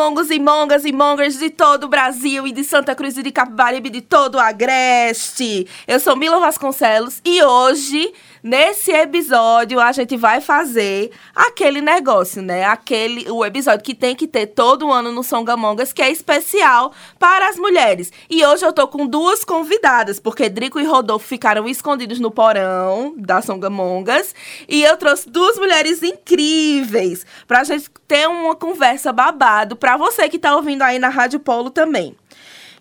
Mongos 0.00 0.30
e 0.30 0.40
mongas 0.40 0.86
e 0.86 0.92
mongers 0.92 1.38
de 1.38 1.50
todo 1.50 1.84
o 1.84 1.88
Brasil 1.88 2.46
e 2.46 2.52
de 2.52 2.64
Santa 2.64 2.94
Cruz 2.94 3.18
e 3.18 3.22
de 3.22 3.30
Capibaribe 3.30 3.90
de 3.90 4.00
todo 4.00 4.36
o 4.36 4.40
Agreste. 4.40 5.68
Eu 5.86 6.00
sou 6.00 6.16
Mila 6.16 6.40
Vasconcelos 6.40 7.20
e 7.22 7.42
hoje, 7.42 8.10
nesse 8.42 8.90
episódio, 8.90 9.80
a 9.80 9.92
gente 9.92 10.16
vai 10.16 10.40
fazer 10.40 11.10
aquele 11.34 11.80
negócio, 11.80 12.42
né? 12.42 12.64
Aquele, 12.64 13.30
o 13.30 13.44
episódio 13.44 13.84
que 13.84 13.94
tem 13.94 14.14
que 14.14 14.26
ter 14.26 14.46
todo 14.46 14.90
ano 14.92 15.12
no 15.12 15.22
Songamongas, 15.22 15.92
que 15.92 16.02
é 16.02 16.10
especial 16.10 16.92
para 17.18 17.48
as 17.48 17.56
mulheres. 17.56 18.12
E 18.28 18.44
hoje 18.44 18.64
eu 18.64 18.72
tô 18.72 18.86
com 18.88 19.06
duas 19.06 19.44
convidadas, 19.44 20.18
porque 20.18 20.48
Drico 20.48 20.80
e 20.80 20.84
Rodolfo 20.84 21.26
ficaram 21.26 21.68
escondidos 21.68 22.18
no 22.18 22.30
porão 22.30 23.14
da 23.16 23.42
Songamongas. 23.42 24.34
E 24.68 24.82
eu 24.82 24.96
trouxe 24.96 25.28
duas 25.28 25.58
mulheres 25.58 26.02
incríveis 26.02 27.24
pra 27.46 27.64
gente 27.64 27.90
ter 28.06 28.28
uma 28.28 28.54
conversa 28.54 29.12
babado 29.12 29.76
pra 29.76 29.96
você 29.96 30.28
que 30.28 30.38
tá 30.38 30.56
ouvindo 30.56 30.82
aí 30.82 30.98
na 30.98 31.08
Rádio 31.08 31.40
Polo 31.40 31.70
também. 31.70 32.16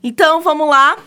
Então, 0.04 0.42
vamos 0.42 0.70
lá. 0.70 0.98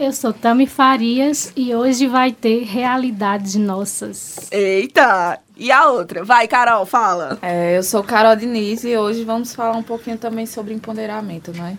Eu 0.00 0.12
sou 0.12 0.32
Tami 0.32 0.64
Farias 0.64 1.52
e 1.56 1.74
hoje 1.74 2.06
vai 2.06 2.30
ter 2.30 2.62
realidades 2.62 3.56
nossas. 3.56 4.48
Eita! 4.52 5.40
E 5.56 5.72
a 5.72 5.88
outra? 5.88 6.22
Vai, 6.22 6.46
Carol, 6.46 6.86
fala. 6.86 7.36
É, 7.42 7.76
eu 7.76 7.82
sou 7.82 8.04
Carol 8.04 8.36
Diniz 8.36 8.84
e 8.84 8.96
hoje 8.96 9.24
vamos 9.24 9.52
falar 9.56 9.76
um 9.76 9.82
pouquinho 9.82 10.16
também 10.16 10.46
sobre 10.46 10.72
empoderamento, 10.72 11.52
não 11.52 11.66
é? 11.66 11.76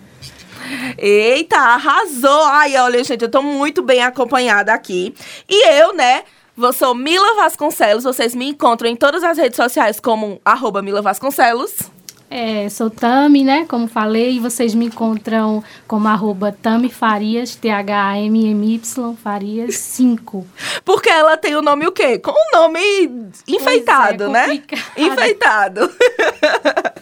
Eita, 0.98 1.56
arrasou! 1.56 2.44
Ai, 2.44 2.76
olha, 2.76 3.02
gente, 3.02 3.22
eu 3.22 3.30
tô 3.30 3.40
muito 3.40 3.80
bem 3.82 4.02
acompanhada 4.02 4.74
aqui. 4.74 5.14
E 5.48 5.68
eu, 5.80 5.94
né, 5.94 6.24
vou 6.54 6.74
sou 6.74 6.94
Mila 6.94 7.36
Vasconcelos. 7.36 8.04
Vocês 8.04 8.34
me 8.34 8.48
encontram 8.48 8.90
em 8.90 8.96
todas 8.96 9.24
as 9.24 9.38
redes 9.38 9.56
sociais 9.56 9.98
como 9.98 10.38
arroba 10.44 10.82
Mila 10.82 11.00
Vasconcelos. 11.00 11.90
É, 12.30 12.68
sou 12.68 12.88
Tami, 12.88 13.42
né? 13.42 13.66
Como 13.68 13.88
falei, 13.88 14.38
vocês 14.38 14.72
me 14.72 14.86
encontram 14.86 15.64
como 15.88 16.06
arroba 16.06 16.52
Tami 16.52 16.88
Farias, 16.88 17.56
T-H-A-M-M-Y, 17.56 18.80
Farias 19.20 19.74
5. 19.74 20.46
Porque 20.84 21.10
ela 21.10 21.36
tem 21.36 21.56
o 21.56 21.62
nome 21.62 21.88
o 21.88 21.92
quê? 21.92 22.20
Com 22.20 22.30
um 22.30 22.56
nome 22.56 22.80
enfeitado, 23.48 24.28
né? 24.28 24.42
complicado. 24.42 24.92
Enfeitado. 24.96 25.90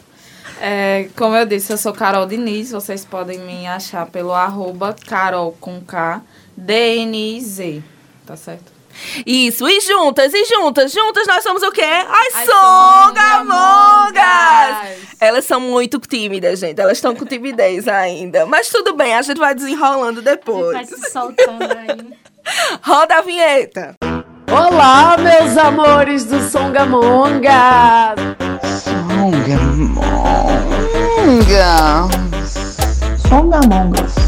É, 0.61 1.09
Como 1.15 1.37
eu 1.37 1.47
disse, 1.47 1.73
eu 1.73 1.79
sou 1.79 1.93
Carol 1.93 2.27
Diniz, 2.27 2.73
vocês 2.73 3.05
podem 3.05 3.39
me 3.39 3.65
achar 3.69 4.07
pelo 4.07 4.33
arroba 4.33 4.93
Carol 5.07 5.57
com 5.61 5.81
K, 5.81 6.21
D-N-I-Z, 6.57 7.81
tá 8.27 8.37
certo? 8.37 8.78
Isso, 9.27 9.69
e 9.69 9.81
juntas, 9.81 10.33
e 10.35 10.45
juntas, 10.45 10.93
juntas 10.93 11.27
nós 11.27 11.43
somos 11.43 11.63
o 11.63 11.71
quê? 11.71 11.83
As, 11.83 12.37
As 12.37 12.45
Songamongas! 12.47 14.19
Elas 15.21 15.45
são 15.45 15.61
muito 15.61 15.99
tímidas, 15.99 16.61
gente. 16.61 16.81
Elas 16.81 16.99
estão 16.99 17.15
com 17.15 17.25
timidez 17.25 17.89
ainda. 17.89 18.47
Mas 18.47 18.69
tudo 18.69 18.95
bem, 18.95 19.15
a 19.15 19.23
gente 19.23 19.39
vai 19.39 19.55
desenrolando 19.55 20.23
Vai 20.23 20.35
depois. 20.37 20.89
se 20.89 21.11
soltando 21.11 21.63
aí. 21.63 22.15
Roda 22.83 23.17
a 23.19 23.21
vinheta. 23.21 23.95
Olá, 24.51 25.17
meus 25.19 25.57
amores 25.59 26.25
do 26.25 26.41
Songamonga! 26.49 28.15
Songamongas. 33.29 34.28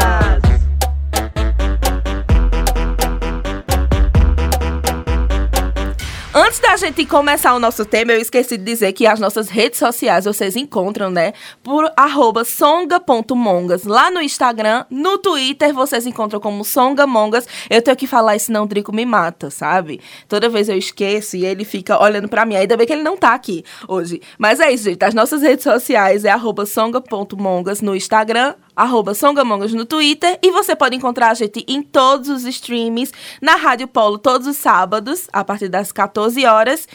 Da 6.61 6.77
gente 6.77 7.05
começar 7.05 7.55
o 7.55 7.59
nosso 7.59 7.83
tema, 7.83 8.11
eu 8.11 8.21
esqueci 8.21 8.55
de 8.55 8.63
dizer 8.63 8.93
que 8.93 9.07
as 9.07 9.19
nossas 9.19 9.49
redes 9.49 9.79
sociais 9.79 10.25
vocês 10.25 10.55
encontram, 10.55 11.09
né? 11.09 11.33
Por 11.63 11.91
arroba 11.97 12.45
songa.mongas. 12.45 13.83
Lá 13.83 14.11
no 14.11 14.21
Instagram, 14.21 14.85
no 14.89 15.17
Twitter, 15.17 15.73
vocês 15.73 16.05
encontram 16.05 16.39
como 16.39 16.63
songamongas. 16.63 17.47
Eu 17.69 17.81
tenho 17.81 17.97
que 17.97 18.05
falar 18.05 18.35
isso, 18.35 18.45
senão 18.45 18.63
o 18.63 18.67
Drico 18.67 18.93
me 18.93 19.05
mata, 19.05 19.49
sabe? 19.49 19.99
Toda 20.29 20.49
vez 20.49 20.69
eu 20.69 20.77
esqueço 20.77 21.35
e 21.35 21.45
ele 21.45 21.65
fica 21.65 22.01
olhando 22.01 22.29
pra 22.29 22.45
mim. 22.45 22.55
Ainda 22.55 22.77
bem 22.77 22.85
que 22.85 22.93
ele 22.93 23.03
não 23.03 23.17
tá 23.17 23.33
aqui 23.33 23.65
hoje. 23.87 24.21
Mas 24.37 24.59
é 24.59 24.71
isso, 24.71 24.83
gente. 24.83 25.03
As 25.03 25.15
nossas 25.15 25.41
redes 25.41 25.63
sociais 25.63 26.25
é 26.25 26.29
arroba 26.29 26.65
songa.mongas 26.65 27.81
no 27.81 27.95
Instagram, 27.95 28.53
arroba 28.81 29.13
Songamongas 29.13 29.73
no 29.73 29.85
Twitter 29.85 30.39
e 30.41 30.51
você 30.51 30.75
pode 30.75 30.95
encontrar 30.95 31.29
a 31.29 31.33
gente 31.33 31.63
em 31.67 31.83
todos 31.83 32.29
os 32.29 32.45
streams, 32.45 33.11
na 33.41 33.55
Rádio 33.55 33.87
Polo 33.87 34.17
todos 34.17 34.47
os 34.47 34.57
sábados, 34.57 35.27
a 35.31 35.43
partir 35.43 35.69
das 35.69 35.91
14 35.91 36.45
horas. 36.45 36.87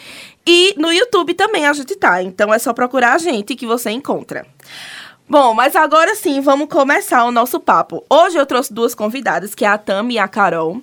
E 0.44 0.74
no 0.76 0.92
YouTube 0.92 1.34
também 1.34 1.66
a 1.66 1.72
gente 1.72 1.94
tá. 1.96 2.22
Então 2.22 2.52
é 2.52 2.58
só 2.58 2.72
procurar 2.72 3.14
a 3.14 3.18
gente 3.18 3.54
que 3.54 3.66
você 3.66 3.90
encontra. 3.90 4.46
Bom, 5.28 5.54
mas 5.54 5.74
agora 5.74 6.14
sim, 6.14 6.40
vamos 6.40 6.68
começar 6.68 7.24
o 7.24 7.32
nosso 7.32 7.58
papo. 7.58 8.04
Hoje 8.08 8.36
eu 8.36 8.46
trouxe 8.46 8.72
duas 8.72 8.94
convidadas, 8.94 9.54
que 9.54 9.64
é 9.64 9.68
a 9.68 9.78
Tami 9.78 10.14
e 10.14 10.18
a 10.18 10.28
Carol, 10.28 10.80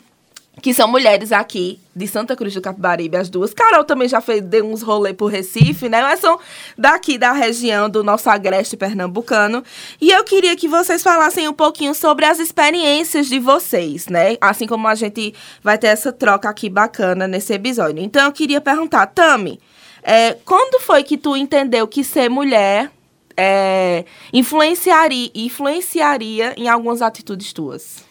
que 0.63 0.73
são 0.73 0.87
mulheres 0.87 1.33
aqui 1.33 1.77
de 1.93 2.07
Santa 2.07 2.37
Cruz 2.37 2.53
do 2.53 2.61
Capibaribe, 2.61 3.17
as 3.17 3.29
duas. 3.29 3.53
Carol 3.53 3.83
também 3.83 4.07
já 4.07 4.21
fez 4.21 4.41
deu 4.41 4.65
uns 4.65 4.81
rolês 4.81 5.13
por 5.13 5.27
Recife, 5.27 5.89
né? 5.89 6.01
Mas 6.01 6.21
são 6.21 6.39
daqui 6.77 7.17
da 7.17 7.33
região 7.33 7.89
do 7.89 8.01
nosso 8.01 8.29
agreste 8.29 8.77
pernambucano. 8.77 9.61
E 9.99 10.09
eu 10.09 10.23
queria 10.23 10.55
que 10.55 10.69
vocês 10.69 11.03
falassem 11.03 11.49
um 11.49 11.53
pouquinho 11.53 11.93
sobre 11.93 12.23
as 12.23 12.39
experiências 12.39 13.27
de 13.27 13.39
vocês, 13.39 14.07
né? 14.07 14.37
Assim 14.39 14.65
como 14.65 14.87
a 14.87 14.95
gente 14.95 15.35
vai 15.61 15.77
ter 15.77 15.87
essa 15.87 16.13
troca 16.13 16.47
aqui 16.47 16.69
bacana 16.69 17.27
nesse 17.27 17.51
episódio. 17.51 18.01
Então 18.01 18.23
eu 18.23 18.31
queria 18.31 18.61
perguntar, 18.61 19.07
Tami, 19.07 19.59
é, 20.01 20.37
quando 20.45 20.81
foi 20.81 21.03
que 21.03 21.17
tu 21.17 21.35
entendeu 21.35 21.85
que 21.89 22.05
ser 22.05 22.29
mulher 22.29 22.89
é, 23.35 24.05
influenciaria, 24.31 25.29
influenciaria 25.35 26.53
em 26.55 26.69
algumas 26.69 27.01
atitudes 27.01 27.51
tuas? 27.51 28.05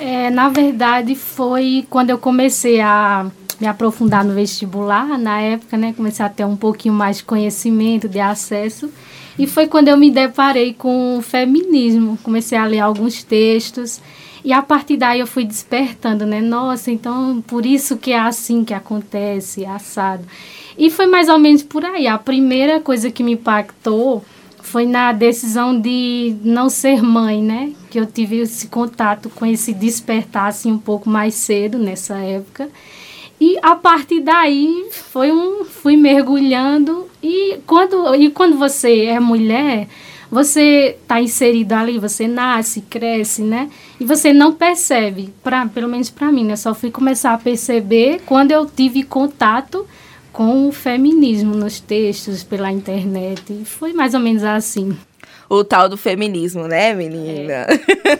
É, 0.00 0.30
na 0.30 0.48
verdade, 0.48 1.14
foi 1.14 1.86
quando 1.90 2.08
eu 2.08 2.16
comecei 2.16 2.80
a 2.80 3.30
me 3.60 3.66
aprofundar 3.66 4.24
no 4.24 4.32
vestibular, 4.32 5.18
na 5.18 5.42
época, 5.42 5.76
né? 5.76 5.92
Comecei 5.94 6.24
a 6.24 6.28
ter 6.30 6.46
um 6.46 6.56
pouquinho 6.56 6.94
mais 6.94 7.18
de 7.18 7.24
conhecimento, 7.24 8.08
de 8.08 8.18
acesso. 8.18 8.90
E 9.38 9.46
foi 9.46 9.66
quando 9.66 9.88
eu 9.88 9.98
me 9.98 10.10
deparei 10.10 10.72
com 10.72 11.18
o 11.18 11.22
feminismo. 11.22 12.18
Comecei 12.22 12.56
a 12.56 12.64
ler 12.64 12.80
alguns 12.80 13.22
textos. 13.22 14.00
E 14.42 14.54
a 14.54 14.62
partir 14.62 14.96
daí 14.96 15.20
eu 15.20 15.26
fui 15.26 15.44
despertando, 15.44 16.24
né? 16.24 16.40
Nossa, 16.40 16.90
então 16.90 17.44
por 17.46 17.66
isso 17.66 17.98
que 17.98 18.12
é 18.12 18.18
assim 18.18 18.64
que 18.64 18.72
acontece, 18.72 19.66
assado. 19.66 20.24
E 20.78 20.88
foi 20.88 21.06
mais 21.06 21.28
ou 21.28 21.38
menos 21.38 21.62
por 21.62 21.84
aí. 21.84 22.06
A 22.06 22.16
primeira 22.16 22.80
coisa 22.80 23.10
que 23.10 23.22
me 23.22 23.32
impactou 23.32 24.24
foi 24.62 24.86
na 24.86 25.12
decisão 25.12 25.78
de 25.78 26.36
não 26.42 26.68
ser 26.68 27.02
mãe, 27.02 27.42
né? 27.42 27.72
Que 27.90 27.98
eu 27.98 28.06
tive 28.06 28.38
esse 28.38 28.68
contato 28.68 29.28
com 29.30 29.44
esse 29.46 29.72
despertar 29.72 30.48
assim 30.48 30.72
um 30.72 30.78
pouco 30.78 31.08
mais 31.08 31.34
cedo 31.34 31.78
nessa 31.78 32.18
época. 32.18 32.68
E 33.40 33.58
a 33.62 33.74
partir 33.74 34.20
daí 34.20 34.88
foi 34.92 35.32
um 35.32 35.64
fui 35.64 35.96
mergulhando 35.96 37.08
e 37.22 37.58
quando 37.66 38.14
e 38.14 38.30
quando 38.30 38.58
você 38.58 39.06
é 39.06 39.18
mulher, 39.18 39.88
você 40.30 40.96
está 41.02 41.20
inserido 41.20 41.72
ali, 41.72 41.98
você 41.98 42.28
nasce, 42.28 42.82
cresce, 42.82 43.42
né? 43.42 43.68
E 43.98 44.04
você 44.04 44.32
não 44.32 44.52
percebe, 44.52 45.32
pra, 45.42 45.66
pelo 45.66 45.88
menos 45.88 46.08
para 46.10 46.30
mim, 46.30 46.44
né? 46.44 46.54
Só 46.54 46.74
fui 46.74 46.90
começar 46.90 47.32
a 47.32 47.38
perceber 47.38 48.20
quando 48.26 48.52
eu 48.52 48.64
tive 48.66 49.02
contato 49.02 49.86
com 50.32 50.68
o 50.68 50.72
feminismo 50.72 51.54
nos 51.54 51.80
textos, 51.80 52.42
pela 52.42 52.70
internet. 52.70 53.42
E 53.52 53.64
foi 53.64 53.92
mais 53.92 54.14
ou 54.14 54.20
menos 54.20 54.44
assim. 54.44 54.96
o 55.48 55.64
tal 55.64 55.88
do 55.88 55.96
feminismo, 55.96 56.68
né, 56.68 56.94
menina? 56.94 57.66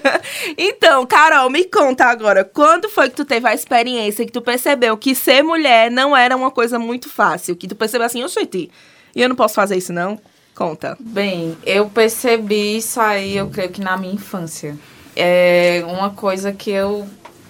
então, 0.59 1.07
Carol, 1.07 1.49
me 1.49 1.65
conta 1.65 2.07
agora, 2.07 2.45
quando 2.45 2.89
foi 2.89 3.09
que 3.09 3.17
tu 3.17 3.25
teve 3.25 3.49
a 3.49 3.55
experiência 3.55 4.27
que 4.27 4.33
tu 4.33 4.43
percebeu 4.43 4.97
que 4.97 5.15
ser 5.15 5.43
mulher 5.43 5.91
não 5.91 6.17
era 6.17 6.37
uma 6.37 6.51
coisa 6.51 6.79
muito 6.79 7.09
fácil? 7.09 7.55
Que 7.55 7.69
tu 7.69 7.77
percebeu 7.77 8.07
assim, 8.07 8.25
oxente, 8.25 8.71
e 9.15 9.23
eu 9.23 9.29
não 9.29 9.37
posso 9.37 9.55
fazer 9.55 9.77
isso 9.77 9.93
não? 9.93 10.19
Conta. 10.55 10.97
Bem, 11.01 11.57
eu 11.65 11.89
percebi 11.89 12.77
isso 12.77 13.01
aí, 13.01 13.37
eu 13.37 13.49
creio 13.49 13.71
que 13.71 13.81
na 13.81 13.97
minha 13.97 14.13
infância. 14.13 14.77
É 15.17 15.83
uma 15.87 16.11
coisa 16.11 16.53
que 16.53 16.71
eu 16.71 17.07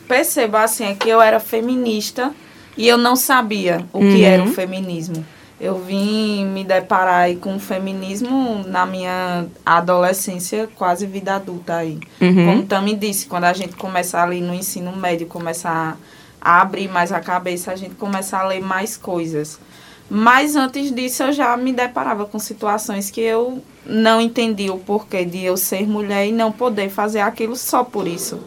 percebo 0.07 0.57
assim 0.57 0.85
é 0.87 0.95
que 0.95 1.09
eu 1.09 1.21
era 1.21 1.39
feminista 1.39 2.35
e 2.77 2.87
eu 2.89 2.97
não 2.99 3.17
sabia 3.17 3.85
o 3.93 4.01
que 4.01 4.23
era 4.25 4.43
o 4.43 4.47
Uhum. 4.47 4.53
feminismo. 4.53 5.25
Eu 5.61 5.79
vim 5.79 6.47
me 6.47 6.65
deparar 6.65 7.25
aí 7.25 7.37
com 7.37 7.55
o 7.57 7.61
feminismo 7.61 8.65
na 8.67 8.87
minha 8.87 9.45
adolescência, 9.65 10.69
quase 10.75 11.07
vida 11.07 11.35
adulta 11.35 11.77
aí. 11.77 11.99
Uhum. 12.21 12.47
Como 12.47 12.63
Tami 12.67 12.95
disse, 12.95 13.27
quando 13.27 13.45
a 13.45 13.53
gente 13.53 13.77
começa 13.77 14.19
ali 14.23 14.41
no 14.41 14.55
ensino 14.55 14.95
médio, 14.97 15.27
começar 15.27 15.99
a 16.41 16.61
abrir 16.63 16.89
mais 16.89 17.13
a 17.13 17.21
cabeça, 17.21 17.73
a 17.73 17.77
gente 17.77 17.95
começa 17.97 18.39
a 18.39 18.47
ler 18.47 18.61
mais 18.63 18.97
coisas. 18.97 19.59
Mas 20.09 20.57
antes 20.57 20.91
disso 20.95 21.23
eu 21.25 21.33
já 21.33 21.57
me 21.57 21.73
deparava 21.73 22.25
com 22.25 22.39
situações 22.39 23.11
que 23.11 23.21
eu 23.21 23.63
não 23.85 24.21
entendi 24.21 24.71
o 24.71 24.79
porquê 24.79 25.25
de 25.25 25.45
eu 25.45 25.57
ser 25.57 25.87
mulher 25.87 26.27
e 26.27 26.33
não 26.33 26.51
poder 26.51 26.89
fazer 26.89 27.21
aquilo 27.21 27.55
só 27.55 27.85
por 27.85 28.09
isso. 28.09 28.41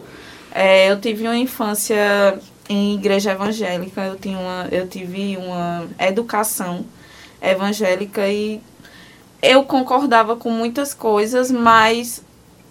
É, 0.52 0.92
eu 0.92 1.00
tive 1.00 1.24
uma 1.24 1.38
infância 1.38 2.38
em 2.74 2.96
igreja 2.96 3.32
evangélica, 3.32 4.02
eu, 4.02 4.16
tinha 4.18 4.38
uma, 4.38 4.68
eu 4.72 4.88
tive 4.88 5.38
uma 5.38 5.88
educação 6.00 6.86
evangélica 7.42 8.28
e 8.28 8.62
eu 9.42 9.64
concordava 9.64 10.36
com 10.36 10.50
muitas 10.50 10.94
coisas, 10.94 11.52
mas 11.52 12.24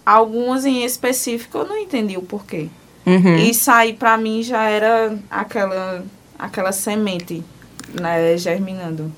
algumas 0.05 0.65
em 0.65 0.85
específico 0.85 1.59
eu 1.59 1.67
não 1.67 1.77
entendi 1.77 2.17
o 2.17 2.23
porquê. 2.23 2.69
Uhum. 3.05 3.37
Isso 3.37 3.71
aí 3.71 3.93
pra 3.93 4.17
mim 4.17 4.43
já 4.43 4.65
era 4.65 5.19
aquela, 5.31 6.05
aquela 6.39 6.73
semente 6.73 7.43
né, 8.01 8.37
germinando. 8.37 9.13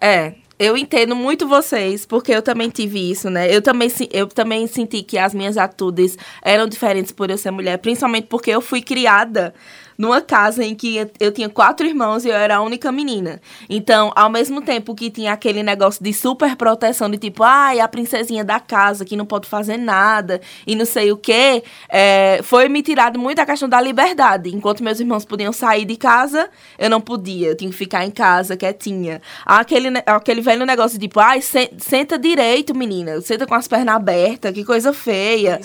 É, 0.00 0.34
eu 0.58 0.76
entendo 0.76 1.16
muito 1.16 1.46
vocês, 1.48 2.06
porque 2.06 2.32
eu 2.32 2.40
também 2.40 2.70
tive 2.70 3.10
isso, 3.10 3.28
né? 3.28 3.52
Eu 3.52 3.60
também, 3.60 3.90
eu 4.12 4.26
também 4.28 4.66
senti 4.66 5.02
que 5.02 5.18
as 5.18 5.34
minhas 5.34 5.58
atitudes 5.58 6.16
eram 6.40 6.66
diferentes 6.68 7.10
por 7.12 7.30
eu 7.30 7.36
ser 7.36 7.50
mulher, 7.50 7.78
principalmente 7.78 8.28
porque 8.28 8.50
eu 8.50 8.60
fui 8.60 8.80
criada 8.80 9.52
numa 9.96 10.20
casa 10.20 10.64
em 10.64 10.74
que 10.74 11.08
eu 11.20 11.32
tinha 11.32 11.48
quatro 11.48 11.86
irmãos 11.86 12.24
e 12.24 12.28
eu 12.28 12.34
era 12.34 12.56
a 12.56 12.62
única 12.62 12.90
menina. 12.90 13.40
Então, 13.68 14.12
ao 14.16 14.30
mesmo 14.30 14.60
tempo 14.62 14.94
que 14.94 15.10
tinha 15.10 15.32
aquele 15.32 15.62
negócio 15.62 16.02
de 16.02 16.12
super 16.12 16.56
proteção, 16.56 17.10
de 17.10 17.18
tipo, 17.18 17.42
ai, 17.42 17.80
a 17.80 17.88
princesinha 17.88 18.44
da 18.44 18.58
casa 18.60 19.04
que 19.04 19.16
não 19.16 19.26
pode 19.26 19.48
fazer 19.48 19.76
nada 19.76 20.40
e 20.66 20.74
não 20.74 20.84
sei 20.84 21.12
o 21.12 21.16
quê, 21.16 21.62
é, 21.88 22.40
foi 22.42 22.68
me 22.68 22.82
tirado 22.82 23.18
muito 23.18 23.38
a 23.38 23.46
questão 23.46 23.68
da 23.68 23.80
liberdade. 23.80 24.50
Enquanto 24.54 24.82
meus 24.82 25.00
irmãos 25.00 25.24
podiam 25.24 25.52
sair 25.52 25.84
de 25.84 25.96
casa, 25.96 26.48
eu 26.78 26.90
não 26.90 27.00
podia, 27.00 27.48
eu 27.48 27.56
tinha 27.56 27.70
que 27.70 27.76
ficar 27.76 28.04
em 28.04 28.10
casa 28.10 28.56
quietinha. 28.56 29.20
Aquele, 29.44 29.88
aquele 30.06 30.40
velho 30.40 30.64
negócio 30.66 30.98
de 30.98 31.06
tipo, 31.06 31.20
ai, 31.20 31.40
se- 31.42 31.70
senta 31.78 32.18
direito, 32.18 32.74
menina, 32.74 33.20
senta 33.20 33.46
com 33.46 33.54
as 33.54 33.68
pernas 33.68 33.94
abertas, 33.94 34.52
que 34.52 34.64
coisa 34.64 34.92
feia. 34.92 35.60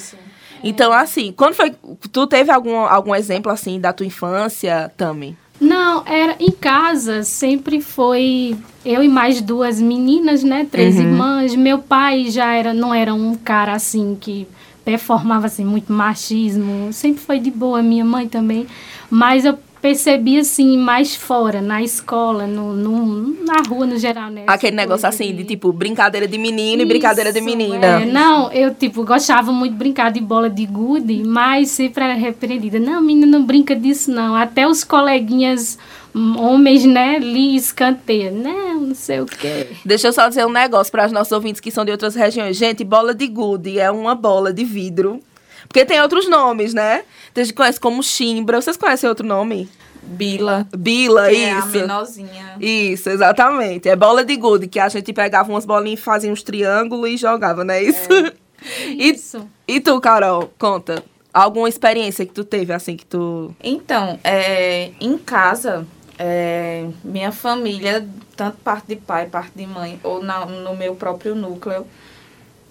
Então, 0.64 0.92
assim, 0.92 1.32
quando 1.36 1.54
foi. 1.54 1.74
Tu 2.12 2.28
teve 2.28 2.52
algum, 2.52 2.76
algum 2.78 3.14
exemplo 3.16 3.52
assim 3.52 3.80
da 3.80 3.94
tua 3.94 4.06
infância, 4.06 4.92
Tami? 4.98 5.36
Não, 5.60 6.04
era 6.06 6.36
em 6.40 6.52
casa, 6.52 7.24
sempre 7.24 7.82
foi 7.82 8.56
eu 8.86 9.04
e 9.04 9.08
mais 9.08 9.42
duas 9.42 9.82
meninas, 9.82 10.44
né? 10.44 10.68
Três 10.72 10.96
Uhum. 10.96 11.02
irmãs. 11.02 11.56
Meu 11.56 11.80
pai 11.80 12.30
já 12.30 12.54
era, 12.54 12.74
não 12.74 12.94
era 12.94 13.14
um 13.14 13.34
cara 13.36 13.74
assim 13.74 14.16
que 14.20 14.48
performava 14.86 15.48
assim 15.48 15.66
muito 15.66 15.92
machismo. 15.92 16.94
Sempre 16.94 17.22
foi 17.22 17.40
de 17.40 17.50
boa, 17.52 17.82
minha 17.82 18.06
mãe 18.06 18.28
também. 18.28 18.68
Mas 19.10 19.46
eu 19.46 19.58
percebi 19.82 20.40
assim 20.40 20.78
mais 20.78 21.16
fora, 21.16 21.62
na 21.62 21.82
escola, 21.82 22.46
no, 22.48 22.74
no- 22.74 23.44
na 23.46 23.62
rua 23.68 23.86
no 23.86 23.98
geral, 23.98 24.30
né? 24.30 24.44
Aquele 24.48 24.76
negócio 24.76 25.08
assim, 25.08 25.28
de- 25.28 25.38
de 25.38 25.44
tipo, 25.46 25.72
brincadeira 25.72 26.28
de 26.28 26.38
menino 26.38 26.82
e 26.82 26.86
brincadeira 26.86 27.32
de 27.32 27.40
Isso, 27.40 27.46
menina. 27.48 28.02
é. 28.02 28.06
não, 28.06 28.52
eu, 28.52 28.74
tipo, 28.74 29.04
gostava 29.04 29.52
muito 29.52 29.74
de 29.74 29.78
brincar 29.78 30.12
de 30.12 30.20
bola 30.20 30.50
de 30.50 30.66
gude, 30.66 31.24
mas 31.26 31.70
sempre 31.70 32.04
era 32.04 32.14
repreendida. 32.14 32.80
Não, 32.80 33.02
menina, 33.02 33.28
não 33.28 33.46
brinca 33.46 33.76
disso, 33.76 34.12
não. 34.12 34.36
Até 34.36 34.68
os 34.68 34.84
coleguinhas 34.84 35.78
hum, 36.16 36.36
homens, 36.40 36.84
né, 36.86 37.20
lhe 37.20 37.56
escanteiam. 37.56 38.34
Não, 38.34 38.82
não 38.82 38.96
sei 38.96 39.22
o 39.22 39.26
quê. 39.26 39.68
Deixa 39.86 40.08
eu 40.08 40.14
só 40.14 40.28
dizer 40.28 40.46
um 40.46 40.52
negócio 40.52 40.92
para 40.92 41.06
os 41.06 41.12
nossos 41.12 41.32
ouvintes 41.32 41.62
que 41.62 41.70
são 41.72 41.86
de 41.86 41.92
outras 41.92 42.16
regiões. 42.16 42.58
Gente, 42.58 42.84
bola 42.84 43.14
de 43.14 43.28
gude 43.28 43.80
é 43.80 43.92
uma 43.92 44.16
bola 44.16 44.52
de 44.52 44.64
vidro. 44.64 45.20
Porque 45.68 45.86
tem 45.86 46.02
outros 46.02 46.30
nomes, 46.30 46.74
né? 46.74 47.04
Tem 47.34 47.44
gente 47.46 47.54
conhece 47.56 47.80
como 47.80 48.02
chimbra. 48.02 48.62
Vocês 48.62 48.78
conhecem 48.78 49.08
outro 49.10 49.26
nome? 49.26 49.70
Bila, 50.02 50.66
Bila, 50.76 51.30
que 51.30 51.36
é 51.36 51.52
a 51.52 51.60
isso. 51.60 51.68
menorzinha. 51.70 52.56
Isso, 52.62 53.10
exatamente. 53.10 53.90
É 53.90 53.96
bola 53.96 54.24
de 54.24 54.36
gude, 54.38 54.68
que 54.68 54.80
a 54.80 54.88
gente 54.88 55.12
pegava 55.12 55.50
umas 55.52 55.66
bolinhas, 55.66 56.00
fazia 56.00 56.32
uns 56.32 56.42
triângulos 56.42 57.10
e 57.10 57.18
jogava, 57.18 57.64
não 57.64 57.74
é 57.74 57.84
isso? 57.84 58.08
E, 58.88 59.12
Isso. 59.12 59.48
e 59.68 59.80
tu, 59.80 60.02
Carol, 60.02 60.52
conta. 60.58 61.04
Alguma 61.32 61.70
experiência 61.70 62.26
que 62.26 62.34
tu 62.34 62.44
teve, 62.44 62.74
assim, 62.74 62.98
que 62.98 63.06
tu... 63.06 63.56
Então, 63.64 64.20
é, 64.24 64.90
em 65.00 65.16
casa, 65.16 65.86
é, 66.18 66.88
minha 67.04 67.32
família, 67.32 68.06
tanto 68.36 68.58
parte 68.58 68.88
de 68.88 68.96
pai, 68.96 69.28
parte 69.28 69.52
de 69.56 69.68
mãe, 69.68 70.00
ou 70.04 70.24
na- 70.24 70.48
no 70.48 70.76
meu 70.76 70.96
próprio 70.96 71.36
núcleo, 71.36 71.86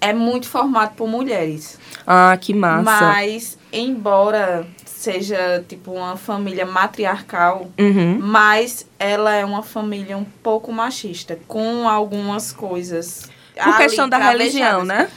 é 0.00 0.12
muito 0.12 0.48
formado 0.48 0.94
por 0.94 1.08
mulheres. 1.08 1.78
Ah, 2.06 2.37
que 2.40 2.52
massa. 2.54 2.82
Mas, 2.82 3.58
embora 3.72 4.66
seja 4.84 5.64
tipo 5.69 5.93
uma 5.93 6.16
família 6.16 6.66
matriarcal, 6.66 7.69
Uhum. 7.78 8.19
mas 8.20 8.87
ela 8.98 9.32
é 9.34 9.44
uma 9.44 9.62
família 9.62 10.16
um 10.16 10.25
pouco 10.43 10.72
machista, 10.72 11.38
com 11.46 11.88
algumas 11.88 12.50
coisas. 12.52 13.28
Por 13.62 13.76
questão 13.76 14.08
da 14.08 14.19
religião, 14.19 14.84
né? 14.84 15.08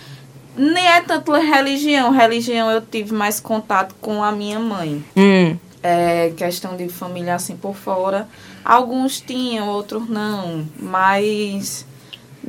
Nem 0.55 0.85
é 0.87 1.01
tanto 1.01 1.31
religião. 1.33 2.11
Religião 2.11 2.69
eu 2.69 2.81
tive 2.81 3.13
mais 3.13 3.39
contato 3.39 3.95
com 4.01 4.23
a 4.23 4.31
minha 4.31 4.59
mãe. 4.59 5.03
Hum. 5.15 5.57
É, 5.81 6.33
questão 6.35 6.75
de 6.75 6.89
família 6.89 7.35
assim 7.35 7.55
por 7.55 7.75
fora. 7.75 8.27
Alguns 8.65 9.21
tinham, 9.21 9.67
outros 9.69 10.09
não. 10.09 10.67
Mas 10.77 11.85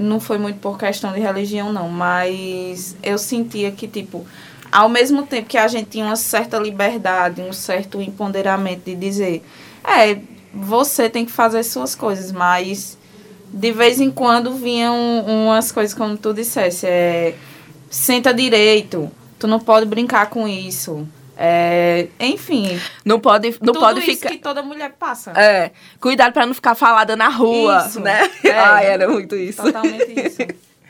não 0.00 0.18
foi 0.18 0.38
muito 0.38 0.58
por 0.58 0.78
questão 0.78 1.12
de 1.12 1.20
religião, 1.20 1.72
não. 1.72 1.88
Mas 1.88 2.96
eu 3.02 3.18
sentia 3.18 3.70
que, 3.70 3.86
tipo, 3.86 4.26
ao 4.72 4.88
mesmo 4.88 5.26
tempo 5.26 5.48
que 5.48 5.58
a 5.58 5.68
gente 5.68 5.90
tinha 5.90 6.06
uma 6.06 6.16
certa 6.16 6.58
liberdade, 6.58 7.40
um 7.40 7.52
certo 7.52 8.00
empoderamento 8.00 8.84
de 8.84 8.94
dizer, 8.94 9.44
é, 9.84 10.18
você 10.52 11.08
tem 11.08 11.24
que 11.24 11.32
fazer 11.32 11.62
suas 11.62 11.94
coisas, 11.94 12.32
mas 12.32 12.98
de 13.52 13.72
vez 13.72 14.00
em 14.00 14.10
quando 14.10 14.54
vinham 14.54 14.96
umas 15.26 15.72
coisas 15.72 15.94
como 15.94 16.16
tu 16.16 16.32
dissesse, 16.32 16.86
é, 16.86 17.34
senta 17.90 18.32
direito, 18.32 19.10
tu 19.38 19.46
não 19.46 19.58
pode 19.58 19.86
brincar 19.86 20.30
com 20.30 20.46
isso. 20.46 21.06
É, 21.42 22.08
enfim, 22.20 22.78
Não 23.02 23.18
pode, 23.18 23.48
não 23.62 23.72
tudo 23.72 23.80
pode 23.80 24.00
isso 24.00 24.10
ficar... 24.20 24.28
que 24.28 24.36
toda 24.38 24.62
mulher 24.62 24.92
passa. 24.98 25.30
É, 25.32 25.70
cuidado 25.98 26.34
pra 26.34 26.44
não 26.44 26.52
ficar 26.52 26.74
falada 26.74 27.16
na 27.16 27.28
rua, 27.28 27.86
Isso, 27.88 27.98
né? 27.98 28.30
é. 28.44 28.50
Ai, 28.58 28.86
era 28.86 29.08
muito 29.08 29.34
isso. 29.34 29.62
Totalmente 29.62 30.12
isso. 30.20 30.36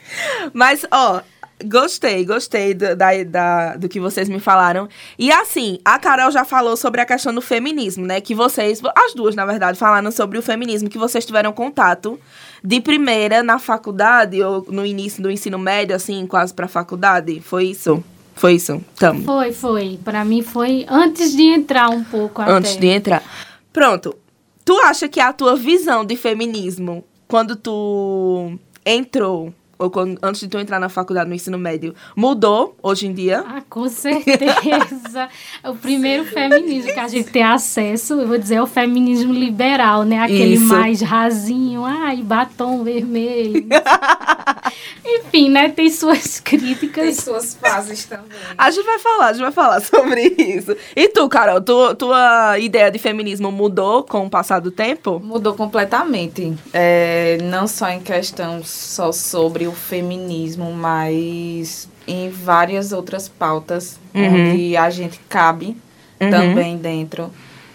Mas, 0.53 0.85
ó, 0.91 1.21
gostei, 1.65 2.25
gostei 2.25 2.75
do, 2.75 2.97
da, 2.97 3.11
da- 3.25 3.77
do 3.77 3.89
que 3.89 4.01
vocês 4.01 4.29
me 4.29 4.41
falaram. 4.41 4.89
E 5.17 5.31
assim, 5.31 5.79
a 5.85 6.01
Carol 6.01 6.33
já 6.33 6.45
falou 6.45 6.77
sobre 6.77 7.01
a 7.01 7.07
questão 7.07 7.33
do 7.33 7.41
feminismo, 7.41 8.05
né? 8.05 8.21
Que 8.21 8.35
vocês, 8.35 8.83
as 8.97 9.15
duas, 9.15 9.37
na 9.37 9.47
verdade, 9.47 9.79
falaram 9.79 10.11
sobre 10.11 10.37
o 10.37 10.43
feminismo, 10.43 10.89
que 10.91 10.99
vocês 10.99 11.25
tiveram 11.25 11.53
contato 11.53 12.19
de 12.65 12.81
primeira 12.81 13.41
na 13.45 13.61
faculdade, 13.61 14.43
ou 14.43 14.67
no 14.69 14.85
início 14.85 15.23
do 15.23 15.31
ensino 15.31 15.61
médio, 15.61 15.95
assim, 15.95 16.27
quase 16.27 16.53
pra 16.53 16.67
faculdade. 16.67 17.41
Foi 17.41 17.67
isso? 17.67 18.03
Foi 18.41 18.55
isso? 18.55 18.83
Tamo. 18.97 19.23
Foi, 19.23 19.53
foi. 19.53 20.01
Pra 20.03 20.25
mim 20.25 20.41
foi 20.41 20.87
antes 20.89 21.37
de 21.37 21.43
entrar 21.43 21.91
um 21.91 22.03
pouco 22.03 22.41
até. 22.41 22.51
Antes 22.51 22.75
de 22.79 22.87
entrar. 22.87 23.23
Pronto. 23.71 24.17
Tu 24.65 24.73
acha 24.79 25.07
que 25.11 25.21
a 25.21 25.31
tua 25.31 25.57
visão 25.57 26.07
de 26.07 26.17
feminismo, 26.17 27.05
quando 27.29 27.55
tu 27.55 28.59
entrou, 28.83 29.53
ou 29.81 29.91
quando, 29.91 30.19
antes 30.23 30.43
de 30.43 30.49
tu 30.49 30.59
entrar 30.59 30.79
na 30.79 30.91
faculdade, 30.91 31.27
no 31.27 31.35
ensino 31.35 31.57
médio, 31.57 31.95
mudou 32.15 32.77
hoje 32.83 33.07
em 33.07 33.15
dia? 33.15 33.43
Ah, 33.47 33.63
com 33.67 33.89
certeza. 33.89 35.27
o 35.65 35.75
primeiro 35.75 36.27
feminismo 36.27 36.93
que 36.93 37.01
a 37.01 37.09
gente 37.09 37.31
tem 37.31 37.43
acesso, 37.43 38.13
eu 38.13 38.29
vou 38.29 38.37
dizer, 38.37 38.57
é 38.57 38.63
o 38.63 38.67
feminismo 38.67 39.33
liberal, 39.33 40.05
né? 40.05 40.19
Aquele 40.19 40.57
Isso. 40.57 40.67
mais 40.67 41.01
rasinho, 41.01 41.87
ai, 41.87 42.19
batom 42.19 42.85
vermelho. 42.85 43.67
Enfim, 45.03 45.49
né? 45.49 45.71
Tem 45.71 45.89
suas 45.89 46.41
Tem 46.41 46.59
críticas. 46.59 47.17
suas 47.17 47.55
fases 47.55 48.05
também. 48.05 48.27
A 48.59 48.71
gente 48.71 48.85
vai 48.85 48.99
falar, 48.99 49.27
a 49.29 49.33
gente 49.33 49.43
vai 49.43 49.53
falar 49.53 49.81
sobre 49.83 50.35
isso. 50.39 50.77
E 50.95 51.09
tu, 51.09 51.27
Carol, 51.29 51.61
tu, 51.63 51.95
tua 51.95 52.59
ideia 52.59 52.91
de 52.91 52.99
feminismo 52.99 53.51
mudou 53.51 54.03
com 54.03 54.27
o 54.27 54.31
passar 54.31 54.61
do 54.61 54.71
tempo? 54.71 55.19
Mudou 55.25 55.55
completamente. 55.55 56.55
É, 56.73 57.39
não 57.45 57.67
só 57.67 57.89
em 57.89 58.01
questão 58.01 58.63
só 58.63 59.11
sobre 59.11 59.70
o 59.71 59.75
feminismo, 59.75 60.73
mas 60.73 61.89
em 62.07 62.29
várias 62.29 62.93
outras 62.93 63.29
pautas 63.29 63.99
Uhum. 64.15 64.51
onde 64.53 64.77
a 64.77 64.91
gente 64.91 65.21
cabe 65.29 65.77
Uhum. 66.21 66.31
também 66.31 66.77
dentro. 66.77 67.31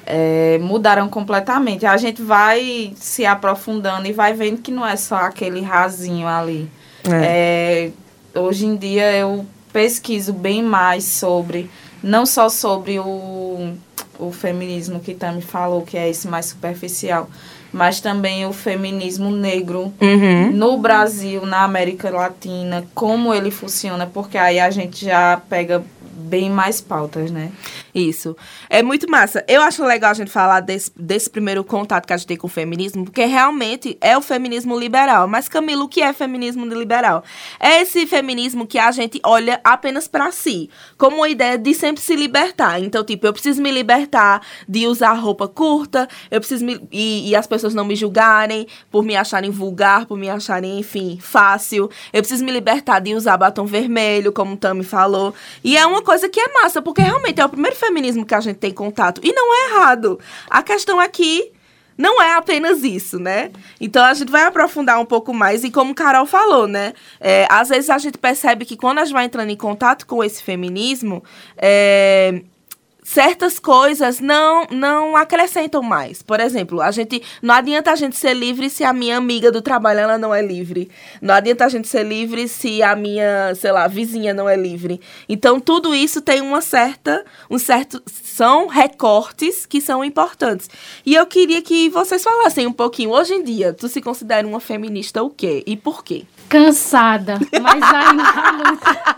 É, 0.05 0.59
mudaram 0.61 1.09
completamente. 1.09 1.85
A 1.85 1.97
gente 1.97 2.21
vai 2.21 2.93
se 2.95 3.25
aprofundando 3.25 4.07
e 4.07 4.13
vai 4.13 4.33
vendo 4.33 4.61
que 4.61 4.71
não 4.71 4.85
é 4.85 4.95
só 4.95 5.15
aquele 5.15 5.61
rasinho 5.61 6.27
ali. 6.27 6.69
É, 7.23 7.89
hoje 8.35 8.65
em 8.67 8.75
dia 8.75 9.11
eu 9.13 9.45
pesquiso 9.73 10.31
bem 10.33 10.61
mais 10.63 11.03
sobre, 11.05 11.69
não 12.03 12.25
só 12.25 12.49
sobre 12.49 12.99
o, 12.99 13.73
o 14.19 14.31
feminismo 14.31 14.99
que 14.99 15.13
Tami 15.15 15.41
falou, 15.41 15.81
que 15.81 15.97
é 15.97 16.09
esse 16.09 16.27
mais 16.27 16.45
superficial, 16.47 17.27
mas 17.75 17.99
também 17.99 18.45
o 18.45 18.53
feminismo 18.53 19.29
negro 19.29 19.93
Uhum. 20.01 20.51
no 20.51 20.77
Brasil, 20.77 21.45
na 21.45 21.63
América 21.63 22.09
Latina, 22.09 22.85
como 22.95 23.33
ele 23.33 23.51
funciona, 23.51 24.09
porque 24.11 24.37
aí 24.37 24.59
a 24.61 24.69
gente 24.69 25.03
já 25.05 25.41
pega 25.49 25.83
bem 26.15 26.49
mais 26.49 26.79
pautas, 26.79 27.29
né? 27.29 27.51
Isso. 27.93 28.35
É 28.69 28.81
muito 28.81 29.09
massa. 29.09 29.43
Eu 29.47 29.61
acho 29.61 29.83
legal 29.83 30.11
a 30.11 30.13
gente 30.13 30.31
falar 30.31 30.59
desse, 30.61 30.91
desse 30.95 31.29
primeiro 31.29 31.63
contato 31.63 32.05
que 32.05 32.13
a 32.13 32.17
gente 32.17 32.27
tem 32.27 32.37
com 32.37 32.47
o 32.47 32.49
feminismo, 32.49 33.05
porque 33.05 33.25
realmente 33.25 33.97
é 34.01 34.17
o 34.17 34.21
feminismo 34.21 34.77
liberal. 34.77 35.27
Mas, 35.27 35.47
Camilo, 35.47 35.85
o 35.85 35.87
que 35.89 36.01
é 36.01 36.13
feminismo 36.13 36.65
liberal? 36.65 37.23
É 37.59 37.81
esse 37.81 38.07
feminismo 38.07 38.65
que 38.65 38.79
a 38.79 38.91
gente 38.91 39.19
olha 39.23 39.59
apenas 39.63 40.07
pra 40.07 40.31
si, 40.31 40.69
como 40.97 41.17
uma 41.17 41.29
ideia 41.29 41.57
de 41.57 41.73
sempre 41.73 42.01
se 42.01 42.15
libertar. 42.15 42.81
Então, 42.81 43.03
tipo, 43.03 43.27
eu 43.27 43.33
preciso 43.33 43.61
me 43.61 43.71
libertar 43.71 44.41
de 44.67 44.87
usar 44.87 45.13
roupa 45.13 45.47
curta, 45.47 46.07
eu 46.31 46.39
preciso 46.39 46.65
me. 46.65 46.81
E, 46.91 47.29
e 47.29 47.35
as 47.35 47.47
pessoas 47.47 47.73
não 47.73 47.85
me 47.85 47.95
julgarem 47.95 48.67
por 48.89 49.03
me 49.03 49.15
acharem 49.15 49.51
vulgar, 49.51 50.05
por 50.05 50.17
me 50.17 50.29
acharem, 50.29 50.79
enfim, 50.79 51.17
fácil. 51.21 51.89
Eu 52.11 52.21
preciso 52.21 52.43
me 52.43 52.51
libertar 52.51 52.99
de 52.99 53.13
usar 53.13 53.37
batom 53.37 53.65
vermelho, 53.65 54.31
como 54.31 54.53
o 54.53 54.57
Tami 54.57 54.83
falou. 54.83 55.33
E 55.63 55.77
é 55.77 55.85
uma 55.85 56.01
coisa 56.05 56.29
que 56.29 56.39
é 56.39 56.53
massa, 56.53 56.81
porque 56.81 57.01
realmente 57.01 57.41
é 57.41 57.45
o 57.45 57.49
primeiro 57.49 57.75
feminismo 57.75 58.25
que 58.25 58.33
a 58.33 58.39
gente 58.39 58.57
tem 58.57 58.71
contato. 58.71 59.19
E 59.23 59.33
não 59.33 59.53
é 59.53 59.71
errado. 59.71 60.17
A 60.49 60.63
questão 60.63 61.01
é 61.01 61.09
que 61.09 61.51
não 61.97 62.21
é 62.21 62.35
apenas 62.35 62.83
isso, 62.83 63.19
né? 63.19 63.51
Então 63.79 64.03
a 64.03 64.13
gente 64.13 64.31
vai 64.31 64.43
aprofundar 64.43 64.99
um 64.99 65.05
pouco 65.05 65.33
mais. 65.33 65.63
E 65.63 65.71
como 65.71 65.95
Carol 65.95 66.25
falou, 66.25 66.67
né? 66.67 66.93
É, 67.19 67.47
às 67.49 67.69
vezes 67.69 67.89
a 67.89 67.97
gente 67.97 68.17
percebe 68.17 68.65
que 68.65 68.77
quando 68.77 68.99
a 68.99 69.05
gente 69.05 69.13
vai 69.13 69.25
entrando 69.25 69.49
em 69.49 69.57
contato 69.57 70.05
com 70.05 70.23
esse 70.23 70.43
feminismo, 70.43 71.23
é, 71.57 72.41
certas 73.05 73.59
coisas 73.59 74.19
não 74.19 74.65
não 74.71 75.15
acrescentam 75.15 75.83
mais. 75.83 76.23
Por 76.23 76.39
exemplo, 76.39 76.81
a 76.81 76.89
gente 76.89 77.21
não 77.41 77.53
adianta 77.53 77.91
a 77.91 77.95
gente 77.95 78.17
ser 78.17 78.33
livre 78.33 78.67
se 78.67 78.83
a 78.83 78.91
minha 78.91 79.15
amiga 79.15 79.51
do 79.51 79.61
trabalho 79.61 79.99
ela 79.99 80.17
não 80.17 80.33
é 80.33 80.41
livre. 80.41 80.89
Não 81.21 81.35
adianta 81.35 81.65
a 81.65 81.69
gente 81.69 81.87
ser 81.87 82.03
livre 82.03 82.47
se 82.47 82.81
a 82.81 82.95
minha, 82.95 83.53
sei 83.53 83.71
lá, 83.71 83.87
vizinha 83.87 84.33
não 84.33 84.49
é 84.49 84.57
livre. 84.57 84.99
Então 85.29 85.59
tudo 85.59 85.93
isso 85.93 86.19
tem 86.19 86.41
uma 86.41 86.61
certa 86.61 87.23
um 87.49 87.59
certo 87.59 88.01
são 88.11 88.67
recortes 88.67 89.65
que 89.67 89.79
são 89.79 90.03
importantes. 90.03 90.67
E 91.05 91.13
eu 91.13 91.27
queria 91.27 91.61
que 91.61 91.89
vocês 91.89 92.23
falassem 92.23 92.65
um 92.65 92.73
pouquinho 92.73 93.11
hoje 93.11 93.35
em 93.35 93.43
dia, 93.43 93.71
tu 93.71 93.87
se 93.87 94.01
considera 94.01 94.47
uma 94.47 94.59
feminista 94.59 95.21
o 95.21 95.29
quê 95.29 95.63
e 95.67 95.77
por 95.77 96.03
quê? 96.03 96.25
Cansada, 96.47 97.39
mas 97.61 97.83
ainda 97.83 98.13
na 98.13 98.51
luta. 98.51 99.17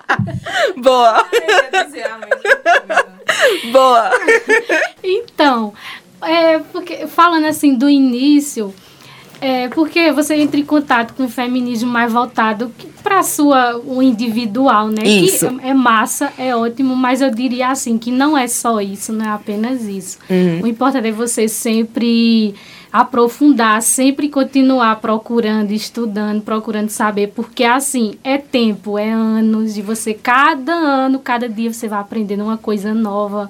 Boa. 0.78 1.26
Eu 1.32 1.80
ia 1.80 1.86
dizer 1.86 2.06
a 2.06 2.18
mesma 2.18 2.36
coisa. 2.38 3.72
Boa. 3.72 4.12
Então, 5.04 5.74
é, 6.22 6.60
porque, 6.60 7.08
falando 7.08 7.46
assim 7.46 7.76
do 7.76 7.90
início, 7.90 8.74
é, 9.40 9.68
porque 9.70 10.12
você 10.12 10.36
entra 10.36 10.60
em 10.60 10.66
contato 10.66 11.14
com 11.14 11.26
o 11.26 11.30
feminismo 11.30 11.90
mais 11.90 12.12
voltado 12.12 12.72
para 13.04 13.22
sua 13.22 13.78
o 13.78 14.02
individual, 14.02 14.88
né? 14.88 15.04
Isso. 15.04 15.50
Que 15.58 15.68
é 15.68 15.74
massa, 15.74 16.34
é 16.38 16.56
ótimo, 16.56 16.96
mas 16.96 17.22
eu 17.22 17.30
diria 17.30 17.70
assim 17.70 17.98
que 17.98 18.12
não 18.12 18.38
é 18.38 18.48
só 18.48 18.82
isso, 18.82 19.14
não 19.14 19.26
é 19.26 19.30
apenas 19.30 19.84
isso. 19.84 20.18
Uhum. 20.30 20.62
O 20.64 20.68
importante 20.68 21.08
é 21.08 21.12
você 21.12 21.48
sempre 21.48 22.56
aprofundar, 23.02 23.82
sempre 23.82 24.30
continuar 24.30 24.96
procurando, 24.98 25.72
estudando, 25.72 26.42
procurando 26.42 26.90
saber, 26.90 27.28
porque 27.36 27.64
assim, 27.64 28.16
é 28.24 28.38
tempo, 28.38 28.98
é 28.98 29.12
anos 29.12 29.74
de 29.74 29.82
você, 29.82 30.14
cada 30.14 30.74
ano, 30.74 31.20
cada 31.20 31.48
dia 31.48 31.72
você 31.72 31.88
vai 31.88 32.00
aprendendo 32.00 32.44
uma 32.44 32.58
coisa 32.58 32.94
nova, 32.94 33.50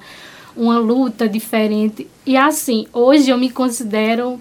uma 0.56 0.78
luta 0.80 1.28
diferente. 1.30 2.08
E 2.26 2.36
assim, 2.36 2.88
hoje 2.92 3.30
eu 3.30 3.38
me 3.38 3.50
considero 3.50 4.40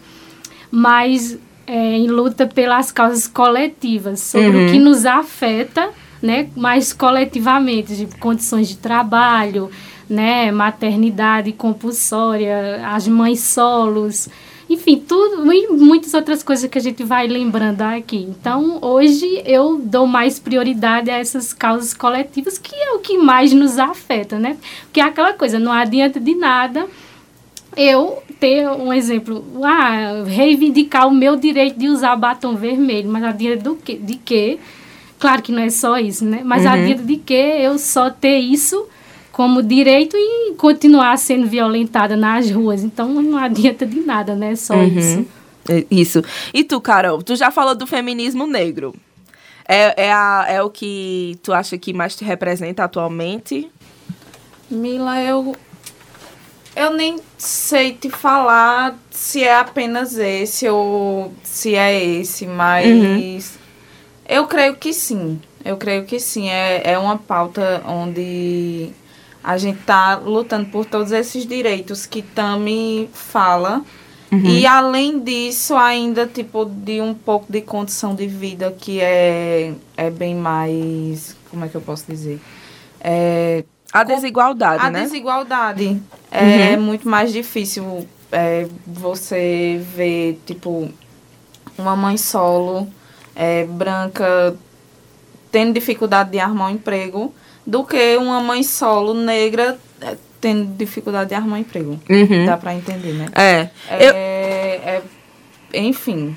mais 0.70 1.38
é, 1.66 1.96
em 1.96 2.06
luta 2.06 2.46
pelas 2.46 2.90
causas 2.92 3.26
coletivas, 3.26 4.20
sobre 4.20 4.56
Uhum. 4.56 4.66
o 4.66 4.70
que 4.70 4.78
nos 4.78 5.04
afeta, 5.04 5.90
né, 6.22 6.48
mais 6.56 6.92
coletivamente, 6.92 7.94
de 7.96 8.06
condições 8.18 8.68
de 8.68 8.76
trabalho, 8.76 9.70
né, 10.08 10.50
maternidade 10.52 11.52
compulsória, 11.52 12.80
as 12.88 13.06
mães 13.08 13.40
solos, 13.40 14.28
enfim, 14.68 14.99
tudo 14.99 15.52
e 15.52 15.68
muitas 15.68 16.12
outras 16.12 16.42
coisas 16.42 16.68
que 16.68 16.76
a 16.78 16.80
gente 16.80 17.04
vai 17.04 17.26
lembrando 17.28 17.82
aqui. 17.82 18.16
Então, 18.16 18.78
hoje 18.82 19.42
eu 19.44 19.78
dou 19.78 20.06
mais 20.06 20.38
prioridade 20.38 21.11
a 21.11 21.18
essas 21.18 21.52
causas 21.52 21.94
coletivas, 21.94 22.58
que 22.58 22.75
é 22.75 22.92
o 22.92 22.99
que 22.99 23.16
mais 23.16 23.52
nos 23.52 23.78
afeta, 23.78 24.38
né? 24.38 24.56
Porque 24.82 25.00
é 25.00 25.04
aquela 25.04 25.32
coisa, 25.32 25.58
não 25.58 25.70
adianta 25.73 26.18
de 26.18 26.35
nada 26.35 26.87
eu 27.76 28.23
ter 28.40 28.66
um 28.68 28.92
exemplo, 28.92 29.44
ah, 29.62 30.25
reivindicar 30.26 31.06
o 31.06 31.14
meu 31.14 31.37
direito 31.37 31.78
de 31.78 31.88
usar 31.88 32.16
batom 32.16 32.56
vermelho, 32.56 33.08
mas 33.08 33.23
a 33.23 33.32
dia 33.32 33.56
do 33.56 33.76
que, 33.76 33.96
de 33.96 34.16
que, 34.16 34.58
claro 35.18 35.42
que 35.42 35.52
não 35.52 35.62
é 35.62 35.68
só 35.68 35.99
isso, 35.99 36.25
né? 36.25 36.40
Mas 36.42 36.64
Uhum. 36.64 36.70
dia 36.87 36.94
de 36.94 37.16
que 37.16 37.35
eu 37.35 37.78
só 37.78 38.11
ter 38.11 38.38
isso 38.38 38.87
como 39.36 39.62
direito 39.62 40.16
e 40.16 40.54
continuar 40.54 41.18
sendo 41.18 41.46
violentada 41.46 42.16
nas 42.16 42.50
ruas. 42.50 42.82
Então 42.82 43.06
não 43.10 43.36
adianta 43.36 43.84
de 43.84 44.00
nada, 44.00 44.34
né? 44.34 44.56
Só 44.56 44.74
Uhum. 44.74 44.98
isso. 44.98 45.26
É, 45.68 45.84
Isso. 45.90 46.22
E 46.54 46.64
tu, 46.64 46.80
Carol, 46.80 47.22
tu 47.22 47.36
já 47.36 47.50
falou 47.50 47.74
do 47.74 47.86
feminismo 47.86 48.46
negro. 48.46 48.94
É, 49.68 50.06
é, 50.06 50.12
a- 50.12 50.46
é 50.48 50.62
o 50.62 50.70
que 50.70 51.36
tu 51.42 51.52
acha 51.52 51.76
que 51.76 51.92
mais 51.92 52.16
te 52.16 52.24
representa 52.24 52.84
atualmente? 52.84 53.68
Mila, 54.70 55.20
eu. 55.20 55.54
Eu 56.74 56.92
nem 56.92 57.18
sei 57.36 57.92
te 57.92 58.08
falar 58.08 58.96
se 59.10 59.42
é 59.42 59.56
apenas 59.58 60.16
esse 60.16 60.66
ou 60.68 61.34
se 61.42 61.74
é 61.74 62.02
esse, 62.02 62.46
mas. 62.46 63.58
Eu 64.26 64.46
creio 64.46 64.76
que 64.76 64.92
sim. 64.94 65.38
Eu 65.64 65.76
creio 65.76 66.04
que 66.04 66.18
sim. 66.20 66.48
É, 66.48 66.92
é 66.92 66.98
uma 66.98 67.18
pauta 67.18 67.82
onde 67.86 68.90
a 69.46 69.56
gente 69.56 69.78
tá 69.84 70.16
lutando 70.16 70.66
por 70.70 70.84
todos 70.84 71.12
esses 71.12 71.46
direitos 71.46 72.04
que 72.04 72.20
Tami 72.20 73.08
fala. 73.14 73.82
E 74.32 74.66
além 74.66 75.20
disso, 75.20 75.76
ainda, 75.76 76.26
tipo, 76.26 76.64
de 76.66 77.00
um 77.00 77.14
pouco 77.14 77.50
de 77.50 77.62
condição 77.62 78.12
de 78.14 78.26
vida 78.26 78.74
que 78.76 79.00
é, 79.00 79.72
é 79.96 80.10
bem 80.10 80.34
mais. 80.34 81.36
Como 81.48 81.64
é 81.64 81.68
que 81.68 81.76
eu 81.76 81.80
posso 81.80 82.04
dizer? 82.08 82.40
É, 83.00 83.64
A 83.92 84.02
desigualdade, 84.02 84.84
a 84.84 84.90
né? 84.90 85.04
desigualdade 85.04 86.02
é 86.30 86.76
muito 86.76 87.08
mais 87.08 87.32
difícil 87.32 88.06
é, 88.32 88.66
você 88.84 89.80
ver, 89.94 90.42
tipo, 90.44 90.90
uma 91.78 91.94
mãe 91.94 92.16
solo, 92.16 92.88
é, 93.34 93.64
branca, 93.64 94.56
tendo 95.52 95.72
dificuldade 95.72 96.32
de 96.32 96.40
arrumar 96.40 96.66
um 96.66 96.70
emprego, 96.70 97.32
do 97.66 97.85
que 97.85 98.16
uma 98.16 98.40
mãe 98.40 98.62
solo 98.62 99.12
negra 99.14 99.78
é, 100.00 100.16
tendo 100.40 100.75
dificuldade 100.76 101.30
de 101.30 101.35
arrumar 101.35 101.56
um 101.56 101.61
emprego. 101.61 101.99
Uhum. 102.08 102.46
Dá 102.46 102.56
pra 102.56 102.75
entender, 102.75 103.12
né? 103.14 103.26
É. 103.35 103.68
É, 103.90 104.06
Eu, 104.08 104.12
é- 104.14 105.02
enfim. 105.75 106.37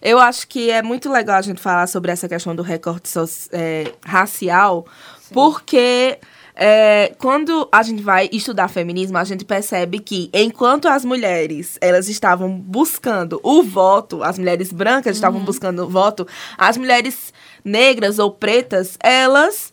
eu 0.00 0.18
acho 0.18 0.46
que 0.46 0.70
é 0.70 0.82
muito 0.82 1.10
legal 1.10 1.36
a 1.36 1.42
gente 1.42 1.60
falar 1.60 1.86
sobre 1.86 2.10
essa 2.12 2.28
questão 2.28 2.54
do 2.54 2.62
recorte 2.62 3.08
soci- 3.08 3.48
é, 3.52 3.92
racial, 4.04 4.86
porque 5.32 6.18
é, 6.54 7.12
quando 7.18 7.66
a 7.72 7.82
gente 7.82 8.02
vai 8.02 8.28
estudar 8.32 8.68
feminismo, 8.68 9.16
a 9.18 9.24
gente 9.24 9.44
percebe 9.44 9.98
que 9.98 10.28
enquanto 10.32 10.86
as 10.86 11.04
mulheres 11.04 11.78
elas 11.80 12.08
estavam 12.08 12.52
buscando 12.52 13.40
o 13.42 13.62
voto, 13.62 14.22
as 14.22 14.38
mulheres 14.38 14.70
brancas 14.72 15.16
estavam 15.16 15.40
buscando 15.40 15.84
o 15.84 15.88
voto, 15.88 16.26
as 16.58 16.76
mulheres 16.76 17.32
negras 17.64 18.18
ou 18.18 18.30
pretas, 18.30 18.96
elas 19.02 19.71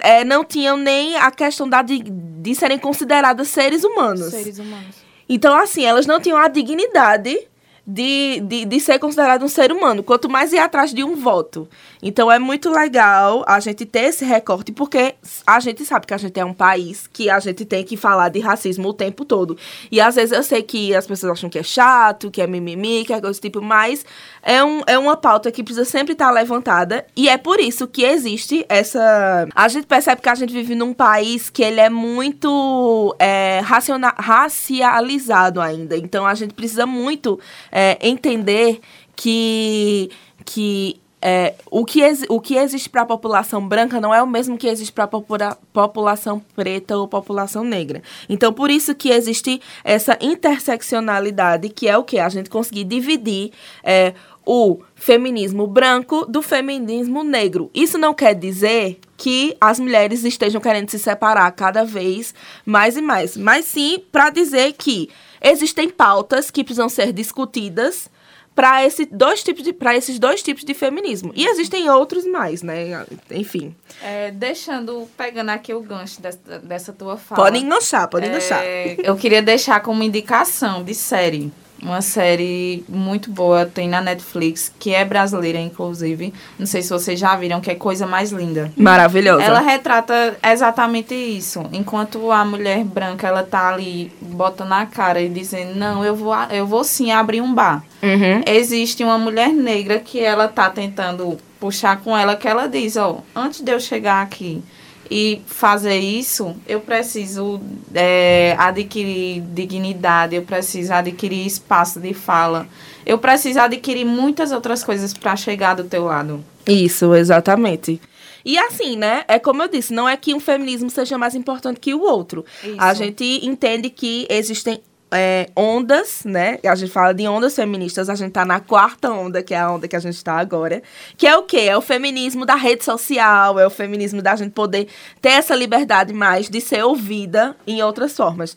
é, 0.00 0.24
não 0.24 0.44
tinham 0.44 0.76
nem 0.76 1.16
a 1.16 1.30
questão 1.30 1.68
da, 1.68 1.82
de, 1.82 2.02
de 2.02 2.54
serem 2.54 2.78
consideradas 2.78 3.48
seres 3.48 3.84
humanos. 3.84 4.30
Seres 4.30 4.58
humanos. 4.58 4.96
Então, 5.28 5.54
assim, 5.54 5.84
elas 5.84 6.06
não 6.06 6.20
tinham 6.20 6.38
a 6.38 6.48
dignidade 6.48 7.38
de, 7.86 8.40
de, 8.40 8.64
de 8.64 8.80
ser 8.80 8.98
considerado 8.98 9.44
um 9.44 9.48
ser 9.48 9.70
humano, 9.70 10.02
quanto 10.02 10.28
mais 10.28 10.52
ir 10.52 10.58
atrás 10.58 10.92
de 10.92 11.04
um 11.04 11.14
voto. 11.16 11.68
Então 12.02 12.30
é 12.30 12.38
muito 12.38 12.70
legal 12.70 13.44
a 13.46 13.60
gente 13.60 13.84
ter 13.84 14.04
esse 14.04 14.24
recorte, 14.24 14.72
porque 14.72 15.14
a 15.46 15.60
gente 15.60 15.84
sabe 15.84 16.06
que 16.06 16.14
a 16.14 16.18
gente 16.18 16.38
é 16.38 16.44
um 16.44 16.54
país 16.54 17.06
que 17.06 17.28
a 17.28 17.38
gente 17.38 17.64
tem 17.64 17.84
que 17.84 17.96
falar 17.96 18.28
de 18.30 18.40
racismo 18.40 18.88
o 18.88 18.94
tempo 18.94 19.24
todo. 19.24 19.56
E 19.90 20.00
às 20.00 20.14
vezes 20.14 20.32
eu 20.32 20.42
sei 20.42 20.62
que 20.62 20.94
as 20.94 21.06
pessoas 21.06 21.32
acham 21.32 21.50
que 21.50 21.58
é 21.58 21.62
chato, 21.62 22.30
que 22.30 22.40
é 22.40 22.46
mimimi, 22.46 23.04
que 23.04 23.12
é 23.12 23.20
coisa 23.20 23.38
do 23.38 23.42
tipo, 23.42 23.60
mas 23.60 24.04
é, 24.42 24.62
um, 24.64 24.82
é 24.86 24.98
uma 24.98 25.16
pauta 25.16 25.50
que 25.50 25.62
precisa 25.62 25.84
sempre 25.84 26.12
estar 26.12 26.30
levantada. 26.30 27.06
E 27.16 27.28
é 27.28 27.36
por 27.36 27.60
isso 27.60 27.86
que 27.86 28.04
existe 28.04 28.64
essa. 28.68 29.46
A 29.54 29.68
gente 29.68 29.86
percebe 29.86 30.20
que 30.20 30.28
a 30.28 30.34
gente 30.34 30.52
vive 30.52 30.74
num 30.74 30.92
país 30.92 31.50
que 31.50 31.62
ele 31.62 31.80
é 31.80 31.90
muito 31.90 33.14
é, 33.18 33.60
raciona... 33.64 34.14
racializado 34.16 35.60
ainda. 35.60 35.96
Então 35.96 36.26
a 36.26 36.34
gente 36.34 36.54
precisa 36.54 36.86
muito 36.86 37.38
é, 37.74 37.98
entender 38.00 38.80
que, 39.16 40.08
que 40.44 41.00
é, 41.20 41.54
o, 41.70 41.84
que 41.84 42.00
o 42.28 42.40
que 42.40 42.54
existe 42.54 42.88
para 42.88 43.00
a 43.00 43.06
população 43.06 43.66
branca 43.66 44.00
não 44.00 44.14
é 44.14 44.22
o 44.22 44.26
mesmo 44.26 44.56
que 44.56 44.68
existe 44.68 44.92
para 44.92 45.04
a 45.04 45.08
popula 45.08 45.58
população 45.72 46.40
preta 46.54 46.96
ou 46.96 47.08
população 47.08 47.64
negra. 47.64 48.02
Então, 48.28 48.52
por 48.52 48.70
isso 48.70 48.94
que 48.94 49.10
existe 49.10 49.60
essa 49.82 50.16
interseccionalidade, 50.20 51.70
que 51.70 51.88
é 51.88 51.96
o 51.98 52.04
que? 52.04 52.18
A 52.18 52.28
gente 52.28 52.48
conseguir 52.48 52.84
dividir 52.84 53.52
é, 53.82 54.12
o 54.44 54.80
feminismo 54.94 55.66
branco 55.66 56.26
do 56.26 56.42
feminismo 56.42 57.24
negro. 57.24 57.70
Isso 57.74 57.96
não 57.96 58.12
quer 58.12 58.34
dizer 58.34 58.98
que 59.16 59.56
as 59.58 59.80
mulheres 59.80 60.24
estejam 60.24 60.60
querendo 60.60 60.90
se 60.90 60.98
separar 60.98 61.50
cada 61.52 61.84
vez 61.84 62.34
mais 62.66 62.96
e 62.96 63.00
mais, 63.00 63.36
mas 63.36 63.64
sim 63.64 64.02
para 64.12 64.28
dizer 64.28 64.74
que 64.74 65.08
existem 65.44 65.88
pautas 65.88 66.50
que 66.50 66.64
precisam 66.64 66.88
ser 66.88 67.12
discutidas 67.12 68.10
para 68.54 68.84
esse 68.84 69.04
dois 69.06 69.42
tipos 69.42 69.62
de 69.64 69.72
para 69.72 69.96
esses 69.96 70.18
dois 70.18 70.42
tipos 70.42 70.64
de 70.64 70.74
feminismo 70.74 71.32
e 71.34 71.44
existem 71.46 71.90
outros 71.90 72.24
mais 72.24 72.62
né 72.62 73.04
enfim 73.30 73.74
É, 74.02 74.30
deixando, 74.30 75.08
pegando 75.16 75.50
aqui 75.50 75.74
o 75.74 75.80
gancho 75.80 76.20
dessa, 76.20 76.58
dessa 76.60 76.92
tua 76.92 77.16
fala. 77.16 77.42
pode 77.42 77.58
enganchar 77.58 78.08
pode 78.08 78.26
é, 78.26 78.28
enganchar 78.28 78.64
Eu 79.04 79.16
queria 79.16 79.42
deixar 79.42 79.80
como 79.80 80.02
indicação 80.02 80.84
de 80.84 80.94
série. 80.94 81.52
Uma 81.84 82.00
série 82.00 82.82
muito 82.88 83.30
boa, 83.30 83.66
tem 83.66 83.86
na 83.86 84.00
Netflix, 84.00 84.72
que 84.78 84.94
é 84.94 85.04
brasileira, 85.04 85.58
inclusive. 85.58 86.32
Não 86.58 86.66
sei 86.66 86.80
se 86.82 86.88
vocês 86.88 87.20
já 87.20 87.36
viram, 87.36 87.60
que 87.60 87.70
é 87.70 87.74
Coisa 87.74 88.06
Mais 88.06 88.32
Linda. 88.32 88.72
maravilhosa 88.76 89.42
Ela 89.42 89.60
retrata 89.60 90.36
exatamente 90.42 91.14
isso. 91.14 91.62
Enquanto 91.72 92.30
a 92.32 92.42
mulher 92.44 92.82
branca, 92.84 93.28
ela 93.28 93.42
tá 93.42 93.68
ali 93.68 94.10
botando 94.20 94.72
a 94.72 94.86
cara 94.86 95.20
e 95.20 95.28
dizendo, 95.28 95.74
não, 95.74 96.02
eu 96.02 96.16
vou, 96.16 96.34
eu 96.50 96.66
vou 96.66 96.82
sim 96.82 97.12
abrir 97.12 97.42
um 97.42 97.52
bar. 97.52 97.84
Uhum. 98.02 98.42
Existe 98.46 99.04
uma 99.04 99.18
mulher 99.18 99.50
negra 99.50 99.98
que 99.98 100.20
ela 100.20 100.48
tá 100.48 100.70
tentando 100.70 101.36
puxar 101.60 102.00
com 102.00 102.16
ela, 102.16 102.34
que 102.34 102.48
ela 102.48 102.66
diz, 102.66 102.96
ó, 102.96 103.18
antes 103.36 103.60
de 103.60 103.70
eu 103.70 103.78
chegar 103.80 104.22
aqui 104.22 104.62
e 105.10 105.42
fazer 105.46 105.98
isso, 105.98 106.56
eu 106.66 106.80
preciso 106.80 107.60
é, 107.94 108.54
adquirir 108.58 109.42
dignidade, 109.42 110.34
eu 110.34 110.42
preciso 110.42 110.92
adquirir 110.92 111.46
espaço 111.46 112.00
de 112.00 112.14
fala, 112.14 112.66
eu 113.04 113.18
preciso 113.18 113.60
adquirir 113.60 114.04
muitas 114.04 114.52
outras 114.52 114.82
coisas 114.82 115.12
para 115.12 115.36
chegar 115.36 115.74
do 115.74 115.84
teu 115.84 116.04
lado. 116.04 116.44
Isso, 116.66 117.14
exatamente. 117.14 118.00
E 118.44 118.58
assim, 118.58 118.96
né? 118.96 119.24
É 119.26 119.38
como 119.38 119.62
eu 119.62 119.68
disse, 119.68 119.92
não 119.92 120.08
é 120.08 120.16
que 120.16 120.34
um 120.34 120.40
feminismo 120.40 120.90
seja 120.90 121.16
mais 121.16 121.34
importante 121.34 121.80
que 121.80 121.94
o 121.94 122.02
outro. 122.02 122.44
Isso. 122.62 122.76
A 122.78 122.92
gente 122.92 123.40
entende 123.42 123.88
que 123.88 124.26
existem 124.28 124.80
é, 125.12 125.48
ondas, 125.56 126.22
né? 126.24 126.58
A 126.64 126.74
gente 126.74 126.90
fala 126.90 127.12
de 127.12 127.26
ondas 127.28 127.54
feministas, 127.54 128.08
a 128.08 128.14
gente 128.14 128.32
tá 128.32 128.44
na 128.44 128.60
quarta 128.60 129.10
onda, 129.10 129.42
que 129.42 129.54
é 129.54 129.58
a 129.58 129.70
onda 129.70 129.86
que 129.86 129.96
a 129.96 130.00
gente 130.00 130.22
tá 130.22 130.34
agora. 130.38 130.82
Que 131.16 131.26
é 131.26 131.36
o 131.36 131.42
quê? 131.42 131.60
É 131.60 131.76
o 131.76 131.80
feminismo 131.80 132.44
da 132.44 132.54
rede 132.54 132.84
social, 132.84 133.58
é 133.58 133.66
o 133.66 133.70
feminismo 133.70 134.20
da 134.20 134.34
gente 134.36 134.52
poder 134.52 134.88
ter 135.20 135.30
essa 135.30 135.54
liberdade 135.54 136.12
mais 136.12 136.48
de 136.48 136.60
ser 136.60 136.84
ouvida 136.84 137.56
em 137.66 137.82
outras 137.82 138.16
formas. 138.16 138.56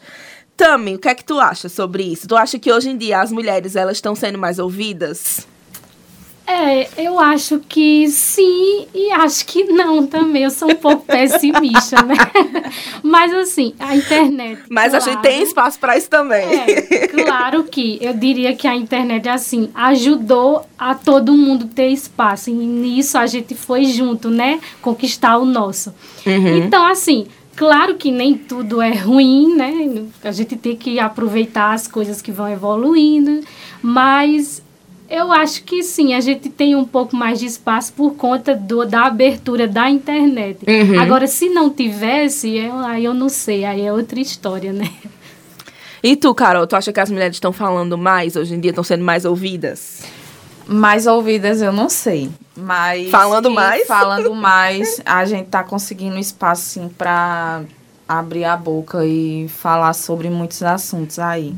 Tami, 0.55 0.95
o 0.95 0.99
que 0.99 1.07
é 1.07 1.13
que 1.13 1.23
tu 1.23 1.39
acha 1.39 1.69
sobre 1.69 2.03
isso? 2.03 2.27
Tu 2.27 2.35
acha 2.35 2.57
que 2.57 2.71
hoje 2.71 2.89
em 2.89 2.97
dia 2.97 3.21
as 3.21 3.31
mulheres 3.31 3.75
elas 3.75 3.97
estão 3.97 4.15
sendo 4.15 4.39
mais 4.39 4.57
ouvidas? 4.57 5.47
É, 6.47 6.87
eu 6.97 7.19
acho 7.19 7.59
que 7.67 8.07
sim 8.07 8.87
e 8.95 9.11
acho 9.11 9.45
que 9.45 9.65
não 9.65 10.07
também. 10.07 10.43
Eu 10.43 10.49
sou 10.49 10.71
um 10.71 10.75
pouco 10.75 11.03
pessimista, 11.05 12.01
né? 12.03 12.15
Mas 13.03 13.33
assim, 13.33 13.73
a 13.77 13.93
internet. 13.93 14.61
Mas 14.69 14.93
a 14.93 14.99
gente 14.99 15.15
claro, 15.15 15.27
tem 15.27 15.43
espaço 15.43 15.77
para 15.77 15.97
isso 15.97 16.09
também. 16.09 16.47
É, 16.47 17.07
claro 17.07 17.65
que 17.65 17.97
eu 18.01 18.13
diria 18.13 18.55
que 18.55 18.65
a 18.65 18.73
internet, 18.73 19.27
assim, 19.27 19.69
ajudou 19.75 20.65
a 20.79 20.95
todo 20.95 21.33
mundo 21.33 21.65
ter 21.65 21.89
espaço. 21.89 22.49
E 22.49 22.53
nisso 22.53 23.17
a 23.17 23.27
gente 23.27 23.53
foi 23.53 23.83
junto, 23.83 24.29
né? 24.29 24.61
Conquistar 24.81 25.37
o 25.37 25.43
nosso. 25.43 25.93
Uhum. 26.25 26.57
Então, 26.59 26.85
assim, 26.85 27.27
claro 27.57 27.95
que 27.95 28.09
nem 28.09 28.35
tudo 28.35 28.81
é 28.81 28.93
ruim, 28.93 29.53
né? 29.53 30.05
A 30.23 30.31
gente 30.31 30.55
tem 30.55 30.77
que 30.77 30.97
aproveitar 30.97 31.73
as 31.73 31.89
coisas 31.89 32.21
que 32.21 32.31
vão 32.31 32.47
evoluindo. 32.47 33.41
Mas 33.81 34.61
eu 35.09 35.31
acho 35.31 35.63
que 35.63 35.83
sim, 35.83 36.13
a 36.13 36.19
gente 36.19 36.49
tem 36.49 36.75
um 36.75 36.85
pouco 36.85 37.15
mais 37.15 37.39
de 37.39 37.45
espaço 37.45 37.93
por 37.93 38.15
conta 38.15 38.55
do, 38.55 38.85
da 38.85 39.05
abertura 39.05 39.67
da 39.67 39.89
internet. 39.89 40.59
Uhum. 40.67 40.99
Agora, 40.99 41.27
se 41.27 41.49
não 41.49 41.69
tivesse, 41.69 42.55
eu, 42.55 42.77
aí 42.79 43.05
eu 43.05 43.13
não 43.13 43.29
sei, 43.29 43.63
aí 43.63 43.81
é 43.85 43.93
outra 43.93 44.19
história, 44.19 44.73
né? 44.73 44.89
E 46.03 46.15
tu, 46.15 46.33
Carol, 46.33 46.67
tu 46.67 46.75
acha 46.75 46.93
que 46.93 46.99
as 46.99 47.09
mulheres 47.09 47.37
estão 47.37 47.51
falando 47.51 47.97
mais 47.97 48.35
hoje 48.35 48.53
em 48.53 48.59
dia, 48.59 48.71
estão 48.71 48.83
sendo 48.83 49.03
mais 49.03 49.25
ouvidas? 49.25 50.03
Mais 50.67 51.07
ouvidas 51.07 51.61
eu 51.61 51.71
não 51.71 51.89
sei, 51.89 52.29
mas 52.55 53.09
Falando 53.09 53.49
mais? 53.49 53.87
falando 53.87 54.35
mais, 54.35 55.01
a 55.05 55.25
gente 55.25 55.47
tá 55.47 55.63
conseguindo 55.63 56.17
espaço 56.17 56.63
sim 56.63 56.89
para 56.89 57.63
abrir 58.07 58.43
a 58.43 58.55
boca 58.55 59.05
e 59.05 59.47
falar 59.47 59.93
sobre 59.93 60.29
muitos 60.29 60.61
assuntos 60.61 61.19
aí. 61.19 61.55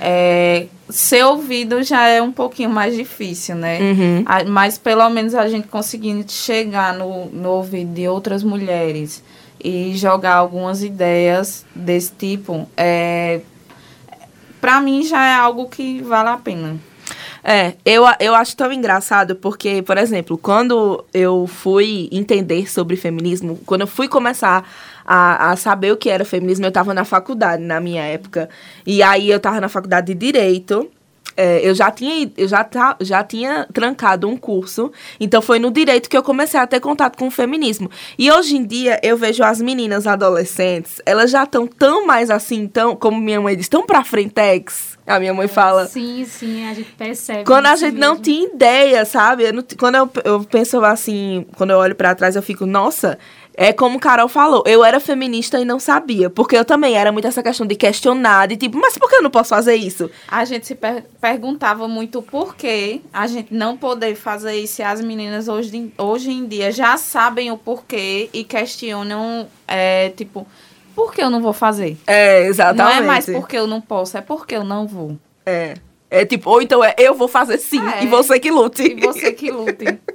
É, 0.00 0.66
ser 0.90 1.24
ouvido 1.24 1.82
já 1.82 2.06
é 2.08 2.20
um 2.22 2.32
pouquinho 2.32 2.70
mais 2.70 2.94
difícil, 2.96 3.54
né? 3.54 3.78
Uhum. 3.80 4.22
A- 4.26 4.44
Mas 4.44 4.76
pelo 4.78 5.08
menos 5.10 5.34
a 5.34 5.48
gente 5.48 5.68
conseguindo 5.68 6.24
chegar 6.30 6.94
no, 6.94 7.26
no 7.26 7.48
ouvido 7.50 7.92
de 7.94 8.06
outras 8.08 8.42
mulheres 8.42 9.22
e 9.62 9.92
jogar 9.96 10.34
algumas 10.34 10.82
ideias 10.82 11.64
desse 11.74 12.12
tipo, 12.18 12.66
é, 12.76 13.40
para 14.60 14.80
mim 14.80 15.02
já 15.02 15.24
é 15.26 15.34
algo 15.34 15.68
que 15.68 16.00
vale 16.02 16.28
a 16.30 16.36
pena. 16.36 16.76
É, 17.42 17.74
eu, 17.84 18.04
eu 18.20 18.34
acho 18.34 18.56
tão 18.56 18.72
engraçado 18.72 19.34
porque, 19.34 19.82
por 19.82 19.96
exemplo, 19.96 20.36
quando 20.36 21.04
eu 21.12 21.46
fui 21.46 22.08
entender 22.12 22.70
sobre 22.70 22.96
feminismo, 22.96 23.58
quando 23.64 23.82
eu 23.82 23.86
fui 23.86 24.08
começar 24.08 24.68
a, 25.04 25.50
a 25.50 25.56
saber 25.56 25.92
o 25.92 25.96
que 25.96 26.10
era 26.10 26.24
feminismo, 26.24 26.66
eu 26.66 26.72
tava 26.72 26.92
na 26.92 27.04
faculdade 27.04 27.62
na 27.62 27.80
minha 27.80 28.02
época. 28.02 28.48
E 28.86 29.02
aí 29.02 29.30
eu 29.30 29.40
tava 29.40 29.60
na 29.60 29.68
faculdade 29.68 30.08
de 30.08 30.14
Direito. 30.14 30.90
É, 31.40 31.66
eu 31.66 31.74
já 31.74 31.90
tinha, 31.90 32.30
eu 32.36 32.46
já, 32.46 32.62
tá, 32.62 32.94
já 33.00 33.24
tinha 33.24 33.66
trancado 33.72 34.28
um 34.28 34.36
curso, 34.36 34.92
então 35.18 35.40
foi 35.40 35.58
no 35.58 35.70
direito 35.70 36.10
que 36.10 36.16
eu 36.16 36.22
comecei 36.22 36.60
a 36.60 36.66
ter 36.66 36.80
contato 36.80 37.16
com 37.16 37.28
o 37.28 37.30
feminismo. 37.30 37.90
E 38.18 38.30
hoje 38.30 38.56
em 38.56 38.64
dia 38.66 39.00
eu 39.02 39.16
vejo 39.16 39.42
as 39.42 39.58
meninas 39.58 40.06
adolescentes, 40.06 41.00
elas 41.06 41.30
já 41.30 41.44
estão 41.44 41.66
tão 41.66 42.06
mais 42.06 42.28
assim, 42.28 42.68
tão, 42.68 42.94
como 42.94 43.18
minha 43.18 43.40
mãe 43.40 43.56
diz, 43.56 43.70
tão 43.70 43.86
pra 43.86 44.04
frentex. 44.04 44.98
A 45.06 45.18
minha 45.18 45.32
mãe 45.32 45.48
fala. 45.48 45.86
Sim, 45.86 46.26
sim, 46.26 46.68
a 46.68 46.74
gente 46.74 46.92
percebe. 46.92 47.44
Quando 47.44 47.66
a 47.66 47.74
gente 47.74 47.96
não 47.96 48.10
mesmo. 48.10 48.22
tinha 48.22 48.46
ideia, 48.46 49.04
sabe? 49.06 49.44
Eu 49.44 49.52
não 49.54 49.64
quando 49.78 49.94
eu, 49.94 50.10
eu 50.24 50.44
penso 50.44 50.84
assim, 50.84 51.46
quando 51.56 51.70
eu 51.70 51.78
olho 51.78 51.94
pra 51.94 52.14
trás, 52.14 52.36
eu 52.36 52.42
fico, 52.42 52.66
nossa, 52.66 53.18
é 53.62 53.74
como 53.74 54.00
Carol 54.00 54.26
falou, 54.26 54.62
eu 54.66 54.82
era 54.82 54.98
feminista 54.98 55.60
e 55.60 55.66
não 55.66 55.78
sabia. 55.78 56.30
Porque 56.30 56.56
eu 56.56 56.64
também 56.64 56.94
era 56.96 57.12
muito 57.12 57.28
essa 57.28 57.42
questão 57.42 57.66
de 57.66 57.74
questionar, 57.76 58.48
de 58.48 58.56
tipo, 58.56 58.78
mas 58.78 58.96
por 58.96 59.06
que 59.10 59.16
eu 59.16 59.22
não 59.22 59.30
posso 59.30 59.50
fazer 59.50 59.74
isso? 59.74 60.10
A 60.26 60.46
gente 60.46 60.66
se 60.66 60.74
per- 60.74 61.04
perguntava 61.20 61.86
muito 61.86 62.22
por 62.22 62.56
que 62.56 63.02
a 63.12 63.26
gente 63.26 63.52
não 63.52 63.76
poder 63.76 64.14
fazer 64.14 64.54
isso 64.56 64.80
e 64.80 64.84
as 64.84 65.02
meninas 65.02 65.46
hoje, 65.46 65.76
em- 65.76 65.92
hoje 65.98 66.30
em 66.30 66.46
dia 66.46 66.72
já 66.72 66.96
sabem 66.96 67.50
o 67.50 67.58
porquê 67.58 68.30
e 68.32 68.44
questionam, 68.44 69.46
é, 69.68 70.08
tipo, 70.16 70.46
por 70.94 71.12
que 71.12 71.22
eu 71.22 71.28
não 71.28 71.42
vou 71.42 71.52
fazer? 71.52 71.98
É, 72.06 72.46
exatamente. 72.46 72.96
Não 72.96 73.02
é 73.04 73.06
mais 73.06 73.26
porque 73.26 73.56
eu 73.58 73.66
não 73.66 73.80
posso, 73.82 74.16
é 74.16 74.22
porque 74.22 74.54
eu 74.56 74.64
não 74.64 74.86
vou. 74.86 75.18
É. 75.44 75.74
É 76.10 76.26
tipo, 76.26 76.50
ou 76.50 76.60
então 76.60 76.82
é 76.82 76.94
eu 76.98 77.14
vou 77.14 77.28
fazer 77.28 77.58
sim, 77.58 77.80
É. 77.88 78.02
e 78.02 78.06
você 78.08 78.40
que 78.40 78.50
lute. 78.50 78.82
E 78.82 78.94
você 79.00 79.32
que 79.32 79.50
lute. 79.50 79.84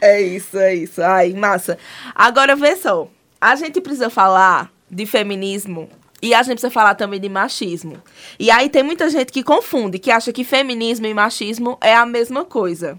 É 0.00 0.20
isso, 0.20 0.58
é 0.58 0.74
isso. 0.74 1.00
Ai, 1.02 1.32
massa. 1.32 1.78
Agora, 2.14 2.54
vê 2.54 2.76
só. 2.76 3.08
A 3.40 3.56
gente 3.56 3.80
precisa 3.80 4.10
falar 4.10 4.70
de 4.90 5.06
feminismo 5.06 5.88
e 6.20 6.34
a 6.34 6.42
gente 6.42 6.54
precisa 6.56 6.70
falar 6.70 6.94
também 6.94 7.18
de 7.18 7.28
machismo. 7.30 7.96
E 8.38 8.50
aí 8.50 8.68
tem 8.68 8.82
muita 8.82 9.08
gente 9.08 9.32
que 9.32 9.42
confunde, 9.42 9.98
que 9.98 10.10
acha 10.10 10.32
que 10.34 10.44
feminismo 10.44 11.06
e 11.06 11.14
machismo 11.14 11.78
é 11.80 11.94
a 11.94 12.04
mesma 12.04 12.44
coisa. 12.44 12.98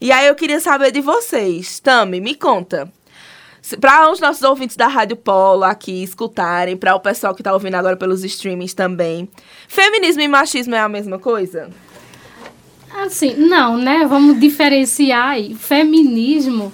E 0.00 0.10
aí 0.10 0.26
eu 0.26 0.34
queria 0.34 0.58
saber 0.58 0.90
de 0.90 1.00
vocês. 1.00 1.78
Tami, 1.78 2.20
me 2.20 2.34
conta. 2.34 2.90
Para 3.80 4.10
os 4.10 4.20
nossos 4.20 4.42
ouvintes 4.42 4.76
da 4.76 4.86
Rádio 4.86 5.16
Polo 5.16 5.64
aqui 5.64 6.02
escutarem, 6.02 6.76
para 6.76 6.94
o 6.94 7.00
pessoal 7.00 7.34
que 7.34 7.42
tá 7.42 7.52
ouvindo 7.52 7.76
agora 7.76 7.96
pelos 7.96 8.22
streamings 8.22 8.74
também. 8.74 9.28
Feminismo 9.66 10.20
e 10.20 10.28
machismo 10.28 10.74
é 10.74 10.80
a 10.80 10.88
mesma 10.88 11.18
coisa? 11.18 11.70
Assim, 12.94 13.34
não, 13.34 13.76
né? 13.76 14.06
Vamos 14.06 14.38
diferenciar 14.38 15.30
aí. 15.30 15.54
Feminismo 15.54 16.72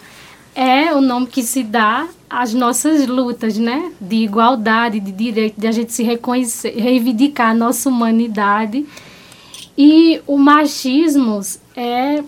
é 0.54 0.92
o 0.92 1.00
nome 1.00 1.26
que 1.28 1.42
se 1.42 1.62
dá 1.62 2.08
às 2.28 2.52
nossas 2.52 3.06
lutas, 3.06 3.56
né? 3.56 3.92
De 4.00 4.16
igualdade, 4.16 5.00
de 5.00 5.12
direito, 5.12 5.60
de 5.60 5.66
a 5.66 5.72
gente 5.72 5.92
se 5.92 6.02
reconhecer, 6.02 6.74
reivindicar 6.76 7.50
a 7.50 7.54
nossa 7.54 7.88
humanidade. 7.88 8.84
E 9.78 10.20
o 10.26 10.36
machismo 10.36 11.40
é. 11.76 12.22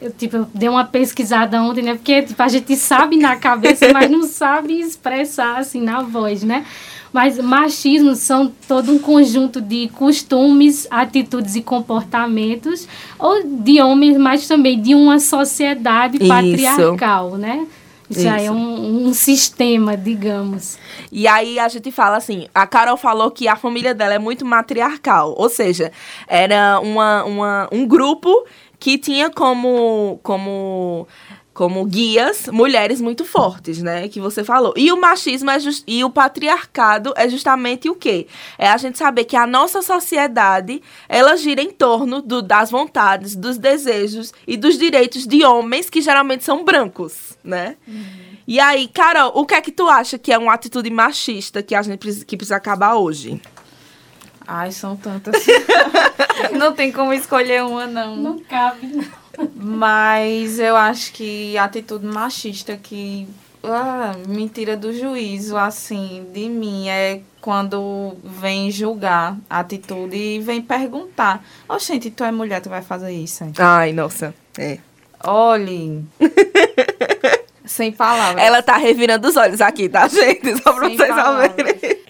Eu, 0.00 0.10
tipo, 0.10 0.36
eu 0.36 0.48
dei 0.54 0.68
uma 0.68 0.84
pesquisada 0.84 1.62
ontem, 1.62 1.82
né? 1.82 1.94
Porque 1.94 2.22
tipo, 2.22 2.42
a 2.42 2.48
gente 2.48 2.74
sabe 2.76 3.16
na 3.18 3.36
cabeça, 3.36 3.92
mas 3.92 4.10
não 4.10 4.22
sabe 4.22 4.80
expressar 4.80 5.58
assim 5.58 5.80
na 5.80 6.00
voz, 6.02 6.42
né? 6.42 6.64
Mas 7.12 7.38
machismo 7.38 8.14
são 8.14 8.50
todo 8.68 8.92
um 8.92 8.98
conjunto 8.98 9.60
de 9.60 9.88
costumes, 9.88 10.86
atitudes 10.90 11.56
e 11.56 11.62
comportamentos, 11.62 12.86
ou 13.18 13.42
de 13.42 13.80
homens, 13.82 14.16
mas 14.16 14.46
também 14.46 14.80
de 14.80 14.94
uma 14.94 15.18
sociedade 15.18 16.18
Isso. 16.18 16.28
patriarcal, 16.28 17.36
né? 17.36 17.66
Isso, 18.08 18.28
aí 18.28 18.42
é 18.42 18.44
Isso. 18.44 18.52
um, 18.52 19.08
um 19.08 19.14
sistema, 19.14 19.96
digamos. 19.96 20.78
E 21.12 21.28
aí 21.28 21.58
a 21.58 21.68
gente 21.68 21.92
fala 21.92 22.16
assim, 22.16 22.48
a 22.52 22.66
Carol 22.66 22.96
falou 22.96 23.30
que 23.30 23.46
a 23.46 23.54
família 23.54 23.94
dela 23.94 24.14
é 24.14 24.18
muito 24.18 24.44
matriarcal, 24.44 25.34
ou 25.36 25.48
seja, 25.48 25.92
era 26.26 26.80
uma, 26.80 27.24
uma, 27.24 27.68
um 27.70 27.86
grupo 27.86 28.44
que 28.80 28.96
tinha 28.98 29.28
como, 29.30 30.18
como, 30.22 31.06
como 31.52 31.84
guias 31.84 32.48
mulheres 32.48 33.00
muito 33.00 33.24
fortes, 33.26 33.82
né? 33.82 34.08
Que 34.08 34.18
você 34.18 34.42
falou. 34.42 34.72
E 34.76 34.90
o 34.90 34.98
machismo 35.00 35.50
é 35.50 35.60
jus- 35.60 35.84
e 35.86 36.02
o 36.02 36.08
patriarcado 36.10 37.12
é 37.16 37.28
justamente 37.28 37.90
o 37.90 37.94
quê? 37.94 38.26
É 38.58 38.68
a 38.70 38.76
gente 38.78 38.96
saber 38.96 39.24
que 39.26 39.36
a 39.36 39.46
nossa 39.46 39.82
sociedade, 39.82 40.82
ela 41.08 41.36
gira 41.36 41.60
em 41.62 41.70
torno 41.70 42.22
do, 42.22 42.40
das 42.40 42.70
vontades, 42.70 43.36
dos 43.36 43.58
desejos 43.58 44.32
e 44.46 44.56
dos 44.56 44.78
direitos 44.78 45.26
de 45.26 45.44
homens 45.44 45.90
que 45.90 46.00
geralmente 46.00 46.42
são 46.42 46.64
brancos, 46.64 47.36
né? 47.44 47.76
E 48.48 48.58
aí, 48.58 48.88
Carol, 48.88 49.30
o 49.34 49.44
que 49.46 49.54
é 49.54 49.60
que 49.60 49.70
tu 49.70 49.86
acha 49.88 50.18
que 50.18 50.32
é 50.32 50.38
uma 50.38 50.54
atitude 50.54 50.90
machista 50.90 51.62
que 51.62 51.74
a 51.74 51.82
gente 51.82 52.24
que 52.24 52.36
precisa 52.36 52.56
acabar 52.56 52.94
hoje? 52.96 53.40
Ai, 54.52 54.72
são 54.72 54.96
tantas. 54.96 55.46
não 56.58 56.72
tem 56.72 56.90
como 56.90 57.12
escolher 57.12 57.62
uma, 57.62 57.86
não. 57.86 58.16
Não 58.16 58.38
cabe. 58.40 59.08
Mas 59.54 60.58
eu 60.58 60.76
acho 60.76 61.12
que 61.12 61.56
a 61.56 61.62
atitude 61.64 62.04
machista 62.04 62.76
que 62.76 63.28
ah, 63.62 64.12
me 64.26 64.48
tira 64.48 64.76
do 64.76 64.92
juízo, 64.92 65.56
assim, 65.56 66.26
de 66.32 66.48
mim, 66.48 66.88
é 66.88 67.20
quando 67.40 68.16
vem 68.24 68.72
julgar 68.72 69.36
a 69.48 69.60
atitude 69.60 70.16
e 70.16 70.40
vem 70.40 70.60
perguntar. 70.60 71.44
Ó, 71.68 71.78
gente, 71.78 72.10
tu 72.10 72.24
é 72.24 72.32
mulher, 72.32 72.60
tu 72.60 72.68
vai 72.68 72.82
fazer 72.82 73.12
isso? 73.12 73.44
hein? 73.44 73.52
Ai, 73.56 73.92
nossa. 73.92 74.34
É. 74.58 74.78
Olhe. 75.22 76.04
Sem 77.64 77.92
palavras. 77.92 78.42
Ela 78.44 78.62
tá 78.62 78.76
revirando 78.76 79.28
os 79.28 79.36
olhos 79.36 79.60
aqui, 79.60 79.88
tá, 79.88 80.08
gente? 80.08 80.60
Só 80.60 80.72
pra 80.72 80.88
Sem 80.88 80.96
vocês 80.96 81.08
palavras. 81.08 81.50
saberem. 81.50 82.00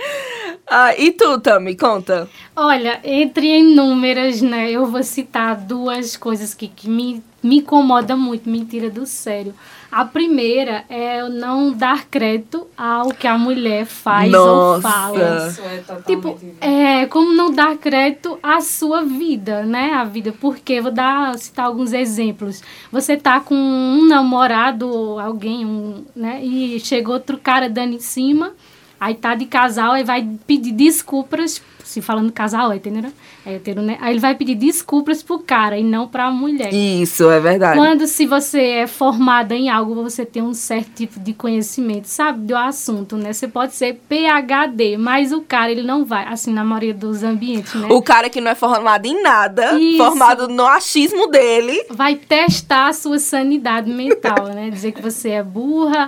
Ah, 0.67 0.95
e 0.97 1.11
tu, 1.13 1.41
Tami, 1.41 1.77
conta. 1.77 2.29
Olha, 2.55 3.01
entre 3.03 3.59
inúmeras, 3.59 4.41
né, 4.41 4.71
eu 4.71 4.87
vou 4.87 5.03
citar 5.03 5.57
duas 5.57 6.17
coisas 6.17 6.55
que, 6.55 6.69
que 6.69 6.89
me, 6.89 7.23
me 7.43 7.59
incomodam 7.59 8.17
muito, 8.17 8.49
me 8.49 8.65
tira 8.65 8.89
do 8.89 9.05
sério. 9.05 9.53
A 9.91 10.05
primeira 10.05 10.85
é 10.89 11.21
eu 11.21 11.29
não 11.29 11.73
dar 11.73 12.05
crédito 12.05 12.65
ao 12.77 13.09
que 13.09 13.27
a 13.27 13.37
mulher 13.37 13.85
faz 13.85 14.33
ou 14.33 14.47
Nossa. 14.47 14.83
fala. 14.83 15.49
Isso 15.49 15.63
é 15.63 15.79
totalmente... 15.79 16.07
Tipo, 16.07 16.39
é 16.61 17.07
como 17.07 17.35
não 17.35 17.51
dar 17.51 17.77
crédito 17.77 18.39
à 18.41 18.61
sua 18.61 19.03
vida, 19.03 19.65
né? 19.65 19.95
A 19.95 20.05
vida. 20.05 20.33
Porque, 20.41 20.81
vou 20.81 20.93
dar, 20.93 21.37
citar 21.39 21.67
alguns 21.67 21.93
exemplos. 21.93 22.63
Você 22.93 23.17
tá 23.17 23.41
com 23.41 23.57
um 23.57 24.07
namorado 24.07 24.89
ou 24.89 25.19
alguém, 25.19 25.67
um, 25.67 26.05
né? 26.15 26.41
E 26.41 26.79
chegou 26.79 27.15
outro 27.15 27.37
cara 27.37 27.69
dando 27.69 27.95
em 27.95 28.01
cima, 28.01 28.53
aí 29.01 29.15
tá 29.15 29.35
de 29.35 29.47
casal, 29.47 29.93
aí 29.93 30.05
vai 30.05 30.29
pedir 30.47 30.73
desculpas, 30.73 31.63
se 31.83 32.03
falando 32.03 32.31
casal, 32.31 32.73
entendeu? 32.75 33.11
É 33.45 33.55
hétero, 33.55 33.81
né? 33.81 33.97
Aí 34.01 34.13
ele 34.13 34.21
vai 34.21 34.35
pedir 34.35 34.55
desculpas 34.55 35.23
pro 35.23 35.39
cara 35.39 35.79
e 35.79 35.83
não 35.83 36.07
pra 36.07 36.31
mulher. 36.31 36.73
Isso, 36.73 37.31
é 37.31 37.41
verdade. 37.41 37.79
Quando 37.79 38.07
se 38.07 38.27
você 38.27 38.61
é 38.61 38.87
formada 38.87 39.55
em 39.55 39.71
algo, 39.71 39.95
você 39.95 40.27
tem 40.27 40.43
um 40.43 40.53
certo 40.53 40.91
tipo 40.95 41.19
de 41.19 41.33
conhecimento, 41.33 42.05
sabe, 42.05 42.47
do 42.47 42.55
assunto, 42.55 43.17
né? 43.17 43.33
Você 43.33 43.49
pode 43.49 43.75
ser 43.75 43.99
PhD, 44.09 44.99
mas 44.99 45.33
o 45.33 45.41
cara, 45.41 45.73
ele 45.73 45.83
não 45.83 46.05
vai, 46.05 46.27
assim, 46.27 46.53
na 46.53 46.63
maioria 46.63 46.93
dos 46.93 47.23
ambientes, 47.23 47.75
né? 47.75 47.89
O 47.91 48.03
cara 48.03 48.29
que 48.29 48.41
não 48.41 48.51
é 48.51 48.55
formado 48.55 49.07
em 49.07 49.23
nada, 49.23 49.79
Isso. 49.81 49.97
formado 49.97 50.47
no 50.47 50.67
achismo 50.67 51.29
dele. 51.29 51.87
Vai 51.91 52.17
testar 52.17 52.89
a 52.89 52.93
sua 52.93 53.19
sanidade 53.19 53.91
mental, 53.91 54.49
né? 54.55 54.69
Dizer 54.69 54.93
que 54.93 55.01
você 55.01 55.31
é 55.31 55.43
burra. 55.43 56.07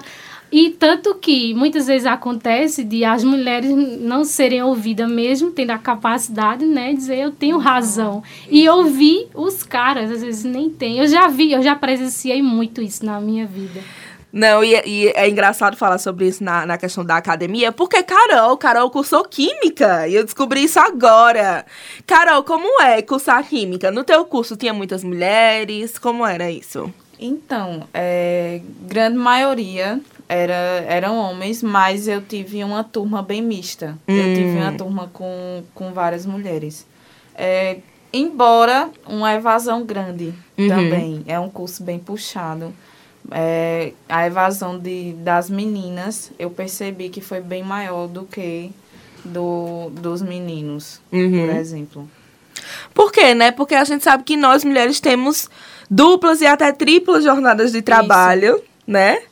E 0.53 0.69
tanto 0.69 1.15
que 1.15 1.55
muitas 1.55 1.87
vezes 1.87 2.07
acontece 2.07 2.85
de 2.85 3.07
as 3.07 3.25
mulheres 3.25 3.71
não 4.01 4.23
serem 4.23 4.63
ouvidas 4.63 5.11
mesmo, 5.11 5.51
tendo 5.51 5.71
a 5.71 5.79
capacidade, 5.79 6.67
né, 6.67 6.91
de 6.91 6.97
dizer 6.97 7.17
eu 7.17 7.33
tenho 7.33 7.57
razão. 7.57 8.23
E 8.51 8.69
ouvir 8.69 9.29
os 9.35 9.63
caras, 9.63 10.11
às 10.11 10.23
vezes 10.23 10.45
nem 10.45 10.69
tem. 10.69 10.99
Eu 10.99 11.09
já 11.09 11.27
vi, 11.27 11.53
eu 11.53 11.63
já 11.63 11.75
presenciei 11.75 12.43
muito 12.43 12.83
isso 12.83 13.03
na 13.03 13.19
minha 13.19 13.47
vida. 13.47 13.81
Não, 14.31 14.63
e, 14.63 14.75
e 14.87 15.09
é 15.15 15.27
engraçado 15.29 15.75
falar 15.75 15.97
sobre 15.97 16.27
isso 16.27 16.45
na, 16.45 16.67
na 16.67 16.77
questão 16.77 17.03
da 17.03 17.17
academia, 17.17 17.73
porque 17.73 18.03
Carol, 18.03 18.57
Carol 18.59 18.91
cursou 18.91 19.25
química, 19.25 20.07
e 20.07 20.15
eu 20.15 20.25
descobri 20.25 20.65
isso 20.65 20.79
agora. 20.79 21.65
Carol, 22.07 22.43
como 22.43 22.81
é 22.83 23.01
cursar 23.01 23.43
química? 23.47 23.91
No 23.91 24.05
teu 24.05 24.23
curso 24.27 24.55
tinha 24.55 24.75
muitas 24.75 25.03
mulheres, 25.03 25.99
como 25.99 26.27
era 26.27 26.51
isso? 26.51 26.93
Então, 27.19 27.87
é, 27.95 28.61
grande 28.83 29.17
maioria 29.17 30.01
era, 30.33 30.85
eram 30.89 31.17
homens, 31.19 31.63
mas 31.63 32.09
eu 32.09 32.23
tive 32.23 32.63
uma 32.65 32.83
turma 32.85 33.23
bem 33.23 33.43
mista. 33.43 33.99
Hum. 34.09 34.17
Eu 34.17 34.35
tive 34.35 34.57
uma 34.59 34.73
turma 34.73 35.11
com, 35.13 35.63
com 35.75 35.93
várias 35.93 36.25
mulheres. 36.27 36.87
É, 37.35 37.79
embora 38.13 38.91
uma 39.07 39.33
evasão 39.35 39.85
grande 39.85 40.33
Uhum. 40.59 40.69
também. 40.69 41.25
É 41.27 41.41
um 41.41 41.49
curso 41.49 41.83
bem 41.83 41.99
puxado. 41.99 42.73
É, 43.31 43.93
a 44.09 44.27
evasão 44.27 44.79
de, 44.79 45.13
das 45.15 45.49
meninas, 45.49 46.31
eu 46.39 46.51
percebi 46.51 47.09
que 47.09 47.21
foi 47.21 47.41
bem 47.41 47.63
maior 47.63 48.07
do 48.09 48.25
que 48.25 48.71
do, 49.25 49.91
dos 49.91 50.21
meninos, 50.23 51.01
Uhum. 51.13 51.47
por 51.47 51.57
exemplo. 51.57 52.11
Por 52.93 53.11
quê, 53.13 53.35
né? 53.35 53.51
Porque 53.51 53.75
a 53.75 53.85
gente 53.85 54.05
sabe 54.05 54.25
que 54.25 54.37
nós 54.37 54.65
mulheres 54.65 55.01
temos 55.01 55.49
duplas 55.91 56.41
e 56.43 56.47
até 56.47 56.71
triplas 56.73 57.25
jornadas 57.25 57.73
de 57.73 57.81
trabalho, 57.83 58.63
né? 58.87 59.23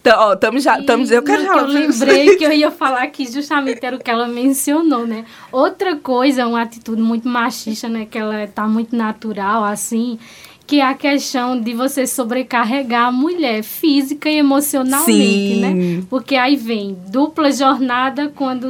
Então, 0.00 0.18
ó, 0.18 0.32
estamos 0.32 0.62
já. 0.62 0.78
Estamos, 0.80 1.10
eu 1.10 1.22
quero 1.22 1.42
já. 1.42 1.52
que 1.52 1.58
eu 1.58 1.66
lembrei 1.66 2.36
que 2.36 2.44
eu 2.44 2.52
ia 2.52 2.70
falar 2.70 3.06
que 3.08 3.30
justamente 3.30 3.84
era 3.84 3.96
o 3.96 3.98
que 3.98 4.10
ela 4.10 4.26
mencionou, 4.26 5.06
né? 5.06 5.24
Outra 5.52 5.96
coisa, 5.96 6.46
uma 6.46 6.62
atitude 6.62 7.02
muito 7.02 7.28
machista, 7.28 7.88
né? 7.88 8.06
Que 8.10 8.18
ela 8.18 8.46
tá 8.46 8.66
muito 8.66 8.96
natural, 8.96 9.62
assim, 9.62 10.18
que 10.66 10.80
é 10.80 10.84
a 10.86 10.94
questão 10.94 11.60
de 11.60 11.74
você 11.74 12.06
sobrecarregar 12.06 13.08
a 13.08 13.12
mulher 13.12 13.62
física 13.62 14.30
e 14.30 14.38
emocionalmente, 14.38 15.12
Sim. 15.12 15.60
né? 15.60 16.02
Porque 16.08 16.34
aí 16.36 16.56
vem 16.56 16.96
dupla 17.08 17.52
jornada 17.52 18.32
quando, 18.34 18.68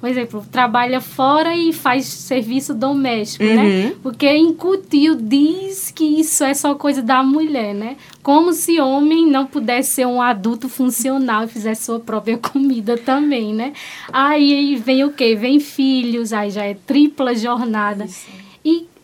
por 0.00 0.10
exemplo, 0.10 0.44
trabalha 0.52 1.00
fora 1.00 1.54
e 1.56 1.72
faz 1.72 2.04
serviço 2.06 2.74
doméstico, 2.74 3.42
Uhum. 3.44 3.54
né? 3.56 3.92
Porque 4.02 4.30
incutiu, 4.36 5.14
diz 5.14 5.90
que 5.90 6.04
isso 6.20 6.44
é 6.44 6.52
só 6.54 6.74
coisa 6.74 7.00
da 7.02 7.22
mulher, 7.22 7.72
né? 7.74 7.96
Como 8.28 8.52
se 8.52 8.78
homem 8.78 9.26
não 9.26 9.46
pudesse 9.46 9.92
ser 9.92 10.06
um 10.06 10.20
adulto 10.20 10.68
funcional 10.68 11.44
e 11.44 11.48
fizesse 11.48 11.84
sua 11.84 11.98
própria 11.98 12.36
comida 12.52 12.98
também, 12.98 13.54
né? 13.54 13.72
Aí 14.12 14.76
vem 14.76 15.02
o 15.02 15.14
quê? 15.14 15.34
Vem 15.34 15.58
filhos, 15.58 16.30
aí 16.30 16.50
já 16.50 16.62
é 16.62 16.74
tripla 16.74 17.34
jornada. 17.34 18.04
E 18.04 18.37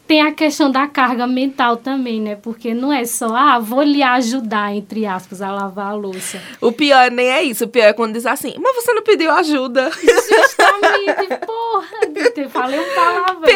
tem 0.06 0.20
a 0.20 0.32
questão 0.32 0.70
da 0.70 0.86
carga 0.86 1.26
mental 1.26 1.78
também, 1.78 2.20
né? 2.20 2.36
Porque 2.36 2.74
não 2.74 2.92
é 2.92 3.04
só, 3.04 3.34
ah, 3.34 3.58
vou 3.58 3.82
lhe 3.82 4.02
ajudar, 4.02 4.74
entre 4.74 5.06
aspas, 5.06 5.40
a 5.40 5.50
lavar 5.50 5.92
a 5.92 5.94
louça. 5.94 6.40
O 6.60 6.70
pior 6.70 7.10
nem 7.10 7.30
é 7.30 7.42
isso. 7.42 7.64
O 7.64 7.68
pior 7.68 7.86
é 7.86 7.92
quando 7.92 8.12
diz 8.12 8.26
assim, 8.26 8.54
mas 8.60 8.76
você 8.76 8.92
não 8.92 9.02
pediu 9.02 9.30
ajuda. 9.30 9.90
Justamente, 9.90 11.40
porra, 11.46 11.86
falei 12.50 12.78
um 12.78 12.94
palavrão. 12.94 13.54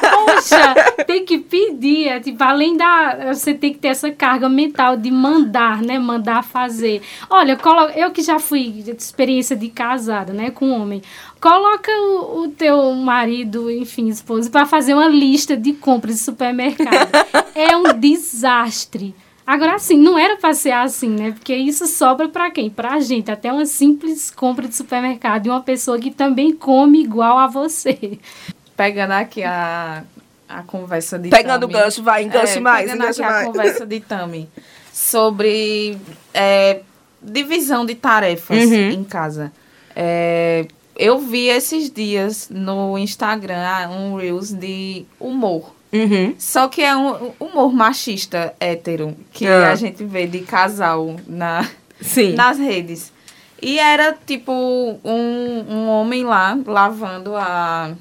Poxa, 0.00 1.04
tem 1.06 1.24
que 1.24 1.38
pedir. 1.38 2.08
É, 2.08 2.20
tipo, 2.20 2.42
além 2.42 2.76
da. 2.76 3.32
Você 3.34 3.52
tem 3.52 3.72
que 3.72 3.78
ter 3.78 3.88
essa 3.88 4.10
carga 4.10 4.48
mental 4.48 4.96
de 4.96 5.10
mandar, 5.10 5.82
né? 5.82 5.98
Mandar 5.98 6.42
fazer. 6.42 7.02
Olha, 7.28 7.58
eu 7.96 8.10
que 8.10 8.22
já 8.22 8.38
fui 8.38 8.70
de 8.70 8.90
experiência 8.90 9.54
de 9.54 9.68
casada, 9.68 10.32
né? 10.32 10.50
Com 10.50 10.70
homem. 10.70 11.02
Coloca 11.42 11.90
o, 11.90 12.42
o 12.44 12.48
teu 12.48 12.92
marido, 12.94 13.68
enfim, 13.68 14.06
esposo, 14.08 14.48
para 14.48 14.64
fazer 14.64 14.94
uma 14.94 15.08
lista 15.08 15.56
de 15.56 15.72
compras 15.72 16.14
de 16.14 16.20
supermercado. 16.22 17.10
é 17.52 17.76
um 17.76 17.92
desastre. 17.98 19.12
Agora, 19.44 19.74
assim, 19.74 19.96
não 19.98 20.16
era 20.16 20.36
para 20.36 20.54
ser 20.54 20.70
assim, 20.70 21.08
né? 21.08 21.32
Porque 21.32 21.52
isso 21.52 21.88
sobra 21.88 22.28
para 22.28 22.48
quem? 22.52 22.70
Pra 22.70 23.00
gente. 23.00 23.28
Até 23.28 23.52
uma 23.52 23.66
simples 23.66 24.30
compra 24.30 24.68
de 24.68 24.76
supermercado 24.76 25.42
de 25.42 25.50
uma 25.50 25.60
pessoa 25.60 25.98
que 25.98 26.12
também 26.12 26.52
come 26.54 27.02
igual 27.02 27.36
a 27.36 27.48
você. 27.48 28.20
Pegando 28.76 29.10
aqui 29.10 29.42
a, 29.42 30.04
a 30.48 30.62
conversa 30.62 31.18
de 31.18 31.28
Pegando 31.28 31.66
o 31.66 31.68
Tami. 31.68 31.72
gancho, 31.84 32.02
vai, 32.04 32.22
enganche 32.22 32.58
É, 32.58 32.60
mais, 32.60 32.84
Pegando 32.84 33.02
enganche 33.02 33.20
aqui 33.20 33.30
a 33.30 33.34
mais. 33.34 33.46
conversa 33.48 33.84
de 33.84 33.98
Tami 34.00 34.48
sobre 34.92 35.98
é, 36.32 36.82
divisão 37.20 37.84
de 37.84 37.96
tarefas 37.96 38.56
Uhum. 38.64 38.90
em 38.90 39.02
casa. 39.02 39.52
É, 39.96 40.66
eu 40.96 41.18
vi 41.18 41.48
esses 41.48 41.90
dias 41.90 42.48
no 42.50 42.96
Instagram 42.98 43.62
ah, 43.64 43.88
um 43.88 44.16
Reels 44.16 44.52
de 44.52 45.04
humor. 45.18 45.74
Uhum. 45.92 46.34
Só 46.38 46.68
que 46.68 46.80
é 46.82 46.96
um 46.96 47.32
humor 47.38 47.72
machista 47.72 48.54
hétero 48.58 49.14
que 49.32 49.46
Ah. 49.46 49.70
a 49.72 49.74
gente 49.74 50.02
vê 50.04 50.26
de 50.26 50.40
casal 50.40 51.16
na, 51.26 51.68
Sim. 52.00 52.32
nas 52.32 52.58
redes. 52.58 53.12
E 53.60 53.78
era 53.78 54.16
tipo 54.26 54.52
um, 54.52 55.64
um 55.68 55.88
homem 55.88 56.24
lá 56.24 56.58
lavando 56.66 57.36
a, 57.36 57.92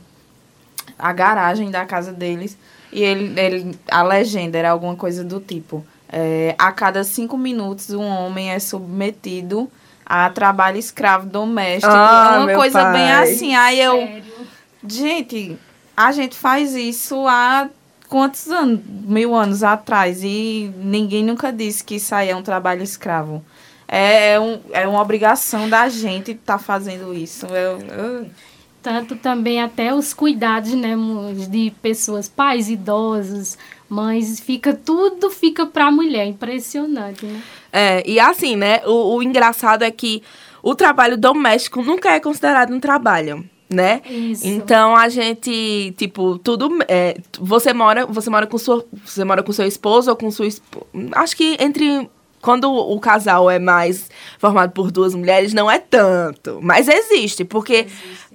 a 0.97 1.13
garagem 1.13 1.69
da 1.69 1.85
casa 1.85 2.11
deles. 2.11 2.57
E 2.91 3.01
ele, 3.03 3.39
ele, 3.39 3.75
a 3.89 4.01
legenda 4.03 4.57
era 4.57 4.71
alguma 4.71 4.95
coisa 4.95 5.23
do 5.23 5.39
tipo: 5.39 5.85
é, 6.09 6.55
a 6.57 6.71
cada 6.71 7.03
cinco 7.03 7.37
minutos 7.37 7.89
um 7.91 8.03
homem 8.03 8.51
é 8.51 8.59
submetido 8.59 9.69
a 10.11 10.29
trabalho 10.29 10.77
escravo 10.77 11.25
doméstico. 11.25 11.93
Ah, 11.93 12.31
é 12.33 12.37
uma 12.39 12.45
meu 12.47 12.55
coisa 12.57 12.83
bem 12.91 13.07
pai. 13.07 13.23
assim. 13.23 13.55
Aí 13.55 13.79
eu. 13.79 13.95
Sério. 13.97 14.23
Gente, 14.87 15.57
a 15.95 16.11
gente 16.11 16.35
faz 16.35 16.73
isso 16.75 17.25
há 17.27 17.69
quantos 18.09 18.47
anos? 18.49 18.79
Mil 18.85 19.33
anos 19.35 19.63
atrás. 19.63 20.21
E 20.23 20.71
ninguém 20.77 21.23
nunca 21.23 21.51
disse 21.51 21.83
que 21.83 21.95
isso 21.95 22.13
aí 22.13 22.29
é 22.29 22.35
um 22.35 22.41
trabalho 22.43 22.83
escravo. 22.83 23.43
É, 23.87 24.33
é 24.33 24.39
um, 24.39 24.59
é 24.71 24.87
uma 24.87 25.01
obrigação 25.01 25.69
da 25.69 25.87
gente 25.89 26.31
estar 26.31 26.57
fazendo 26.57 27.13
isso. 27.13 27.45
Eu, 27.47 27.79
eu- 27.79 28.25
Tanto 28.81 29.15
também 29.15 29.61
até 29.61 29.93
os 29.93 30.11
cuidados, 30.11 30.73
né, 30.73 30.95
de 31.47 31.71
pessoas, 31.83 32.27
pais 32.27 32.67
idosos, 32.67 33.55
mães, 33.91 34.39
fica 34.39 34.73
tudo 34.73 35.29
fica 35.29 35.65
para 35.65 35.87
a 35.87 35.91
mulher, 35.91 36.25
impressionante, 36.25 37.25
né? 37.25 37.41
É, 37.73 38.09
e 38.09 38.19
assim, 38.19 38.55
né? 38.55 38.81
O, 38.85 39.17
o 39.17 39.23
engraçado 39.23 39.83
é 39.83 39.91
que 39.91 40.23
o 40.63 40.73
trabalho 40.73 41.17
doméstico 41.17 41.81
nunca 41.81 42.11
é 42.11 42.19
considerado 42.19 42.73
um 42.73 42.79
trabalho, 42.79 43.43
né? 43.69 44.01
Isso. 44.09 44.47
Então 44.47 44.95
a 44.95 45.09
gente, 45.09 45.93
tipo, 45.97 46.37
tudo. 46.39 46.69
é, 46.87 47.17
você 47.39 47.73
mora, 47.73 48.05
você 48.05 48.29
mora 48.29 48.47
com 48.47 48.57
sua, 48.57 48.85
você 49.05 49.23
mora 49.25 49.43
com 49.43 49.51
seu 49.51 49.67
esposo 49.67 50.09
ou 50.09 50.15
com 50.15 50.31
sua 50.31 50.47
esposa. 50.47 50.85
Acho 51.13 51.35
que 51.35 51.57
entre 51.59 52.09
quando 52.41 52.71
o 52.71 52.99
casal 52.99 53.51
é 53.51 53.59
mais 53.59 54.09
formado 54.39 54.71
por 54.71 54.91
duas 54.91 55.13
mulheres 55.13 55.53
não 55.53 55.69
é 55.69 55.77
tanto, 55.77 56.59
mas 56.61 56.87
existe, 56.87 57.45
porque 57.45 57.87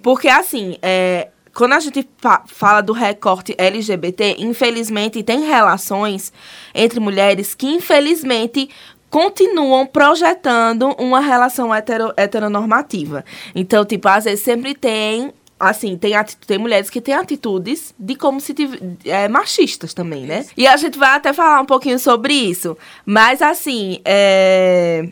porque 0.02 0.28
assim, 0.28 0.76
é, 0.80 1.28
quando 1.56 1.72
a 1.72 1.80
gente 1.80 2.06
fa- 2.18 2.44
fala 2.46 2.80
do 2.80 2.92
recorte 2.92 3.54
LGBT, 3.56 4.36
infelizmente 4.38 5.22
tem 5.22 5.40
relações 5.46 6.32
entre 6.74 7.00
mulheres 7.00 7.54
que 7.54 7.66
infelizmente 7.66 8.68
continuam 9.08 9.86
projetando 9.86 10.88
uma 10.98 11.20
relação 11.20 11.74
hetero, 11.74 12.12
heteronormativa. 12.16 13.24
Então, 13.54 13.84
tipo, 13.84 14.08
às 14.08 14.24
vezes 14.24 14.44
sempre 14.44 14.74
tem 14.74 15.32
assim, 15.58 15.96
tem, 15.96 16.12
tem 16.46 16.58
mulheres 16.58 16.90
que 16.90 17.00
têm 17.00 17.14
atitudes 17.14 17.94
de 17.98 18.14
como 18.14 18.38
se 18.42 18.52
tiv- 18.52 18.78
é, 19.06 19.26
machistas 19.26 19.94
também, 19.94 20.24
né? 20.24 20.44
E 20.54 20.66
a 20.66 20.76
gente 20.76 20.98
vai 20.98 21.10
até 21.16 21.32
falar 21.32 21.62
um 21.62 21.64
pouquinho 21.64 21.98
sobre 21.98 22.34
isso. 22.34 22.76
Mas 23.06 23.40
assim, 23.40 23.98
é, 24.04 25.08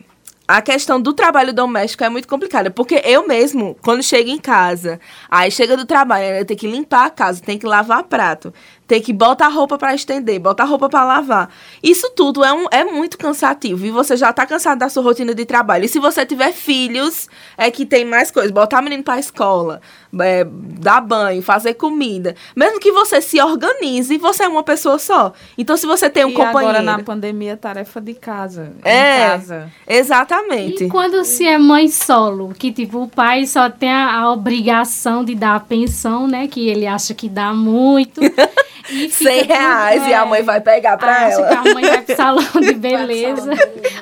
a 0.47 0.61
questão 0.61 1.01
do 1.01 1.13
trabalho 1.13 1.53
doméstico 1.53 2.03
é 2.03 2.09
muito 2.09 2.27
complicada. 2.27 2.69
Porque 2.69 3.01
eu 3.03 3.27
mesmo, 3.27 3.75
quando 3.81 4.03
chego 4.03 4.29
em 4.29 4.37
casa, 4.37 4.99
aí 5.29 5.49
chega 5.49 5.75
do 5.75 5.85
trabalho, 5.85 6.25
eu 6.25 6.45
tenho 6.45 6.59
que 6.59 6.67
limpar 6.67 7.05
a 7.05 7.09
casa, 7.09 7.41
tem 7.41 7.57
que 7.57 7.65
lavar 7.65 8.03
prato, 8.03 8.53
tem 8.87 9.01
que 9.01 9.11
botar 9.11 9.47
roupa 9.47 9.77
pra 9.77 9.95
estender, 9.95 10.39
botar 10.39 10.65
roupa 10.65 10.87
pra 10.87 11.03
lavar. 11.03 11.49
Isso 11.81 12.11
tudo 12.15 12.43
é, 12.43 12.53
um, 12.53 12.65
é 12.71 12.83
muito 12.83 13.17
cansativo. 13.17 13.85
E 13.85 13.91
você 13.91 14.15
já 14.15 14.31
tá 14.31 14.45
cansado 14.45 14.79
da 14.79 14.89
sua 14.89 15.01
rotina 15.01 15.33
de 15.33 15.45
trabalho. 15.45 15.85
E 15.85 15.87
se 15.87 15.99
você 15.99 16.25
tiver 16.25 16.51
filhos, 16.53 17.27
é 17.57 17.71
que 17.71 17.85
tem 17.85 18.05
mais 18.05 18.29
coisas. 18.29 18.51
Botar 18.51 18.81
menino 18.81 19.03
pra 19.03 19.17
escola, 19.17 19.81
é, 20.21 20.45
dar 20.45 21.01
banho, 21.01 21.41
fazer 21.41 21.73
comida. 21.73 22.35
Mesmo 22.55 22.79
que 22.79 22.91
você 22.91 23.21
se 23.21 23.41
organize, 23.41 24.17
você 24.17 24.43
é 24.43 24.47
uma 24.47 24.63
pessoa 24.63 24.97
só. 24.99 25.33
Então, 25.57 25.75
se 25.75 25.85
você 25.85 26.09
tem 26.09 26.25
um 26.25 26.29
e 26.29 26.33
companheiro... 26.33 26.77
agora 26.77 26.81
na 26.81 27.03
pandemia, 27.03 27.57
tarefa 27.57 27.99
de 28.01 28.13
casa. 28.13 28.73
É. 28.83 29.17
Em 29.17 29.29
casa. 29.29 29.71
Exatamente. 29.87 30.85
E 30.85 30.89
quando 30.89 31.23
se 31.23 31.45
é 31.45 31.57
mãe 31.57 31.87
solo, 31.87 32.53
que 32.57 32.71
tipo, 32.71 33.03
o 33.03 33.07
pai 33.07 33.45
só 33.45 33.69
tem 33.69 33.91
a, 33.91 34.19
a 34.19 34.31
obrigação 34.31 35.23
de 35.23 35.35
dar 35.35 35.55
a 35.55 35.59
pensão, 35.59 36.27
né? 36.27 36.47
Que 36.47 36.67
ele 36.69 36.87
acha 36.87 37.13
que 37.13 37.29
dá 37.29 37.53
muito. 37.53 38.21
E 38.89 39.09
fica 39.09 39.31
100 39.31 39.41
tudo- 39.41 39.47
reais 39.47 40.07
e 40.07 40.13
a 40.13 40.21
é, 40.21 40.25
mãe 40.25 40.43
vai 40.43 40.61
pegar 40.61 40.97
pra 40.97 41.25
acha 41.25 41.41
ela. 41.41 41.47
que 41.47 41.53
a 41.55 41.73
mãe 41.73 41.83
vai 41.85 42.01
pro 42.03 42.15
salão 42.15 42.61
de 42.61 42.73
beleza. 42.75 43.51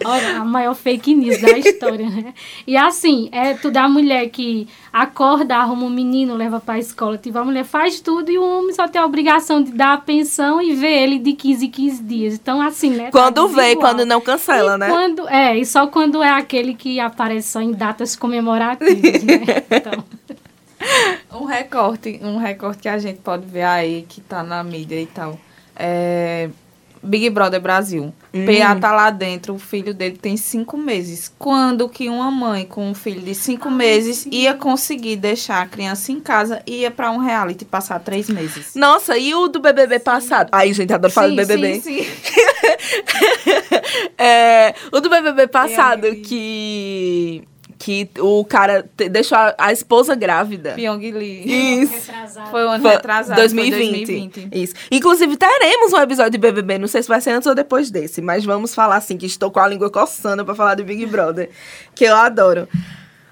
Olha, 0.03 0.37
a 0.39 0.45
maior 0.45 0.75
fake 0.75 1.15
news 1.15 1.39
da 1.39 1.57
história, 1.57 2.09
né? 2.09 2.33
E 2.67 2.75
assim, 2.75 3.29
é 3.31 3.53
tudo 3.53 3.77
a 3.77 3.87
mulher 3.87 4.27
que 4.29 4.67
acorda, 4.93 5.57
arruma 5.57 5.85
um 5.87 5.89
menino, 5.89 6.35
leva 6.35 6.59
pra 6.59 6.77
escola. 6.77 7.17
Tipo, 7.17 7.39
a 7.39 7.43
mulher 7.43 7.65
faz 7.65 7.99
tudo 7.99 8.31
e 8.31 8.37
o 8.37 8.43
homem 8.45 8.71
só 8.73 8.87
tem 8.87 9.01
a 9.01 9.05
obrigação 9.05 9.63
de 9.63 9.71
dar 9.71 9.93
a 9.93 9.97
pensão 9.97 10.61
e 10.61 10.75
ver 10.75 11.01
ele 11.03 11.17
de 11.17 11.33
15 11.33 11.65
em 11.65 11.69
15 11.71 12.03
dias. 12.03 12.33
Então, 12.35 12.61
assim, 12.61 12.91
né? 12.91 13.05
tá 13.05 13.11
Quando 13.11 13.47
vê, 13.47 13.63
desigual. 13.63 13.89
quando 13.89 14.05
não 14.05 14.21
cancela, 14.21 14.75
E 14.75 14.77
né? 14.77 14.87
Quando, 14.89 15.27
é, 15.27 15.57
e 15.57 15.65
só 15.65 15.87
quando 15.87 16.21
é 16.21 16.29
aquele 16.29 16.75
que 16.75 16.99
aparece 16.99 17.49
só 17.49 17.59
em 17.59 17.71
datas 17.71 18.15
comemorativas, 18.15 19.23
né? 19.23 19.63
Então, 19.71 20.03
Um 21.31 21.45
recorte, 21.45 22.19
um 22.21 22.37
recorte 22.37 22.83
que 22.83 22.89
a 22.89 22.97
gente 22.99 23.19
pode 23.21 23.45
ver 23.45 23.63
aí, 23.63 24.05
que 24.07 24.21
tá 24.21 24.43
na 24.43 24.63
mídia 24.63 25.01
e 25.01 25.07
tal. 25.07 25.39
É 25.75 26.49
Big 27.03 27.29
Brother 27.29 27.61
Brasil. 27.61 28.13
Hum. 28.33 28.45
PA 28.45 28.75
tá 28.75 28.91
lá 28.91 29.09
dentro, 29.09 29.53
o 29.53 29.59
filho 29.59 29.93
dele 29.93 30.17
tem 30.17 30.37
cinco 30.37 30.77
meses. 30.77 31.31
Quando 31.37 31.89
que 31.89 32.09
uma 32.09 32.31
mãe 32.31 32.65
com 32.65 32.89
um 32.89 32.95
filho 32.95 33.21
de 33.21 33.35
cinco 33.35 33.69
meses 33.69 34.25
ia 34.31 34.53
conseguir 34.53 35.17
deixar 35.17 35.61
a 35.61 35.67
criança 35.67 36.11
em 36.11 36.19
casa 36.19 36.61
e 36.65 36.81
ia 36.81 36.91
pra 36.91 37.11
um 37.11 37.17
reality 37.17 37.65
passar 37.65 37.99
três 37.99 38.29
meses? 38.29 38.73
Nossa, 38.75 39.17
e 39.17 39.35
o 39.35 39.47
do 39.47 39.59
BBB 39.59 39.99
passado? 39.99 40.49
Ai, 40.51 40.73
gente, 40.73 40.93
adoro 40.93 41.13
falar 41.13 41.27
do 41.27 41.35
BBB. 41.35 41.81
Sim, 41.81 41.81
sim. 41.81 42.05
É, 44.17 44.73
o 44.91 44.99
do 44.99 45.09
BBB 45.09 45.47
passado, 45.47 46.15
que, 46.15 47.43
que 47.77 48.09
o 48.19 48.43
cara 48.45 48.89
te- 48.95 49.09
deixou 49.09 49.37
a, 49.37 49.53
a 49.57 49.71
esposa 49.71 50.15
grávida. 50.15 50.73
Pyong 50.73 51.11
Lee. 51.11 51.81
Isso. 51.81 51.93
retrasado. 52.07 52.51
Foi 52.51 52.63
o 52.63 52.69
ano 52.69 52.81
Foi 52.81 52.91
retrasado. 52.91 53.35
foi 53.39 53.49
2020. 53.49 54.05
2020. 54.05 54.49
Isso. 54.53 54.73
Inclusive, 54.91 55.35
teremos 55.37 55.93
um 55.93 55.97
episódio 55.99 56.31
de 56.31 56.37
BBB. 56.37 56.77
Não 56.77 56.87
sei 56.87 57.01
se 57.03 57.09
vai 57.09 57.19
ser 57.21 57.31
antes 57.31 57.47
ou 57.47 57.55
depois 57.55 57.89
desse, 57.91 58.21
mas 58.21 58.45
vamos 58.45 58.73
falar 58.75 58.97
assim, 58.97 59.17
que 59.17 59.25
estou 59.25 59.51
com 59.51 59.59
a 59.59 59.67
língua 59.67 59.89
coçando 59.89 60.45
pra 60.45 60.55
falar 60.55 60.75
do 60.75 60.83
Big 60.83 61.05
Brother, 61.05 61.49
que 61.95 62.05
eu 62.05 62.15
adoro. 62.15 62.67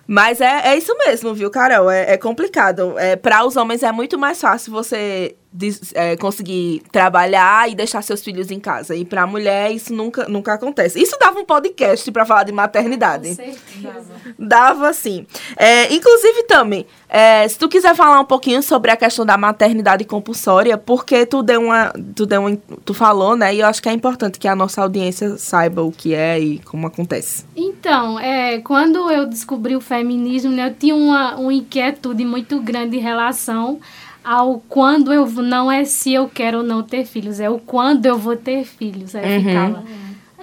Mas 0.08 0.41
é, 0.41 0.69
é 0.73 0.77
isso 0.77 0.93
mesmo, 0.97 1.34
viu, 1.34 1.49
Carol? 1.49 1.89
É, 1.89 2.13
é 2.13 2.17
complicado. 2.17 2.97
É, 2.99 3.15
para 3.15 3.45
os 3.45 3.56
homens 3.56 3.82
é 3.84 3.91
muito 3.91 4.17
mais 4.17 4.41
fácil 4.41 4.71
você 4.71 5.36
des- 5.51 5.91
é, 5.93 6.15
conseguir 6.15 6.81
trabalhar 6.91 7.69
e 7.69 7.75
deixar 7.75 8.01
seus 8.01 8.23
filhos 8.23 8.49
em 8.51 8.59
casa. 8.59 8.95
E 8.95 9.03
pra 9.03 9.27
mulher, 9.27 9.71
isso 9.71 9.93
nunca, 9.93 10.27
nunca 10.29 10.53
acontece. 10.53 11.01
Isso 11.01 11.17
dava 11.19 11.39
um 11.39 11.45
podcast 11.45 12.09
pra 12.11 12.25
falar 12.25 12.43
de 12.43 12.51
maternidade. 12.51 13.29
Com 13.29 13.35
certeza. 13.35 14.11
Dava 14.39 14.93
sim. 14.93 15.25
É, 15.57 15.93
inclusive, 15.93 16.43
também, 16.43 16.85
se 17.49 17.57
tu 17.57 17.67
quiser 17.67 17.95
falar 17.95 18.19
um 18.19 18.25
pouquinho 18.25 18.61
sobre 18.63 18.91
a 18.91 18.95
questão 18.97 19.25
da 19.25 19.37
maternidade 19.37 20.03
compulsória, 20.05 20.77
porque 20.77 21.25
tu 21.25 21.43
deu 21.43 21.61
uma. 21.61 21.91
Tu, 22.15 22.25
deu 22.25 22.41
um, 22.45 22.55
tu 22.55 22.93
falou, 22.93 23.35
né? 23.35 23.53
E 23.53 23.59
eu 23.59 23.67
acho 23.67 23.81
que 23.81 23.89
é 23.89 23.93
importante 23.93 24.39
que 24.39 24.47
a 24.47 24.55
nossa 24.55 24.81
audiência 24.81 25.37
saiba 25.37 25.81
o 25.83 25.91
que 25.91 26.13
é 26.13 26.39
e 26.39 26.59
como 26.59 26.87
acontece. 26.87 27.45
Então, 27.55 28.19
é, 28.19 28.59
quando 28.59 29.11
eu 29.11 29.25
descobri 29.25 29.75
o 29.75 29.81
feminismo, 29.81 30.51
né, 30.51 30.67
eu 30.69 30.73
tinha 30.73 30.95
uma, 30.95 31.35
uma 31.35 31.53
inquietude 31.53 32.23
muito 32.25 32.59
grande 32.61 32.97
em 32.97 33.01
relação 33.01 33.79
ao 34.23 34.60
quando 34.69 35.12
eu 35.12 35.27
não 35.27 35.71
é 35.71 35.84
se 35.86 36.13
eu 36.13 36.29
quero 36.29 36.60
ou 36.60 36.63
não 36.63 36.84
ter 36.84 37.05
filhos, 37.05 37.39
é 37.39 37.49
o 37.49 37.60
quando 37.60 38.05
eu 38.05 38.17
vou 38.17 38.36
ter 38.36 38.63
filhos. 38.65 39.15
Aí 39.15 39.23
eu 39.36 39.39
Uhum. 39.39 39.47
ficava, 39.47 39.84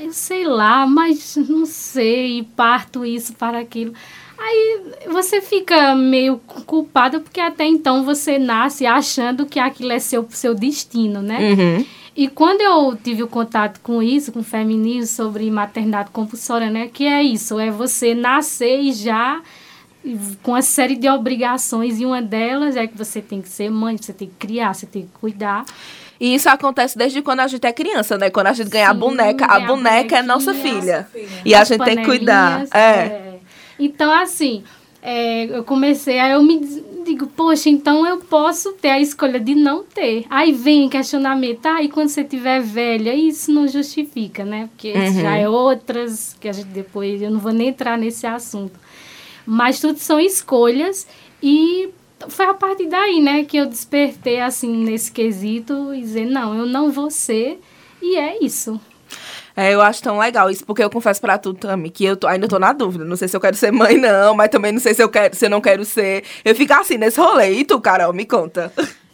eu 0.01 0.13
sei 0.13 0.45
lá, 0.47 0.87
mas 0.87 1.37
não 1.49 1.65
sei, 1.67 2.47
parto 2.57 3.05
isso 3.05 3.33
para 3.35 3.59
aquilo. 3.59 3.93
Aí 4.41 4.81
você 5.11 5.41
fica 5.41 5.95
meio 5.97 6.39
culpada 6.39 7.19
porque 7.19 7.41
até 7.41 7.65
então 7.67 8.05
você 8.05 8.39
nasce 8.39 8.87
achando 8.87 9.45
que 9.47 9.59
aquilo 9.59 9.91
é 9.93 9.99
seu, 9.99 10.25
seu 10.31 10.55
destino, 10.55 11.21
né? 11.21 11.39
Uhum. 11.53 11.85
E 12.17 12.27
quando 12.29 12.61
eu 12.61 12.97
tive 12.97 13.23
o 13.23 13.29
contato 13.29 13.81
com 13.81 14.03
isso, 14.03 14.33
com 14.33 14.41
o 14.41 14.45
feminismo, 14.45 15.07
sobre 15.07 15.49
maternidade 15.51 16.11
compulsória, 16.11 16.69
né? 16.71 16.89
Que 16.93 17.05
é 17.07 17.23
isso, 17.23 17.59
é 17.59 17.71
você 17.71 18.15
nascer 18.15 18.81
e 18.81 18.93
já 18.93 19.41
com 20.43 20.53
uma 20.53 20.63
série 20.63 20.97
de 20.97 21.09
obrigações, 21.09 22.01
e 22.01 22.07
uma 22.07 22.23
delas 22.23 22.77
é 22.77 22.87
que 22.87 22.97
você 22.97 23.21
tem 23.21 23.43
que 23.43 23.49
ser 23.49 23.71
mãe, 23.71 23.97
você 23.97 24.13
tem 24.13 24.29
que 24.29 24.35
criar, 24.39 24.75
você 24.75 24.87
tem 24.87 25.03
que 25.03 25.09
cuidar. 25.21 25.65
E 26.21 26.35
isso 26.35 26.49
acontece 26.49 26.99
desde 26.99 27.23
quando 27.23 27.41
a 27.41 27.47
gente 27.47 27.65
é 27.67 27.73
criança, 27.73 28.19
né? 28.19 28.29
Quando 28.31 28.49
a 28.49 28.53
gente 28.53 28.69
ganha 28.71 28.91
a 28.91 28.93
Sim, 28.93 28.99
boneca, 28.99 29.45
a 29.45 29.49
ganha 29.49 29.65
a 29.65 29.67
boneca 29.67 30.17
é 30.19 30.23
nossa 30.23 30.53
bonequinha. 30.53 31.09
filha. 31.13 31.41
E 31.45 31.55
a 31.55 31.61
As 31.63 31.69
gente 31.69 31.85
tem 31.85 31.97
que 31.99 32.05
cuidar. 32.05 32.67
panelinhas, 32.67 32.71
É. 32.75 33.39
Então, 33.79 34.13
assim, 34.13 34.65
é, 35.01 35.45
eu 35.45 35.63
comecei, 35.63 36.19
aí 36.19 36.33
eu 36.33 36.43
me 36.43 36.59
digo, 37.07 37.29
poxa, 37.29 37.69
então 37.71 38.05
eu 38.05 38.19
posso 38.19 38.73
ter 38.73 38.91
a 38.91 39.01
escolha 39.01 39.39
de 39.39 39.55
não 39.55 39.85
ter. 39.85 40.27
Aí 40.29 40.51
vem 40.53 40.89
questionamento, 40.89 41.65
ah, 41.67 41.81
e 41.83 41.89
quando 41.89 42.09
você 42.09 42.25
tiver 42.25 42.61
velha, 42.61 43.15
isso 43.15 43.53
não 43.53 43.69
justifica, 43.69 44.45
né? 44.45 44.69
Porque 44.73 44.89
isso 44.91 45.21
já 45.21 45.37
é 45.37 45.49
outras, 45.49 46.35
que 46.41 46.49
a 46.49 46.53
gente 46.53 46.67
depois, 46.67 47.23
eu 47.23 47.31
não 47.31 47.39
vou 47.39 47.53
nem 47.53 47.69
entrar 47.69 47.97
nesse 47.97 48.27
assunto. 48.27 48.79
Mas 49.51 49.81
tudo 49.81 49.99
são 49.99 50.21
escolhas 50.21 51.07
e 51.43 51.89
foi 52.29 52.45
a 52.45 52.53
partir 52.53 52.87
daí, 52.87 53.19
né, 53.19 53.45
que 53.45 53.57
eu 53.57 53.65
despertei, 53.65 54.41
assim, 54.41 54.85
nesse 54.85 55.11
quesito 55.11 55.95
e 55.95 56.01
dizer, 56.03 56.27
não, 56.27 56.55
eu 56.55 56.67
não 56.67 56.91
vou 56.93 57.11
ser, 57.11 57.59
e 58.03 58.17
é 58.17 58.45
isso. 58.45 58.79
É, 59.57 59.73
eu 59.73 59.81
acho 59.81 60.03
tão 60.03 60.19
legal 60.19 60.51
isso, 60.51 60.67
porque 60.67 60.85
eu 60.85 60.91
confesso 60.91 61.19
pra 61.21 61.39
tu, 61.39 61.55
Tami, 61.55 61.89
que 61.89 62.05
eu 62.05 62.15
tô- 62.17 62.27
ainda 62.27 62.47
tô 62.47 62.59
na 62.59 62.75
dúvida. 62.75 63.05
Não 63.07 63.17
sei 63.17 63.27
se 63.27 63.35
eu 63.37 63.41
quero 63.41 63.57
ser 63.57 63.73
mãe, 63.73 63.97
não, 63.97 64.35
mas 64.35 64.51
também 64.51 64.71
não 64.71 64.79
sei 64.81 64.93
se 64.93 65.03
eu, 65.03 65.09
quero, 65.09 65.35
se 65.35 65.47
eu 65.47 65.51
não 65.51 65.61
quero 65.63 65.83
ser. 65.85 66.25
Eu 66.45 66.55
fico 66.55 66.75
assim 66.75 66.99
nesse 66.99 67.19
rolê. 67.19 67.53
E 67.55 67.65
tu, 67.65 67.81
Carol, 67.81 68.13
me 68.13 68.27
conta. 68.27 68.71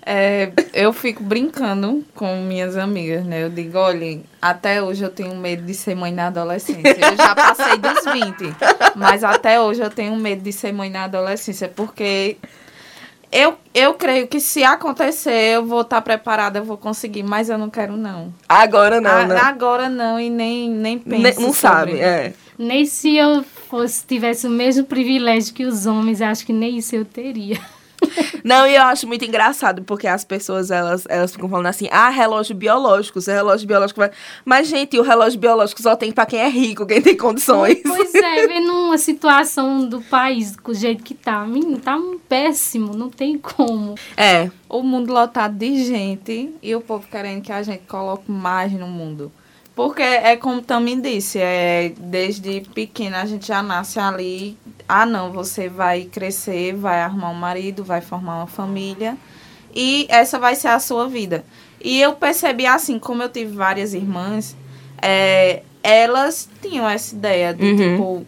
É, 0.06 0.50
eu 0.74 0.92
fico 0.92 1.22
brincando 1.22 2.04
com 2.14 2.42
minhas 2.42 2.76
amigas, 2.76 3.24
né? 3.24 3.42
Eu 3.44 3.48
digo, 3.48 3.78
olha, 3.78 4.20
até 4.40 4.82
hoje 4.82 5.02
eu 5.02 5.08
tenho 5.08 5.34
medo 5.34 5.62
de 5.62 5.72
ser 5.72 5.94
mãe 5.94 6.12
na 6.12 6.26
adolescência. 6.26 6.94
Eu 7.00 7.16
já 7.16 7.34
passei 7.34 7.78
dos 7.78 8.12
20, 8.12 8.54
mas 8.94 9.24
até 9.24 9.58
hoje 9.60 9.80
eu 9.80 9.88
tenho 9.88 10.14
medo 10.16 10.42
de 10.42 10.52
ser 10.52 10.72
mãe 10.72 10.90
na 10.90 11.04
adolescência, 11.04 11.68
porque 11.74 12.36
eu, 13.32 13.54
eu 13.74 13.94
creio 13.94 14.28
que 14.28 14.40
se 14.40 14.62
acontecer, 14.62 15.54
eu 15.56 15.64
vou 15.64 15.80
estar 15.80 16.02
preparada, 16.02 16.58
eu 16.58 16.64
vou 16.64 16.76
conseguir, 16.76 17.22
mas 17.22 17.48
eu 17.48 17.56
não 17.56 17.70
quero, 17.70 17.96
não. 17.96 18.32
Agora 18.46 19.00
não, 19.00 19.10
A- 19.10 19.26
né? 19.26 19.40
Agora 19.40 19.88
não, 19.88 20.20
e 20.20 20.28
nem, 20.28 20.68
nem 20.70 20.98
penso. 20.98 21.22
Ne- 21.22 21.34
não 21.46 21.52
sabe, 21.52 21.98
é. 21.98 22.34
Nem 22.58 22.84
se 22.84 23.16
eu 23.16 23.42
fosse, 23.70 24.04
tivesse 24.06 24.46
o 24.46 24.50
mesmo 24.50 24.84
privilégio 24.84 25.54
que 25.54 25.64
os 25.64 25.86
homens, 25.86 26.20
acho 26.20 26.44
que 26.44 26.52
nem 26.52 26.76
isso 26.76 26.94
eu 26.94 27.04
teria. 27.06 27.58
Não, 28.44 28.66
e 28.66 28.74
eu 28.76 28.82
acho 28.82 29.06
muito 29.06 29.24
engraçado, 29.24 29.82
porque 29.82 30.06
as 30.06 30.24
pessoas, 30.24 30.70
elas, 30.70 31.04
elas 31.08 31.32
ficam 31.32 31.48
falando 31.48 31.66
assim, 31.66 31.88
ah, 31.90 32.10
relógio 32.10 32.54
biológico, 32.54 33.20
seu 33.20 33.34
relógio 33.34 33.66
biológico 33.66 34.00
vai... 34.00 34.10
Mas, 34.44 34.68
gente, 34.68 34.98
o 34.98 35.02
relógio 35.02 35.38
biológico 35.38 35.80
só 35.80 35.96
tem 35.96 36.12
pra 36.12 36.26
quem 36.26 36.40
é 36.40 36.48
rico, 36.48 36.86
quem 36.86 37.00
tem 37.00 37.16
condições. 37.16 37.80
Pois 37.82 38.14
é, 38.14 38.46
vendo 38.46 38.72
uma 38.72 38.98
situação 38.98 39.88
do 39.88 40.00
país 40.00 40.56
do 40.56 40.74
jeito 40.74 41.02
que 41.02 41.14
tá, 41.14 41.44
menino, 41.46 41.78
tá 41.78 41.96
um 41.96 42.18
péssimo, 42.18 42.94
não 42.94 43.10
tem 43.10 43.38
como. 43.38 43.94
É, 44.16 44.50
o 44.68 44.82
mundo 44.82 45.12
lotado 45.12 45.56
de 45.56 45.84
gente 45.84 46.54
e 46.62 46.74
o 46.74 46.80
povo 46.80 47.06
querendo 47.10 47.42
que 47.42 47.52
a 47.52 47.62
gente 47.62 47.82
coloque 47.86 48.30
mais 48.30 48.72
no 48.72 48.86
mundo. 48.86 49.32
Porque 49.74 50.02
é 50.02 50.36
como 50.36 50.62
também 50.62 51.00
disse, 51.00 51.38
é, 51.40 51.92
desde 51.98 52.60
pequena 52.74 53.22
a 53.22 53.26
gente 53.26 53.46
já 53.48 53.62
nasce 53.62 53.98
ali. 53.98 54.56
Ah, 54.88 55.04
não, 55.04 55.32
você 55.32 55.68
vai 55.68 56.04
crescer, 56.04 56.74
vai 56.76 57.00
arrumar 57.00 57.30
um 57.30 57.34
marido, 57.34 57.82
vai 57.82 58.00
formar 58.00 58.36
uma 58.36 58.46
família 58.46 59.16
e 59.74 60.06
essa 60.08 60.38
vai 60.38 60.54
ser 60.54 60.68
a 60.68 60.78
sua 60.78 61.08
vida. 61.08 61.44
E 61.80 62.00
eu 62.00 62.12
percebi 62.14 62.66
assim, 62.66 62.98
como 62.98 63.22
eu 63.22 63.28
tive 63.28 63.52
várias 63.54 63.94
irmãs, 63.94 64.56
é, 65.02 65.62
elas 65.82 66.48
tinham 66.62 66.88
essa 66.88 67.14
ideia 67.14 67.52
de 67.52 67.64
Uhum. 67.64 67.76
tipo, 67.76 68.26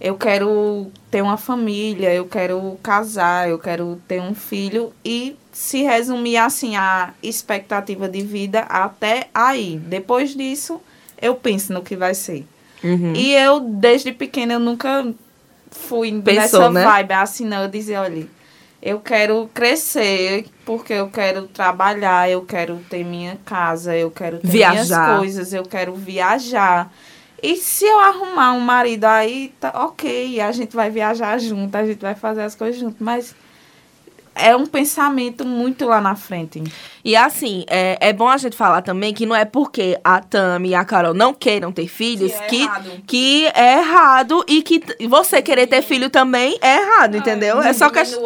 eu 0.00 0.16
quero 0.16 0.90
ter 1.16 1.22
uma 1.22 1.38
família, 1.38 2.12
eu 2.12 2.26
quero 2.26 2.78
casar, 2.82 3.48
eu 3.48 3.58
quero 3.58 3.98
ter 4.06 4.20
um 4.20 4.34
filho 4.34 4.92
e 5.02 5.34
se 5.50 5.82
resumir 5.82 6.36
assim 6.36 6.76
a 6.76 7.14
expectativa 7.22 8.06
de 8.06 8.20
vida 8.20 8.60
até 8.68 9.28
aí. 9.34 9.80
Depois 9.82 10.36
disso, 10.36 10.78
eu 11.18 11.34
penso 11.34 11.72
no 11.72 11.80
que 11.80 11.96
vai 11.96 12.12
ser. 12.14 12.44
uhum. 12.84 13.14
E 13.14 13.32
eu 13.32 13.60
desde 13.60 14.12
pequena 14.12 14.52
eu 14.52 14.60
nunca 14.60 15.10
fui 15.70 16.12
Pensou, 16.20 16.34
nessa 16.34 16.70
né? 16.70 16.84
vibe 16.84 17.12
assim, 17.14 17.46
não, 17.46 17.62
eu 17.62 17.68
dizia, 17.68 18.02
olha, 18.02 18.26
eu 18.82 19.00
quero 19.00 19.48
crescer 19.54 20.44
porque 20.66 20.92
eu 20.92 21.08
quero 21.08 21.46
trabalhar, 21.46 22.28
eu 22.28 22.42
quero 22.42 22.76
ter 22.90 23.02
minha 23.02 23.38
casa, 23.42 23.96
eu 23.96 24.10
quero 24.10 24.36
ter 24.40 24.48
Viajar. 24.48 25.06
minhas 25.06 25.18
coisas, 25.18 25.52
eu 25.54 25.62
quero 25.62 25.94
viajar. 25.94 26.92
E 27.42 27.56
se 27.56 27.84
eu 27.84 27.98
arrumar 27.98 28.52
um 28.52 28.60
marido 28.60 29.04
aí, 29.04 29.52
tá 29.60 29.70
ok, 29.84 30.40
a 30.40 30.52
gente 30.52 30.74
vai 30.74 30.90
viajar 30.90 31.38
junto, 31.38 31.74
a 31.76 31.84
gente 31.84 32.00
vai 32.00 32.14
fazer 32.14 32.42
as 32.42 32.54
coisas 32.54 32.80
junto, 32.80 33.02
mas 33.02 33.34
é 34.36 34.54
um 34.54 34.66
pensamento 34.66 35.44
muito 35.44 35.86
lá 35.86 36.00
na 36.00 36.14
frente. 36.14 36.62
E 37.04 37.14
assim, 37.14 37.64
é, 37.68 37.96
é 38.00 38.12
bom 38.12 38.28
a 38.28 38.36
gente 38.36 38.56
falar 38.56 38.82
também 38.82 39.14
que 39.14 39.24
não 39.24 39.34
é 39.34 39.44
porque 39.44 39.98
a 40.02 40.20
Tami 40.20 40.70
e 40.70 40.74
a 40.74 40.84
Carol 40.84 41.14
não 41.14 41.32
queiram 41.32 41.70
ter 41.70 41.86
filhos 41.86 42.32
Que 42.32 42.36
é 42.36 42.46
que, 42.48 42.62
errado. 42.62 42.90
que 43.06 43.46
é 43.54 43.78
errado 43.78 44.44
e 44.48 44.62
que 44.62 44.82
você 45.06 45.40
querer 45.40 45.66
ter 45.68 45.82
filho 45.82 46.10
também 46.10 46.58
é 46.60 46.76
errado, 46.78 47.16
entendeu? 47.16 47.60
É 47.60 47.72
só 47.72 47.88
questão. 47.90 48.22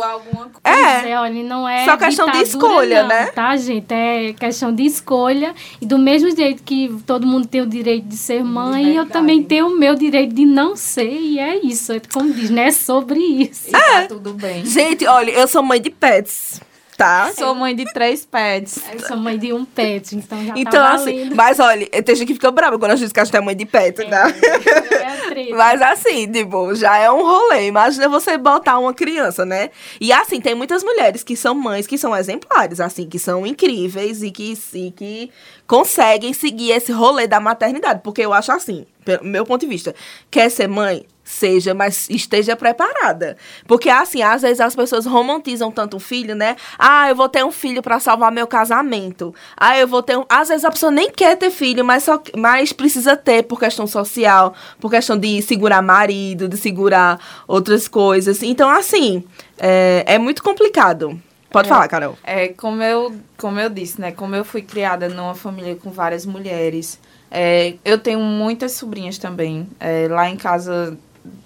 É. 0.64 1.10
É, 1.10 1.18
olha, 1.18 1.42
não 1.42 1.68
é 1.68 1.84
Só 1.84 1.96
questão 1.96 2.30
de 2.30 2.38
escolha, 2.38 3.02
não, 3.02 3.08
né? 3.08 3.26
Tá, 3.26 3.56
gente? 3.56 3.92
É 3.92 4.32
questão 4.32 4.72
de 4.74 4.84
escolha. 4.84 5.54
E 5.80 5.86
do 5.86 5.98
mesmo 5.98 6.34
jeito 6.34 6.62
que 6.62 6.94
todo 7.06 7.26
mundo 7.26 7.46
tem 7.46 7.60
o 7.60 7.66
direito 7.66 8.06
de 8.06 8.16
ser 8.16 8.42
mãe, 8.42 8.96
eu 8.96 9.06
também 9.06 9.42
tenho 9.42 9.68
o 9.68 9.78
meu 9.78 9.94
direito 9.94 10.34
de 10.34 10.46
não 10.46 10.74
ser. 10.74 11.10
E 11.10 11.38
é 11.38 11.64
isso. 11.64 11.92
É 11.92 12.00
Como 12.12 12.32
diz, 12.32 12.50
né? 12.50 12.68
É 12.68 12.72
sobre 12.72 13.18
isso. 13.18 13.68
E 13.68 13.72
tá 13.72 14.06
tudo 14.08 14.32
bem. 14.34 14.64
Gente, 14.64 15.06
olha, 15.06 15.30
eu 15.30 15.46
sou 15.48 15.62
mãe 15.62 15.80
de 15.80 15.90
pets, 16.00 16.60
tá? 16.96 17.30
Sou 17.36 17.54
mãe 17.54 17.76
de 17.76 17.84
três 17.92 18.24
pets. 18.24 18.80
Eu 18.92 19.00
sou 19.00 19.16
mãe 19.16 19.38
de 19.38 19.52
um 19.52 19.64
pet, 19.64 20.16
então 20.16 20.44
já 20.44 20.54
Então, 20.56 20.72
tá 20.72 20.94
assim, 20.94 21.30
mas 21.34 21.60
olha, 21.60 21.86
tem 21.86 22.14
gente 22.16 22.26
que 22.28 22.34
fica 22.34 22.50
brava 22.50 22.78
quando 22.78 22.92
a 22.92 22.96
gente 22.96 23.04
diz 23.04 23.12
que 23.12 23.20
a 23.20 23.24
gente 23.24 23.36
é 23.36 23.40
mãe 23.40 23.56
de 23.56 23.66
pet, 23.66 24.04
tá? 24.08 24.28
É 24.28 25.06
a 25.06 25.16
treta. 25.28 25.56
Mas 25.56 25.80
assim, 25.82 26.30
tipo, 26.30 26.74
já 26.74 26.98
é 26.98 27.10
um 27.10 27.22
rolê. 27.22 27.66
Imagina 27.66 28.08
você 28.08 28.36
botar 28.36 28.78
uma 28.78 28.92
criança, 28.92 29.44
né? 29.44 29.70
E 30.00 30.12
assim, 30.12 30.40
tem 30.40 30.54
muitas 30.54 30.82
mulheres 30.82 31.22
que 31.22 31.36
são 31.36 31.54
mães, 31.54 31.86
que 31.86 31.96
são 31.96 32.16
exemplares, 32.16 32.80
assim, 32.80 33.08
que 33.08 33.18
são 33.18 33.46
incríveis 33.46 34.22
e 34.22 34.30
que, 34.30 34.58
e 34.74 34.90
que 34.90 35.30
conseguem 35.66 36.32
seguir 36.32 36.72
esse 36.72 36.92
rolê 36.92 37.26
da 37.26 37.40
maternidade. 37.40 38.00
Porque 38.02 38.22
eu 38.22 38.32
acho 38.32 38.52
assim, 38.52 38.84
pelo 39.04 39.24
meu 39.24 39.44
ponto 39.46 39.60
de 39.60 39.66
vista, 39.66 39.94
quer 40.30 40.50
ser 40.50 40.68
mãe? 40.68 41.06
Seja, 41.30 41.72
mas 41.72 42.10
esteja 42.10 42.56
preparada. 42.56 43.36
Porque, 43.64 43.88
assim, 43.88 44.20
às 44.20 44.42
vezes 44.42 44.60
as 44.60 44.74
pessoas 44.74 45.06
romantizam 45.06 45.70
tanto 45.70 45.96
o 45.96 46.00
filho, 46.00 46.34
né? 46.34 46.56
Ah, 46.76 47.08
eu 47.08 47.14
vou 47.14 47.28
ter 47.28 47.44
um 47.44 47.52
filho 47.52 47.80
pra 47.80 48.00
salvar 48.00 48.32
meu 48.32 48.48
casamento. 48.48 49.32
Ah, 49.56 49.78
eu 49.78 49.86
vou 49.86 50.02
ter 50.02 50.18
um. 50.18 50.24
Às 50.28 50.48
vezes 50.48 50.64
a 50.64 50.72
pessoa 50.72 50.90
nem 50.90 51.08
quer 51.08 51.36
ter 51.36 51.52
filho, 51.52 51.84
mas, 51.84 52.02
só... 52.02 52.20
mas 52.36 52.72
precisa 52.72 53.16
ter 53.16 53.44
por 53.44 53.60
questão 53.60 53.86
social, 53.86 54.54
por 54.80 54.90
questão 54.90 55.16
de 55.16 55.40
segurar 55.40 55.80
marido, 55.80 56.48
de 56.48 56.56
segurar 56.56 57.20
outras 57.46 57.86
coisas. 57.86 58.42
Então, 58.42 58.68
assim, 58.68 59.22
é, 59.56 60.02
é 60.06 60.18
muito 60.18 60.42
complicado. 60.42 61.16
Pode 61.48 61.68
falar, 61.68 61.86
Carol. 61.86 62.18
É, 62.24 62.48
como 62.48 62.82
eu, 62.82 63.14
como 63.36 63.60
eu 63.60 63.70
disse, 63.70 64.00
né? 64.00 64.10
Como 64.10 64.34
eu 64.34 64.44
fui 64.44 64.62
criada 64.62 65.08
numa 65.08 65.34
família 65.36 65.76
com 65.76 65.90
várias 65.92 66.26
mulheres, 66.26 66.98
é, 67.30 67.74
eu 67.84 67.98
tenho 67.98 68.18
muitas 68.18 68.72
sobrinhas 68.72 69.16
também. 69.16 69.68
É, 69.78 70.08
lá 70.10 70.28
em 70.28 70.36
casa, 70.36 70.98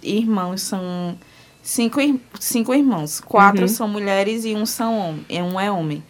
irmãos 0.03 0.63
são 0.63 1.17
cinco, 1.63 2.01
cinco 2.41 2.75
irmãos. 2.75 3.21
Quatro 3.21 3.63
Uhum. 3.63 3.69
são 3.69 3.89
mulheres 3.89 4.45
e 4.45 4.55
um, 4.55 4.67
são 4.67 4.99
hom- 4.99 5.19
e 5.29 5.41
um 5.41 5.59
é 5.59 5.71
homem. 5.71 6.03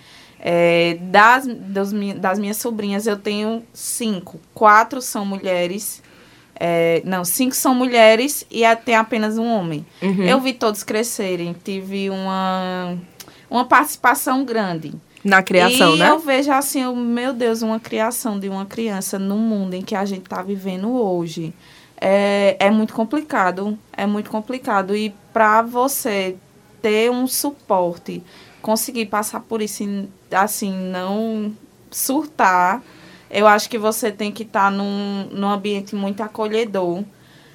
É, 0.46 0.98
das, 1.00 1.46
das, 1.46 1.92
mi- 1.92 2.12
das 2.14 2.38
minhas 2.38 2.58
sobrinhas, 2.58 3.06
eu 3.06 3.16
tenho 3.16 3.62
cinco. 3.72 4.38
Quatro 4.52 5.00
são 5.00 5.24
mulheres. 5.24 6.02
é, 6.60 7.02
não, 7.04 7.24
cinco 7.24 7.54
são 7.54 7.74
mulheres 7.74 8.46
e 8.50 8.62
tem 8.84 8.94
apenas 8.94 9.38
um 9.38 9.46
homem. 9.46 9.84
Uhum. 10.02 10.22
Eu 10.22 10.40
vi 10.40 10.52
todos 10.52 10.82
crescerem. 10.84 11.54
Tive 11.64 12.10
uma, 12.10 12.96
uma 13.50 13.64
participação 13.64 14.44
grande. 14.44 14.92
Na 15.24 15.42
criação, 15.42 15.96
e 15.96 15.98
né? 15.98 16.10
eu 16.10 16.18
vejo 16.18 16.52
assim, 16.52 16.82
eu, 16.82 16.94
meu 16.94 17.32
Deus, 17.32 17.62
uma 17.62 17.80
criação 17.80 18.38
de 18.38 18.46
uma 18.50 18.66
criança 18.66 19.18
no 19.18 19.38
mundo 19.38 19.72
em 19.72 19.80
que 19.80 19.94
a 19.96 20.04
gente 20.04 20.24
está 20.24 20.42
vivendo 20.42 20.92
hoje. 20.92 21.54
É, 22.06 22.56
é 22.58 22.70
muito 22.70 22.92
complicado. 22.92 23.78
É 23.96 24.04
muito 24.04 24.30
complicado. 24.30 24.94
E 24.94 25.14
para 25.32 25.62
você 25.62 26.36
ter 26.82 27.10
um 27.10 27.26
suporte, 27.26 28.22
conseguir 28.60 29.06
passar 29.06 29.40
por 29.40 29.62
isso, 29.62 29.82
e, 29.84 30.08
assim, 30.30 30.70
não 30.90 31.50
surtar, 31.90 32.82
eu 33.30 33.46
acho 33.46 33.70
que 33.70 33.78
você 33.78 34.12
tem 34.12 34.30
que 34.30 34.42
estar 34.42 34.70
num, 34.70 35.28
num 35.32 35.48
ambiente 35.48 35.96
muito 35.96 36.22
acolhedor. 36.22 37.02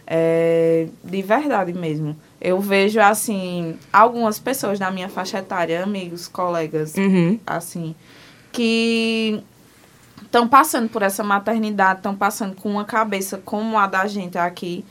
É, 0.07 0.87
de 1.03 1.21
verdade 1.21 1.71
mesmo. 1.71 2.17
Eu 2.41 2.59
vejo, 2.59 2.99
assim, 2.99 3.77
algumas 3.93 4.39
pessoas 4.39 4.79
da 4.79 4.89
minha 4.89 5.07
faixa 5.09 5.37
etária, 5.37 5.83
amigos, 5.83 6.27
colegas, 6.27 6.95
Uhum. 6.95 7.39
assim, 7.45 7.93
que 8.51 9.39
estão 10.29 10.47
passando 10.47 10.87
por 10.89 11.01
essa 11.01 11.23
maternidade, 11.23 11.99
estão 11.99 12.15
passando 12.15 12.55
com 12.55 12.69
uma 12.69 12.85
cabeça 12.85 13.41
como 13.43 13.77
a 13.77 13.87
da 13.87 14.05
gente 14.07 14.37
aqui. 14.37 14.85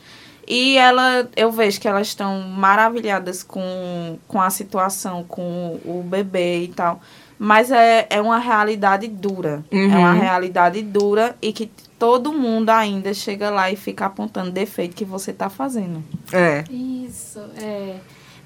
E 0.46 0.76
ela, 0.76 1.28
eu 1.36 1.52
vejo 1.52 1.80
que 1.80 1.86
elas 1.86 2.08
estão 2.08 2.40
maravilhadas 2.40 3.42
com, 3.42 4.18
com 4.26 4.40
a 4.40 4.50
situação, 4.50 5.22
com 5.22 5.78
o 5.84 6.02
bebê 6.02 6.64
e 6.64 6.68
tal. 6.68 7.00
Mas 7.38 7.70
é, 7.70 8.06
é 8.10 8.20
uma 8.20 8.38
realidade 8.38 9.06
dura. 9.06 9.62
Uhum. 9.70 9.92
É 9.92 9.96
uma 9.96 10.12
realidade 10.14 10.82
dura 10.82 11.36
e 11.40 11.52
que 11.52 11.70
todo 11.98 12.32
mundo 12.32 12.70
ainda 12.70 13.14
chega 13.14 13.50
lá 13.50 13.70
e 13.70 13.76
fica 13.76 14.06
apontando 14.06 14.50
defeito 14.50 14.96
que 14.96 15.04
você 15.04 15.30
está 15.30 15.48
fazendo. 15.48 16.02
É. 16.32 16.64
Isso, 16.70 17.40
é. 17.62 17.96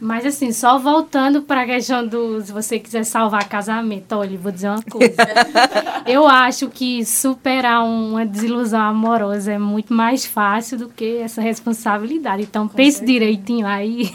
Mas 0.03 0.27
assim, 0.27 0.51
só 0.53 0.81
voltando 0.81 1.43
para 1.43 1.63
a 1.63 1.65
questão 1.65 2.05
do 2.05 2.41
se 2.43 2.51
você 2.51 2.77
quiser 2.77 3.05
salvar 3.05 3.49
casamento, 3.49 4.17
olha, 4.17 4.37
vou 4.37 4.51
dizer 4.51 4.71
uma 4.71 4.83
coisa. 4.83 5.15
eu 6.05 6.27
acho 6.27 6.69
que 6.69 7.05
superar 7.05 7.85
uma 7.85 8.27
desilusão 8.27 8.81
amorosa 8.81 9.53
é 9.53 9.59
muito 9.61 9.95
mais 9.95 10.27
fácil 10.27 10.77
do 10.77 10.89
que 10.89 11.19
essa 11.19 11.41
responsabilidade. 11.41 12.43
Então 12.43 12.67
pense 12.67 12.99
certeza. 12.99 13.13
direitinho 13.13 13.65
aí. 13.65 14.13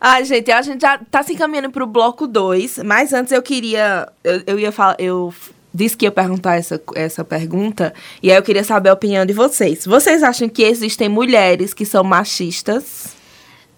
Ai, 0.00 0.24
gente, 0.24 0.50
a 0.50 0.62
gente 0.62 0.80
já 0.80 0.98
tá 0.98 1.22
se 1.22 1.34
encaminhando 1.34 1.70
pro 1.70 1.86
bloco 1.86 2.26
2, 2.26 2.78
mas 2.78 3.12
antes 3.12 3.32
eu 3.32 3.40
queria. 3.40 4.08
Eu, 4.24 4.42
eu 4.48 4.58
ia 4.58 4.72
falar. 4.72 4.96
Eu 4.98 5.32
disse 5.72 5.96
que 5.96 6.06
ia 6.06 6.10
perguntar 6.10 6.56
essa, 6.56 6.82
essa 6.96 7.22
pergunta, 7.22 7.94
e 8.20 8.32
aí 8.32 8.36
eu 8.36 8.42
queria 8.42 8.64
saber 8.64 8.88
a 8.88 8.94
opinião 8.94 9.24
de 9.24 9.32
vocês. 9.32 9.86
Vocês 9.86 10.24
acham 10.24 10.48
que 10.48 10.64
existem 10.64 11.08
mulheres 11.08 11.72
que 11.72 11.86
são 11.86 12.02
machistas? 12.02 13.21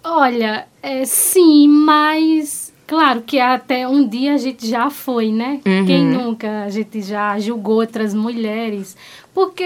Olha, 0.05 0.67
é, 0.83 1.07
sim, 1.07 1.67
mas 1.67 2.73
claro 2.87 3.23
que 3.23 3.41
até 3.41 3.89
um 3.89 4.07
dia 4.07 4.35
a 4.35 4.37
gente 4.37 4.69
já 4.69 4.91
foi, 4.91 5.33
né? 5.33 5.61
Uhum. 5.65 5.87
Quem 5.87 6.05
nunca 6.05 6.65
a 6.65 6.69
gente 6.69 7.01
já 7.01 7.39
julgou 7.39 7.77
outras 7.77 8.13
mulheres, 8.13 8.95
porque 9.33 9.65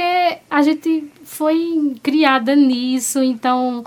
a 0.49 0.63
gente 0.63 1.11
foi 1.25 1.95
criada 2.03 2.55
nisso, 2.55 3.21
então 3.21 3.85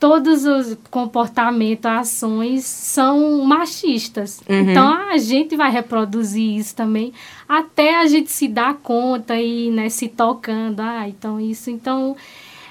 todos 0.00 0.44
os 0.44 0.76
comportamentos, 0.90 1.86
ações 1.86 2.64
são 2.64 3.44
machistas. 3.44 4.40
Uhum. 4.48 4.70
Então 4.70 4.92
a 5.10 5.16
gente 5.16 5.56
vai 5.56 5.70
reproduzir 5.70 6.56
isso 6.58 6.74
também 6.74 7.12
até 7.48 8.00
a 8.00 8.06
gente 8.06 8.32
se 8.32 8.48
dar 8.48 8.74
conta 8.74 9.36
e 9.36 9.70
né, 9.70 9.88
se 9.88 10.08
tocando. 10.08 10.80
Ah, 10.80 11.08
então 11.08 11.38
isso. 11.38 11.70
Então, 11.70 12.16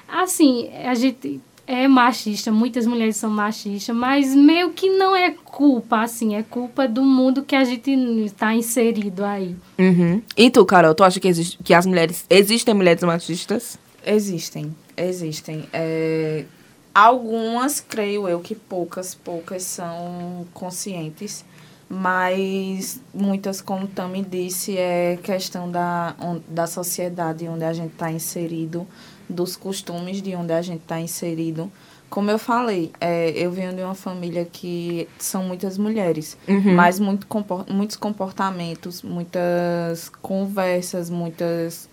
assim, 0.09 0.69
a 0.83 0.93
gente 0.93 1.39
é 1.74 1.88
machista, 1.88 2.51
muitas 2.51 2.86
mulheres 2.86 3.15
são 3.15 3.30
machistas, 3.30 3.95
mas 3.95 4.36
meio 4.36 4.72
que 4.72 4.89
não 4.89 5.15
é 5.15 5.32
culpa, 5.32 6.01
assim, 6.01 6.36
é 6.36 6.43
culpa 6.43 6.88
do 6.88 7.03
mundo 7.03 7.43
que 7.43 7.55
a 7.55 7.63
gente 7.63 7.91
está 8.26 8.53
inserido 8.53 9.24
aí. 9.24 9.55
Uhum. 9.80 10.22
E 10.36 10.49
tu, 10.49 10.65
Carol, 10.65 10.93
tu 10.93 11.03
acha 11.03 11.19
que, 11.19 11.28
existe, 11.28 11.57
que 11.63 11.74
as 11.74 11.86
mulheres. 11.86 12.26
Existem 12.30 12.74
mulheres 12.74 13.03
machistas? 13.03 13.80
Existem, 14.05 14.76
existem. 14.97 15.65
É, 15.72 16.45
algumas, 16.93 17.80
creio 17.80 18.28
eu, 18.28 18.39
que 18.39 18.55
poucas, 18.55 19.15
poucas 19.15 19.63
são 19.63 20.45
conscientes, 20.53 21.45
mas 21.88 23.01
muitas, 23.13 23.61
como 23.61 23.88
Tami 23.88 24.24
disse, 24.24 24.78
é 24.78 25.17
questão 25.22 25.69
da, 25.69 26.15
da 26.47 26.67
sociedade 26.67 27.47
onde 27.47 27.63
a 27.63 27.74
gente 27.74 27.91
está 27.91 28.11
inserido 28.11 28.88
dos 29.32 29.55
costumes 29.55 30.21
de 30.21 30.36
onde 30.36 30.53
a 30.53 30.61
gente 30.61 30.82
está 30.82 30.99
inserido. 30.99 31.71
Como 32.11 32.29
eu 32.29 32.38
falei, 32.38 32.91
é, 32.99 33.29
eu 33.32 33.49
venho 33.51 33.73
de 33.73 33.82
uma 33.82 33.95
família 33.95 34.43
que 34.43 35.07
são 35.17 35.45
muitas 35.45 35.77
mulheres, 35.77 36.38
uhum. 36.45 36.75
mas 36.75 36.99
muito 36.99 37.25
comport 37.25 37.69
muitos 37.71 37.95
comportamentos, 37.95 39.01
muitas 39.01 40.09
conversas, 40.21 41.09
muitos 41.09 41.88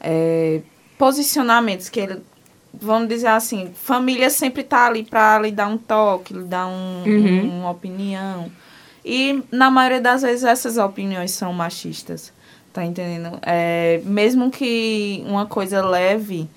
é, 0.00 0.62
posicionamentos 0.96 1.90
que 1.90 2.00
ele, 2.00 2.22
vamos 2.72 3.10
dizer 3.10 3.26
assim, 3.26 3.70
família 3.74 4.30
sempre 4.30 4.62
está 4.62 4.86
ali 4.86 5.04
para 5.04 5.40
lhe 5.40 5.52
dar 5.52 5.68
um 5.68 5.76
toque, 5.76 6.32
lhe 6.32 6.44
dar 6.44 6.66
um, 6.66 7.04
uhum. 7.06 7.42
um, 7.42 7.60
uma 7.60 7.70
opinião. 7.70 8.50
E 9.04 9.42
na 9.52 9.70
maioria 9.70 10.00
das 10.00 10.22
vezes 10.22 10.44
essas 10.44 10.78
opiniões 10.78 11.32
são 11.32 11.52
machistas, 11.52 12.32
tá 12.72 12.84
entendendo? 12.84 13.38
É, 13.42 14.00
mesmo 14.04 14.50
que 14.50 15.22
uma 15.26 15.44
coisa 15.44 15.84
leve 15.84 16.48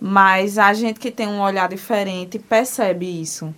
mas 0.00 0.58
a 0.58 0.72
gente 0.72 1.00
que 1.00 1.10
tem 1.10 1.26
um 1.26 1.40
olhar 1.40 1.68
diferente 1.68 2.38
percebe 2.38 3.20
isso. 3.20 3.54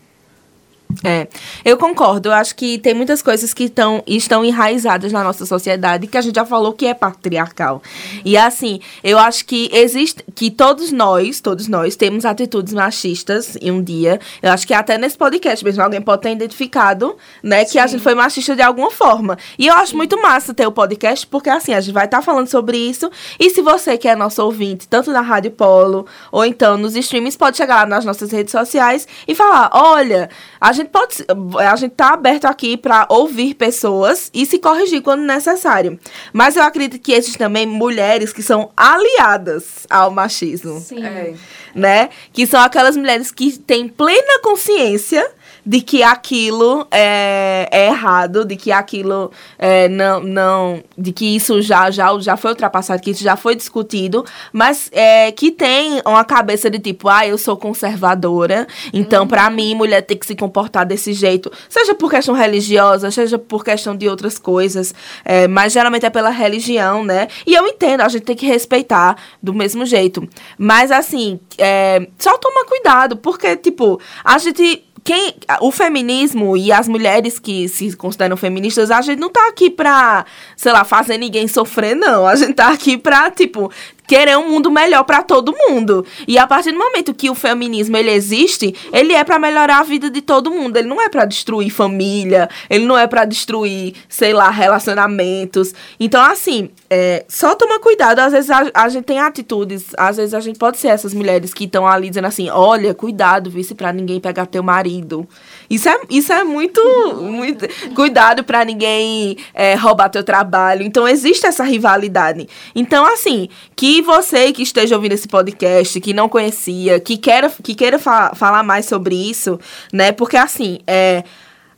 É, 1.04 1.28
eu 1.64 1.76
concordo. 1.76 2.28
Eu 2.28 2.32
acho 2.32 2.54
que 2.54 2.78
tem 2.78 2.94
muitas 2.94 3.22
coisas 3.22 3.54
que 3.54 3.68
tão, 3.68 4.02
estão 4.06 4.44
enraizadas 4.44 5.12
na 5.12 5.22
nossa 5.22 5.46
sociedade 5.46 6.06
que 6.06 6.16
a 6.16 6.20
gente 6.20 6.34
já 6.34 6.44
falou 6.44 6.72
que 6.72 6.86
é 6.86 6.94
patriarcal. 6.94 7.82
E 8.24 8.36
assim, 8.36 8.80
eu 9.02 9.18
acho 9.18 9.44
que 9.44 9.70
existe 9.72 10.24
que 10.34 10.50
todos 10.50 10.92
nós, 10.92 11.40
todos 11.40 11.68
nós 11.68 11.96
temos 11.96 12.24
atitudes 12.24 12.72
machistas 12.72 13.56
em 13.60 13.70
um 13.70 13.82
dia. 13.82 14.20
Eu 14.42 14.52
acho 14.52 14.66
que 14.66 14.74
até 14.74 14.98
nesse 14.98 15.16
podcast 15.16 15.64
mesmo 15.64 15.82
alguém 15.82 16.00
pode 16.00 16.22
ter 16.22 16.32
identificado, 16.32 17.16
né, 17.42 17.64
Sim. 17.64 17.72
que 17.72 17.78
a 17.78 17.86
gente 17.86 18.02
foi 18.02 18.14
machista 18.14 18.56
de 18.56 18.62
alguma 18.62 18.90
forma. 18.90 19.38
E 19.58 19.66
eu 19.66 19.74
acho 19.74 19.92
Sim. 19.92 19.96
muito 19.96 20.20
massa 20.20 20.52
ter 20.52 20.66
o 20.66 20.72
podcast 20.72 21.26
porque 21.26 21.48
assim, 21.48 21.72
a 21.72 21.80
gente 21.80 21.94
vai 21.94 22.04
estar 22.04 22.18
tá 22.18 22.22
falando 22.22 22.48
sobre 22.48 22.76
isso. 22.76 23.10
E 23.38 23.50
se 23.50 23.62
você 23.62 23.96
que 23.96 24.08
é 24.08 24.16
nosso 24.16 24.42
ouvinte, 24.42 24.88
tanto 24.88 25.12
na 25.12 25.20
Rádio 25.20 25.50
Polo 25.52 26.06
ou 26.32 26.44
então 26.44 26.76
nos 26.76 26.96
streamings, 26.96 27.36
pode 27.36 27.56
chegar 27.56 27.80
lá 27.80 27.86
nas 27.86 28.04
nossas 28.04 28.30
redes 28.30 28.52
sociais 28.52 29.06
e 29.26 29.34
falar: 29.34 29.70
"Olha, 29.72 30.28
a 30.60 30.72
gente 30.72 30.79
pode. 30.88 31.24
A 31.58 31.76
gente 31.76 31.92
tá 31.92 32.14
aberto 32.14 32.46
aqui 32.46 32.76
para 32.76 33.06
ouvir 33.08 33.54
pessoas 33.54 34.30
e 34.32 34.46
se 34.46 34.58
corrigir 34.58 35.02
quando 35.02 35.22
necessário. 35.22 35.98
Mas 36.32 36.56
eu 36.56 36.62
acredito 36.62 37.00
que 37.00 37.12
existem 37.12 37.38
também 37.38 37.66
mulheres 37.66 38.32
que 38.32 38.42
são 38.42 38.70
aliadas 38.76 39.86
ao 39.90 40.10
machismo. 40.10 40.80
Sim. 40.80 41.04
É. 41.04 41.34
Né? 41.74 42.10
Que 42.32 42.46
são 42.46 42.60
aquelas 42.60 42.96
mulheres 42.96 43.30
que 43.30 43.58
têm 43.58 43.88
plena 43.88 44.40
consciência 44.42 45.28
de 45.64 45.80
que 45.80 46.02
aquilo 46.02 46.86
é, 46.90 47.68
é 47.70 47.86
errado, 47.88 48.44
de 48.44 48.56
que 48.56 48.72
aquilo 48.72 49.30
é, 49.58 49.88
não, 49.88 50.20
não, 50.20 50.82
de 50.96 51.12
que 51.12 51.36
isso 51.36 51.60
já, 51.60 51.90
já, 51.90 52.18
já 52.18 52.36
foi 52.36 52.50
ultrapassado, 52.50 53.02
que 53.02 53.10
isso 53.10 53.22
já 53.22 53.36
foi 53.36 53.54
discutido, 53.54 54.24
mas 54.52 54.88
é, 54.92 55.30
que 55.32 55.50
tem 55.50 56.00
uma 56.04 56.24
cabeça 56.24 56.70
de 56.70 56.78
tipo, 56.78 57.08
ah, 57.08 57.26
eu 57.26 57.36
sou 57.36 57.56
conservadora, 57.56 58.66
então 58.92 59.22
uhum. 59.22 59.28
para 59.28 59.50
mim 59.50 59.74
mulher 59.74 60.02
tem 60.02 60.16
que 60.16 60.26
se 60.26 60.34
comportar 60.34 60.86
desse 60.86 61.12
jeito, 61.12 61.50
seja 61.68 61.94
por 61.94 62.10
questão 62.10 62.34
religiosa, 62.34 63.10
seja 63.10 63.38
por 63.38 63.64
questão 63.64 63.96
de 63.96 64.08
outras 64.08 64.38
coisas, 64.38 64.94
é, 65.24 65.46
mas 65.46 65.72
geralmente 65.72 66.06
é 66.06 66.10
pela 66.10 66.30
religião, 66.30 67.04
né? 67.04 67.28
E 67.46 67.54
eu 67.54 67.66
entendo, 67.66 68.00
a 68.00 68.08
gente 68.08 68.22
tem 68.22 68.36
que 68.36 68.46
respeitar 68.46 69.16
do 69.42 69.52
mesmo 69.52 69.84
jeito, 69.84 70.26
mas 70.58 70.90
assim, 70.90 71.38
é, 71.58 72.06
só 72.18 72.36
toma 72.38 72.64
cuidado, 72.64 73.16
porque 73.16 73.56
tipo, 73.56 74.00
a 74.24 74.38
gente 74.38 74.84
quem 75.02 75.34
o 75.60 75.70
feminismo 75.70 76.56
e 76.56 76.72
as 76.72 76.88
mulheres 76.88 77.38
que 77.38 77.68
se 77.68 77.96
consideram 77.96 78.36
feministas, 78.36 78.90
a 78.90 79.00
gente 79.00 79.18
não 79.18 79.30
tá 79.30 79.48
aqui 79.48 79.70
pra, 79.70 80.24
sei 80.56 80.72
lá, 80.72 80.84
fazer 80.84 81.18
ninguém 81.18 81.48
sofrer, 81.48 81.94
não. 81.94 82.26
A 82.26 82.36
gente 82.36 82.54
tá 82.54 82.68
aqui 82.68 82.98
pra, 82.98 83.30
tipo, 83.30 83.70
querer 84.10 84.36
um 84.36 84.48
mundo 84.48 84.72
melhor 84.72 85.04
para 85.04 85.22
todo 85.22 85.54
mundo. 85.56 86.04
E 86.26 86.36
a 86.36 86.44
partir 86.44 86.72
do 86.72 86.78
momento 86.78 87.14
que 87.14 87.30
o 87.30 87.34
feminismo 87.34 87.96
ele 87.96 88.10
existe, 88.10 88.74
ele 88.92 89.12
é 89.12 89.22
para 89.22 89.38
melhorar 89.38 89.78
a 89.78 89.82
vida 89.84 90.10
de 90.10 90.20
todo 90.20 90.50
mundo. 90.50 90.76
Ele 90.76 90.88
não 90.88 91.00
é 91.00 91.08
para 91.08 91.24
destruir 91.24 91.70
família, 91.70 92.50
ele 92.68 92.86
não 92.86 92.98
é 92.98 93.06
para 93.06 93.24
destruir, 93.24 93.94
sei 94.08 94.32
lá, 94.32 94.50
relacionamentos. 94.50 95.72
Então, 96.00 96.20
assim, 96.24 96.70
é, 96.90 97.24
só 97.28 97.54
toma 97.54 97.78
cuidado. 97.78 98.18
Às 98.18 98.32
vezes 98.32 98.50
a, 98.50 98.68
a, 98.74 98.88
gente 98.88 99.04
tem 99.04 99.20
atitudes, 99.20 99.86
às 99.96 100.16
vezes 100.16 100.34
a 100.34 100.40
gente 100.40 100.58
pode 100.58 100.78
ser 100.78 100.88
essas 100.88 101.14
mulheres 101.14 101.54
que 101.54 101.62
estão 101.62 101.86
ali 101.86 102.08
dizendo 102.08 102.26
assim: 102.26 102.50
olha, 102.50 102.92
cuidado, 102.92 103.48
vice, 103.48 103.76
para 103.76 103.92
ninguém 103.92 104.18
pegar 104.18 104.46
teu 104.46 104.64
marido. 104.64 105.24
Isso 105.70 105.88
é, 105.88 106.00
isso 106.10 106.32
é 106.32 106.42
muito, 106.42 106.80
muito. 107.22 107.64
Cuidado 107.94 108.42
para 108.42 108.64
ninguém 108.64 109.36
é, 109.54 109.76
roubar 109.76 110.08
teu 110.08 110.24
trabalho. 110.24 110.82
Então, 110.82 111.06
existe 111.06 111.46
essa 111.46 111.62
rivalidade. 111.62 112.48
Então, 112.74 113.06
assim, 113.06 113.48
que 113.76 114.02
você 114.02 114.52
que 114.52 114.62
esteja 114.62 114.96
ouvindo 114.96 115.12
esse 115.12 115.28
podcast, 115.28 116.00
que 116.00 116.12
não 116.12 116.28
conhecia, 116.28 116.98
que 116.98 117.16
queira, 117.16 117.48
que 117.62 117.76
queira 117.76 118.00
fa 118.00 118.32
falar 118.34 118.64
mais 118.64 118.86
sobre 118.86 119.14
isso, 119.14 119.60
né? 119.92 120.10
Porque 120.10 120.36
assim, 120.36 120.80
é. 120.86 121.22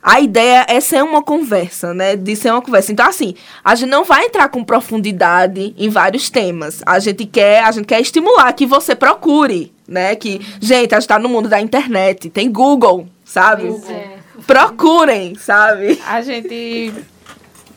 A 0.05 0.19
ideia 0.19 0.65
é 0.67 0.81
ser 0.81 1.01
uma 1.01 1.23
conversa, 1.23 1.93
né? 1.93 2.17
De 2.17 2.35
ser 2.35 2.51
uma 2.51 2.61
conversa. 2.61 2.91
Então, 2.91 3.07
assim, 3.07 3.35
a 3.63 3.73
gente 3.73 3.89
não 3.89 4.03
vai 4.03 4.25
entrar 4.25 4.49
com 4.49 4.61
profundidade 4.61 5.73
em 5.77 5.87
vários 5.87 6.29
temas. 6.29 6.81
A 6.85 6.99
gente 6.99 7.25
quer, 7.25 7.63
a 7.63 7.71
gente 7.71 7.85
quer 7.85 8.01
estimular 8.01 8.51
que 8.51 8.65
você 8.65 8.95
procure, 8.95 9.71
né? 9.87 10.13
Que, 10.17 10.41
gente, 10.59 10.93
a 10.93 10.99
gente 10.99 11.07
tá 11.07 11.17
no 11.17 11.29
mundo 11.29 11.47
da 11.47 11.61
internet, 11.61 12.29
tem 12.29 12.51
Google, 12.51 13.07
sabe? 13.23 13.67
É. 13.89 14.17
Procurem, 14.45 15.35
sabe? 15.35 16.01
A 16.05 16.21
gente 16.21 16.93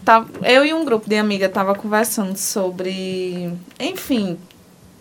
tava, 0.04 0.28
eu 0.42 0.64
e 0.64 0.72
um 0.72 0.84
grupo 0.84 1.08
de 1.08 1.16
amigas 1.16 1.50
tava 1.52 1.74
conversando 1.74 2.36
sobre, 2.36 3.52
enfim, 3.78 4.38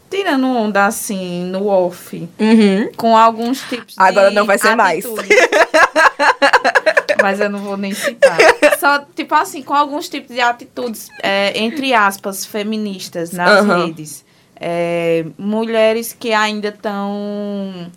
tirando 0.09 0.47
onda 0.47 0.85
assim 0.85 1.45
no 1.45 1.67
off, 1.67 2.17
uhum. 2.39 2.91
com 2.95 3.15
alguns 3.15 3.61
tipos 3.61 3.95
Agora 3.97 4.31
não 4.31 4.45
vai 4.45 4.57
ser 4.57 4.79
atitudes. 4.79 5.27
mais. 5.29 5.45
Mas 7.21 7.39
eu 7.39 7.49
não 7.49 7.59
vou 7.59 7.77
nem 7.77 7.93
citar. 7.93 8.37
Só, 8.79 8.99
tipo 9.15 9.33
assim, 9.33 9.63
com 9.63 9.73
alguns 9.73 10.07
tipos 10.07 10.35
de 10.35 10.41
atitudes, 10.41 11.09
é, 11.23 11.57
entre 11.57 11.93
aspas, 11.93 12.45
feministas 12.45 13.31
nas 13.31 13.65
uhum. 13.65 13.85
redes. 13.85 14.23
É, 14.57 15.25
mulheres 15.37 16.13
que 16.17 16.31
ainda 16.31 16.69
estão 16.69 17.91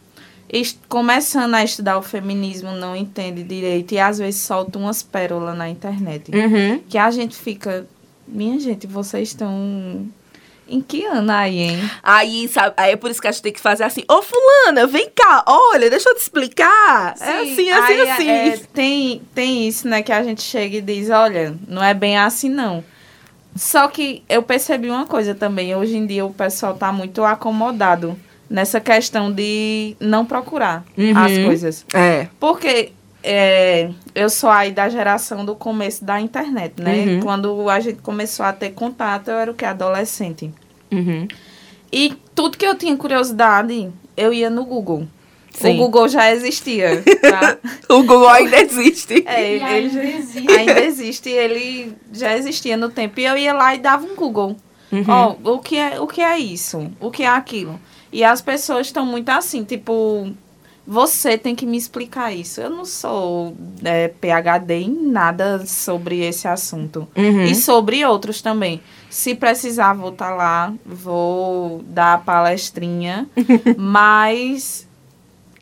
começando 0.89 1.55
a 1.55 1.63
estudar 1.63 1.99
o 1.99 2.03
feminismo 2.03 2.73
não 2.73 2.97
entende 2.97 3.43
direito 3.43 3.93
e 3.93 3.99
às 3.99 4.19
vezes 4.19 4.41
solta 4.41 4.79
umas 4.79 5.03
pérolas 5.03 5.57
na 5.57 5.69
internet 5.69 6.31
uhum. 6.35 6.81
que 6.89 6.97
a 6.97 7.11
gente 7.11 7.37
fica 7.37 7.87
minha 8.27 8.59
gente 8.59 8.87
vocês 8.87 9.29
estão 9.29 10.07
Em 10.67 10.81
que 10.83 11.05
ano 11.05 11.33
aí, 11.33 11.59
hein? 11.59 11.91
Aí, 12.03 12.49
sabe, 12.49 12.75
aí 12.77 12.93
é 12.93 12.97
por 12.97 13.11
isso 13.11 13.21
que 13.21 13.29
a 13.29 13.33
gente 13.33 13.43
tem 13.43 13.53
que 13.53 13.61
fazer 13.61 13.85
assim, 13.85 14.05
ô 14.09 14.23
fulana, 14.23 14.87
vem 14.87 15.11
cá, 15.15 15.43
olha, 15.47 15.89
deixa 15.89 16.11
eu 16.11 16.15
te 16.15 16.21
explicar. 16.21 17.15
é 17.21 17.45
Sim, 17.45 17.53
assim, 17.53 17.71
assim, 17.71 17.93
aí, 17.93 18.11
assim. 18.11 18.29
é, 18.29 18.57
tem, 18.73 19.23
tem 19.35 19.69
isso, 19.69 19.89
né, 19.89 20.03
que 20.03 20.13
a 20.13 20.23
gente 20.23 20.43
chega 20.43 20.77
e 20.77 20.83
diz, 20.83 21.09
olha, 21.09 21.55
não 21.67 21.83
é 21.83 21.95
bem 21.95 22.19
assim, 22.19 22.51
não. 22.51 22.85
Só 23.57 23.89
que 23.89 24.23
eu 24.29 24.43
percebi 24.43 24.91
uma 24.91 25.07
coisa 25.07 25.35
também, 25.35 25.75
hoje 25.75 25.97
em 25.97 26.07
dia 26.07 26.25
o 26.25 26.33
pessoal 26.33 26.75
tá 26.75 26.93
muito 26.93 27.25
acomodado 27.25 28.19
nessa 28.49 28.81
questão 28.81 29.31
de 29.33 29.97
não 30.01 30.25
procurar 30.25 30.85
Uhum. 30.97 31.13
as 31.17 31.39
coisas. 31.39 31.87
É. 31.93 32.29
Porque 32.41 32.93
é, 33.23 33.91
eu 34.15 34.31
sou 34.31 34.49
aí 34.51 34.73
da 34.73 34.89
geração 34.89 35.45
do 35.45 35.55
começo 35.55 36.05
da 36.05 36.21
internet, 36.21 36.75
né? 36.81 37.05
Uhum. 37.07 37.21
Quando 37.21 37.69
a 37.69 37.81
gente 37.81 38.01
começou 38.01 38.47
a 38.47 38.53
ter 38.53 38.71
contato, 38.71 39.29
eu 39.29 39.37
era 39.39 39.51
o 39.51 39.55
que? 39.55 39.65
Adolescente. 39.65 40.51
Uhum. 40.91 41.27
E 41.93 42.15
tudo 42.35 42.57
que 42.57 42.67
eu 42.67 42.75
tinha 42.75 42.97
curiosidade, 42.97 43.91
eu 44.17 44.33
ia 44.33 44.49
no 44.51 44.65
Google. 44.65 45.07
Sim. 45.53 45.75
O 45.75 45.77
Google 45.77 46.09
já 46.09 46.31
existia, 46.33 47.03
tá? 47.21 47.59
O 47.89 48.03
Google 48.03 48.29
ainda 48.29 48.61
existe. 48.61 49.25
É, 49.27 49.55
ele, 49.55 49.65
ainda 49.65 50.05
existe. 50.05 50.53
ainda 50.53 50.81
existe, 50.85 51.29
ele 51.31 51.93
já 52.13 52.37
existia 52.37 52.77
no 52.77 52.89
tempo. 52.91 53.19
E 53.19 53.25
eu 53.25 53.37
ia 53.37 53.53
lá 53.53 53.75
e 53.75 53.79
dava 53.79 54.07
um 54.07 54.15
Google. 54.15 54.57
Uhum. 54.93 55.05
Ó, 55.09 55.35
o, 55.55 55.59
que 55.59 55.77
é, 55.77 56.01
o 56.01 56.07
que 56.07 56.21
é 56.21 56.39
isso? 56.39 56.91
O 57.01 57.11
que 57.11 57.25
é 57.25 57.29
aquilo? 57.29 57.79
E 58.13 58.25
as 58.25 58.41
pessoas 58.41 58.87
estão 58.87 59.05
muito 59.05 59.29
assim, 59.29 59.65
tipo, 59.65 60.33
você 60.91 61.37
tem 61.37 61.55
que 61.55 61.67
me 61.67 61.77
explicar 61.77 62.33
isso. 62.33 62.63
Eu 62.63 62.71
não 62.71 62.87
sou 62.87 63.55
é, 63.85 64.09
PhD 64.09 64.75
em 64.75 65.11
nada 65.11 65.67
sobre 65.67 66.21
esse 66.21 66.49
assunto. 66.49 67.07
Uhum. 67.15 67.43
E 67.43 67.55
sobre 67.55 68.03
outros 68.07 68.41
também. 68.41 68.81
Se 69.11 69.35
precisar, 69.35 69.93
vou 69.93 70.09
estar 70.09 70.35
lá, 70.35 70.73
vou 70.87 71.83
dar 71.87 72.15
a 72.15 72.19
palestrinha, 72.19 73.29
mas 73.77 74.88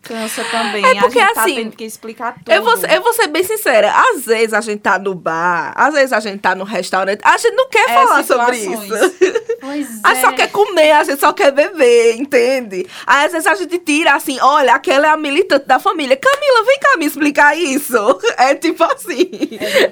cansa 0.06 0.44
também. 0.44 0.84
É 0.84 0.94
porque, 1.00 1.18
a 1.18 1.26
gente 1.26 1.34
tá 1.34 1.42
assim, 1.42 1.54
tendo 1.56 1.76
que 1.76 1.84
explicar 1.84 2.34
tudo. 2.34 2.50
Eu 2.52 2.62
vou, 2.62 2.76
ser- 2.76 2.92
eu 2.92 3.02
vou 3.02 3.12
ser 3.12 3.26
bem 3.28 3.42
sincera. 3.42 3.92
Às 3.92 4.24
vezes 4.26 4.52
a 4.54 4.60
gente 4.60 4.80
tá 4.80 4.98
no 4.98 5.14
bar, 5.14 5.72
às 5.76 5.94
vezes 5.94 6.12
a 6.12 6.20
gente 6.20 6.40
tá 6.40 6.54
no 6.54 6.64
restaurante, 6.64 7.20
a 7.22 7.36
gente 7.36 7.54
não 7.54 7.68
quer 7.68 7.90
É, 7.90 7.94
falar 7.94 8.24
sobre 8.24 8.56
situações. 8.56 8.84
isso. 8.90 9.46
Pois 9.58 9.88
A 10.04 10.14
gente 10.14 10.20
só 10.20 10.30
é. 10.30 10.32
quer 10.34 10.50
comer, 10.52 10.92
a 10.92 11.02
gente 11.02 11.18
só 11.18 11.32
quer 11.32 11.50
beber, 11.50 12.14
entende? 12.16 12.86
Aí 13.04 13.26
às 13.26 13.32
vezes 13.32 13.46
a 13.48 13.54
gente 13.56 13.78
tira 13.78 14.14
assim, 14.14 14.38
olha, 14.40 14.74
aquela 14.74 15.08
é 15.08 15.10
a 15.10 15.16
militante 15.16 15.66
da 15.66 15.80
família. 15.80 16.14
Camila, 16.16 16.64
vem 16.64 16.78
cá 16.78 16.96
me 16.96 17.06
explicar 17.06 17.56
isso. 17.58 17.96
É 18.38 18.54
tipo 18.54 18.84
assim. 18.84 19.28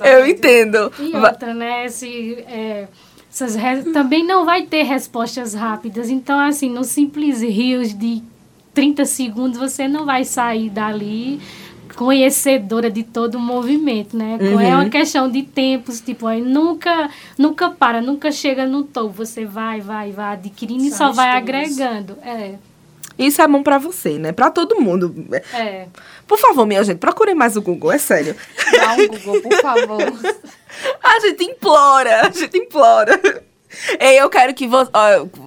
Eu 0.04 0.26
entendo. 0.28 0.92
E 0.98 1.16
outra, 1.16 1.52
né? 1.54 1.88
Se, 1.88 2.34
é, 2.46 2.86
essas 3.32 3.56
re- 3.56 3.82
também 3.92 4.24
não 4.24 4.44
vai 4.44 4.62
ter 4.62 4.82
respostas 4.82 5.54
rápidas. 5.54 6.08
Então, 6.10 6.38
assim, 6.38 6.68
no 6.68 6.84
simples 6.84 7.40
rios 7.40 7.98
de 7.98 8.22
30 8.74 9.04
segundos, 9.04 9.58
você 9.58 9.86
não 9.88 10.04
vai 10.04 10.24
sair 10.24 10.68
dali 10.68 11.40
conhecedora 11.96 12.90
de 12.90 13.04
todo 13.04 13.36
o 13.36 13.40
movimento, 13.40 14.16
né? 14.16 14.36
É 14.40 14.44
Uhum. 14.44 14.80
uma 14.80 14.88
questão 14.90 15.30
de 15.30 15.42
tempos, 15.42 16.00
tipo, 16.00 16.26
aí 16.26 16.42
nunca, 16.42 17.08
nunca 17.38 17.70
para, 17.70 18.00
nunca 18.00 18.32
chega 18.32 18.66
no 18.66 18.82
topo. 18.82 19.10
Você 19.10 19.44
vai, 19.44 19.80
vai, 19.80 20.10
vai 20.10 20.32
adquirindo 20.34 20.84
e 20.84 20.90
só 20.90 21.12
vai 21.12 21.30
agregando. 21.30 22.18
É, 22.22 22.54
Isso 23.16 23.40
é 23.40 23.46
bom 23.46 23.62
pra 23.62 23.78
você, 23.78 24.18
né? 24.18 24.32
Pra 24.32 24.50
todo 24.50 24.80
mundo. 24.80 25.14
é. 25.52 25.86
Por 26.26 26.36
favor, 26.38 26.66
minha 26.66 26.82
gente, 26.82 26.98
procurem 26.98 27.34
mais 27.34 27.56
o 27.56 27.62
Google, 27.62 27.92
é 27.92 27.98
sério. 27.98 28.34
Dá 28.72 28.94
um 28.94 29.06
Google, 29.06 29.40
por 29.42 29.60
favor. 29.60 30.00
A 31.00 31.20
gente 31.20 31.44
implora, 31.44 32.26
a 32.26 32.30
gente 32.30 32.58
implora. 32.58 33.20
Ei, 33.98 34.20
eu 34.20 34.28
quero 34.28 34.54
que 34.54 34.66
você. 34.66 34.90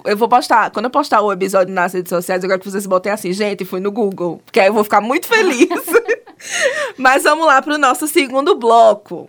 Eu 0.04 0.16
vou 0.16 0.28
postar. 0.28 0.70
Quando 0.70 0.86
eu 0.86 0.90
postar 0.90 1.20
o 1.20 1.32
episódio 1.32 1.72
nas 1.72 1.92
redes 1.92 2.10
sociais, 2.10 2.42
eu 2.42 2.48
quero 2.48 2.60
que 2.60 2.70
vocês 2.70 2.86
botem 2.86 3.12
assim, 3.12 3.32
gente, 3.32 3.64
fui 3.64 3.80
no 3.80 3.90
Google. 3.90 4.40
Porque 4.44 4.60
aí 4.60 4.66
eu 4.66 4.74
vou 4.74 4.84
ficar 4.84 5.00
muito 5.00 5.26
feliz. 5.26 5.68
Mas 6.96 7.24
vamos 7.24 7.46
lá 7.46 7.60
pro 7.60 7.78
nosso 7.78 8.06
segundo 8.06 8.54
bloco. 8.56 9.28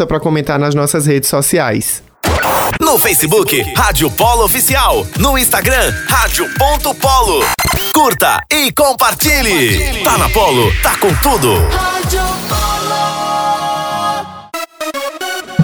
pra 0.05 0.19
comentar 0.19 0.59
nas 0.59 0.75
nossas 0.75 1.05
redes 1.05 1.29
sociais. 1.29 2.03
No 2.79 2.97
Facebook, 2.97 3.61
Rádio 3.75 4.09
Polo 4.11 4.43
Oficial. 4.43 5.05
No 5.19 5.37
Instagram, 5.37 5.93
Rádio.polo. 6.07 7.43
Curta 7.93 8.39
e 8.51 8.71
compartilhe. 8.71 10.03
Tá 10.03 10.17
na 10.17 10.29
Polo, 10.29 10.71
tá 10.81 10.97
com 10.97 11.13
tudo. 11.15 11.53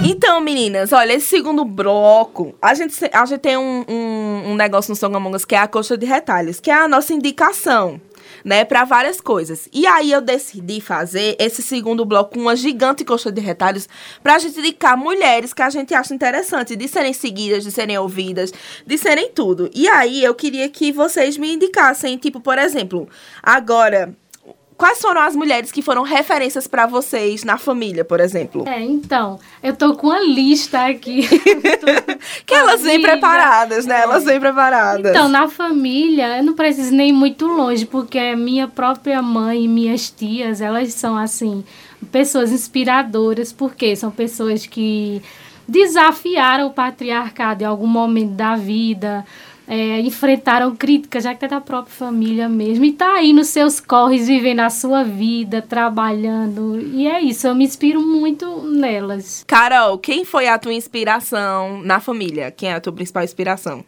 Então, 0.04 0.40
meninas, 0.40 0.92
olha, 0.92 1.12
esse 1.12 1.26
segundo 1.26 1.64
bloco, 1.64 2.54
a 2.62 2.72
gente, 2.74 2.94
a 3.12 3.26
gente 3.26 3.40
tem 3.40 3.56
um, 3.56 3.84
um, 3.88 4.52
um 4.52 4.54
negócio 4.54 4.90
no 4.90 4.96
Songamongas 4.96 5.44
que 5.44 5.54
é 5.54 5.58
a 5.58 5.68
coxa 5.68 5.98
de 5.98 6.06
retalhos, 6.06 6.60
que 6.60 6.70
é 6.70 6.74
a 6.74 6.88
nossa 6.88 7.12
indicação, 7.12 8.00
né, 8.44 8.64
para 8.64 8.84
várias 8.84 9.20
coisas. 9.20 9.68
E 9.72 9.86
aí 9.86 10.10
eu 10.10 10.20
decidi 10.20 10.80
fazer 10.80 11.36
esse 11.38 11.62
segundo 11.62 12.04
bloco 12.04 12.34
com 12.34 12.40
uma 12.40 12.56
gigante 12.56 13.04
coxa 13.04 13.30
de 13.30 13.40
retalhos 13.40 13.88
pra 14.22 14.38
gente 14.38 14.58
indicar 14.58 14.96
mulheres 14.96 15.52
que 15.52 15.62
a 15.62 15.70
gente 15.70 15.94
acha 15.94 16.14
interessante 16.14 16.76
de 16.76 16.88
serem 16.88 17.12
seguidas, 17.12 17.64
de 17.64 17.70
serem 17.70 17.98
ouvidas, 17.98 18.52
de 18.86 18.98
serem 18.98 19.30
tudo. 19.32 19.70
E 19.74 19.88
aí 19.88 20.22
eu 20.22 20.34
queria 20.34 20.68
que 20.68 20.92
vocês 20.92 21.36
me 21.36 21.52
indicassem, 21.52 22.16
tipo, 22.16 22.40
por 22.40 22.58
exemplo, 22.58 23.08
agora. 23.42 24.14
Quais 24.78 25.00
foram 25.00 25.22
as 25.22 25.34
mulheres 25.34 25.72
que 25.72 25.82
foram 25.82 26.04
referências 26.04 26.68
pra 26.68 26.86
vocês 26.86 27.42
na 27.42 27.58
família, 27.58 28.04
por 28.04 28.20
exemplo? 28.20 28.62
É, 28.68 28.80
então, 28.80 29.40
eu 29.60 29.74
tô 29.74 29.96
com 29.96 30.06
uma 30.06 30.20
lista 30.20 30.86
aqui. 30.86 31.28
Que 32.46 32.54
elas 32.54 32.82
vêm 32.82 33.02
preparadas, 33.02 33.84
né? 33.86 34.02
Elas 34.02 34.24
vêm 34.24 34.38
preparadas. 34.38 35.10
Então, 35.10 35.28
na 35.28 35.48
família, 35.48 36.38
eu 36.38 36.44
não 36.44 36.54
preciso 36.54 36.94
nem 36.94 37.08
ir 37.08 37.12
muito 37.12 37.46
longe, 37.48 37.84
porque 37.84 38.36
minha 38.36 38.68
própria 38.68 39.20
mãe 39.20 39.64
e 39.64 39.68
minhas 39.68 40.08
tias, 40.10 40.60
elas 40.60 40.94
são, 40.94 41.16
assim, 41.16 41.64
pessoas 42.12 42.52
inspiradoras, 42.52 43.52
porque 43.52 43.96
são 43.96 44.12
pessoas 44.12 44.64
que 44.64 45.20
desafiaram 45.66 46.68
o 46.68 46.70
patriarcado 46.70 47.62
em 47.62 47.66
algum 47.66 47.86
momento 47.86 48.32
da 48.32 48.54
vida, 48.56 49.26
é, 49.68 50.00
enfrentaram 50.00 50.74
críticas, 50.74 51.24
já 51.24 51.34
que 51.34 51.44
é 51.44 51.48
da 51.48 51.60
própria 51.60 51.94
família 51.94 52.48
mesmo, 52.48 52.86
e 52.86 52.92
tá 52.92 53.14
aí 53.14 53.34
nos 53.34 53.48
seus 53.48 53.78
corres, 53.78 54.26
vivendo 54.26 54.60
a 54.60 54.70
sua 54.70 55.04
vida, 55.04 55.60
trabalhando, 55.60 56.80
e 56.80 57.06
é 57.06 57.20
isso, 57.20 57.46
eu 57.46 57.54
me 57.54 57.64
inspiro 57.64 58.00
muito 58.00 58.62
nelas. 58.62 59.44
Carol, 59.46 59.98
quem 59.98 60.24
foi 60.24 60.48
a 60.48 60.58
tua 60.58 60.72
inspiração 60.72 61.82
na 61.82 62.00
família? 62.00 62.50
Quem 62.50 62.70
é 62.70 62.74
a 62.74 62.80
tua 62.80 62.92
principal 62.92 63.22
inspiração? 63.22 63.84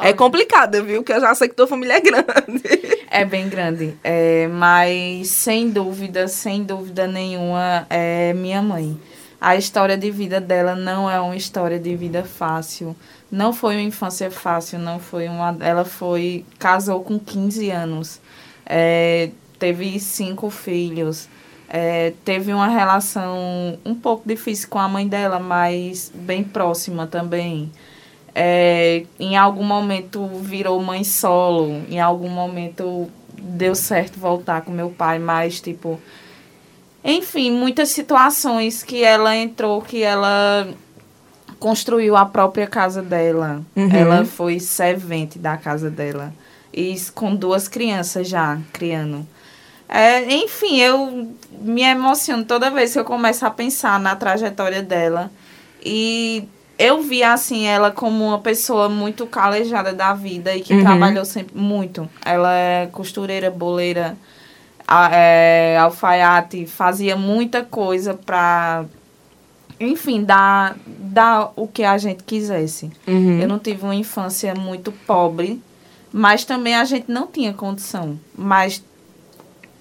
É 0.00 0.12
complicado, 0.12 0.82
viu? 0.82 1.02
Porque 1.02 1.12
eu 1.12 1.20
já 1.20 1.34
sei 1.34 1.48
que 1.48 1.54
tua 1.54 1.66
família 1.66 1.96
é 1.96 2.00
grande. 2.00 2.62
É 3.10 3.26
bem 3.26 3.46
grande. 3.46 3.94
É, 4.02 4.48
mas 4.48 5.28
sem 5.28 5.68
dúvida, 5.68 6.26
sem 6.28 6.64
dúvida 6.64 7.06
nenhuma, 7.06 7.86
é 7.90 8.32
minha 8.32 8.62
mãe. 8.62 8.98
A 9.38 9.54
história 9.54 9.98
de 9.98 10.10
vida 10.10 10.40
dela 10.40 10.74
não 10.74 11.10
é 11.10 11.20
uma 11.20 11.36
história 11.36 11.78
de 11.78 11.94
vida 11.94 12.24
fácil. 12.24 12.96
Não 13.32 13.50
foi 13.50 13.76
uma 13.76 13.82
infância 13.82 14.30
fácil, 14.30 14.78
não 14.78 14.98
foi 14.98 15.26
uma. 15.26 15.56
Ela 15.60 15.86
foi. 15.86 16.44
casou 16.58 17.02
com 17.02 17.18
15 17.18 17.70
anos. 17.70 18.20
É, 18.66 19.30
teve 19.58 19.98
cinco 19.98 20.50
filhos. 20.50 21.30
É, 21.66 22.12
teve 22.26 22.52
uma 22.52 22.68
relação 22.68 23.78
um 23.86 23.94
pouco 23.94 24.28
difícil 24.28 24.68
com 24.68 24.78
a 24.78 24.86
mãe 24.86 25.08
dela, 25.08 25.38
mas 25.40 26.12
bem 26.14 26.44
próxima 26.44 27.06
também. 27.06 27.72
É, 28.34 29.06
em 29.18 29.34
algum 29.34 29.64
momento 29.64 30.26
virou 30.26 30.82
mãe 30.82 31.02
solo, 31.02 31.82
em 31.88 31.98
algum 31.98 32.28
momento 32.28 33.08
deu 33.38 33.74
certo 33.74 34.20
voltar 34.20 34.60
com 34.60 34.70
meu 34.70 34.90
pai, 34.90 35.18
mas 35.18 35.58
tipo. 35.58 35.98
Enfim, 37.02 37.50
muitas 37.50 37.88
situações 37.88 38.82
que 38.82 39.02
ela 39.02 39.34
entrou, 39.34 39.80
que 39.80 40.02
ela 40.02 40.68
construiu 41.66 42.16
a 42.16 42.26
própria 42.26 42.66
casa 42.66 43.00
dela. 43.00 43.62
Uhum. 43.76 43.88
Ela 43.94 44.24
foi 44.24 44.58
servente 44.58 45.38
da 45.38 45.56
casa 45.56 45.88
dela. 45.88 46.32
E 46.74 46.96
com 47.14 47.36
duas 47.36 47.68
crianças 47.68 48.28
já, 48.28 48.58
criando. 48.72 49.24
É, 49.88 50.34
enfim, 50.34 50.80
eu 50.80 51.28
me 51.60 51.82
emociono 51.82 52.44
toda 52.44 52.68
vez 52.70 52.92
que 52.92 52.98
eu 52.98 53.04
começo 53.04 53.46
a 53.46 53.50
pensar 53.50 54.00
na 54.00 54.16
trajetória 54.16 54.82
dela. 54.82 55.30
E 55.84 56.48
eu 56.78 57.00
vi 57.02 57.22
assim 57.22 57.64
ela 57.66 57.92
como 57.92 58.24
uma 58.26 58.38
pessoa 58.40 58.88
muito 58.88 59.24
calejada 59.26 59.92
da 59.92 60.12
vida 60.14 60.56
e 60.56 60.62
que 60.62 60.74
Uhum. 60.74 60.80
trabalhou 60.82 61.24
sempre 61.24 61.56
muito. 61.56 62.08
Ela 62.24 62.52
é 62.54 62.86
costureira, 62.90 63.50
boleira, 63.50 64.16
a- 64.88 65.10
é, 65.14 65.76
alfaiate, 65.78 66.66
fazia 66.66 67.14
muita 67.14 67.62
coisa 67.62 68.14
pra, 68.14 68.84
enfim, 69.86 70.24
dar, 70.24 70.76
dar 70.86 71.52
o 71.56 71.66
que 71.66 71.84
a 71.84 71.96
gente 71.98 72.22
quisesse. 72.24 72.90
Uhum. 73.06 73.40
Eu 73.40 73.48
não 73.48 73.58
tive 73.58 73.82
uma 73.82 73.94
infância 73.94 74.54
muito 74.54 74.92
pobre, 75.06 75.62
mas 76.12 76.44
também 76.44 76.74
a 76.74 76.84
gente 76.84 77.10
não 77.10 77.26
tinha 77.26 77.52
condição. 77.52 78.18
Mas 78.36 78.82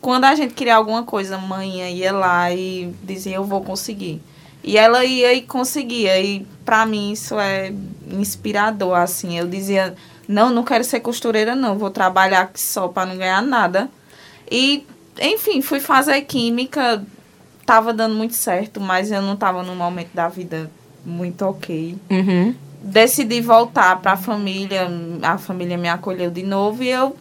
quando 0.02 0.26
a 0.26 0.36
gente 0.36 0.54
queria 0.54 0.76
alguma 0.76 1.04
coisa, 1.04 1.36
a 1.36 1.40
mãe 1.40 1.94
ia 1.94 2.12
lá 2.12 2.52
e 2.52 2.94
dizia, 3.04 3.36
eu 3.36 3.44
vou 3.44 3.62
conseguir. 3.62 4.22
E 4.64 4.78
ela 4.78 5.04
ia 5.06 5.34
e 5.34 5.42
conseguia. 5.42 6.20
E 6.20 6.46
pra 6.66 6.86
mim 6.86 7.12
isso 7.12 7.40
é 7.40 7.74
inspirador, 8.10 8.96
assim. 8.96 9.38
Eu 9.38 9.48
dizia, 9.48 9.96
não, 10.28 10.50
não 10.50 10.64
quero 10.64 10.84
ser 10.84 11.00
costureira, 11.00 11.56
não. 11.56 11.78
Vou 11.78 11.90
trabalhar 11.90 12.52
só 12.56 12.88
pra 12.88 13.06
não 13.06 13.18
ganhar 13.18 13.42
nada. 13.42 13.90
E, 14.50 14.86
enfim, 15.20 15.62
fui 15.62 15.80
fazer 15.80 16.22
química. 16.22 17.04
Tava 17.66 17.94
dando 17.94 18.16
muito 18.16 18.34
certo, 18.34 18.80
mas 18.82 19.12
eu 19.12 19.22
não 19.22 19.36
tava 19.36 19.64
num 19.64 19.76
momento 19.76 20.10
da 20.14 20.28
vida 20.28 20.70
muito 21.06 21.42
ok 21.44 21.98
Uhum. 22.10 22.54
decidi 22.84 23.42
voltar 23.42 24.00
para 24.02 24.14
a 24.14 24.18
família, 24.18 24.88
a 25.24 25.38
família 25.38 25.78
me 25.78 25.90
acolheu 25.90 26.30
de 26.30 26.44
novo 26.44 26.84
e 26.84 26.90
eu 26.90 27.16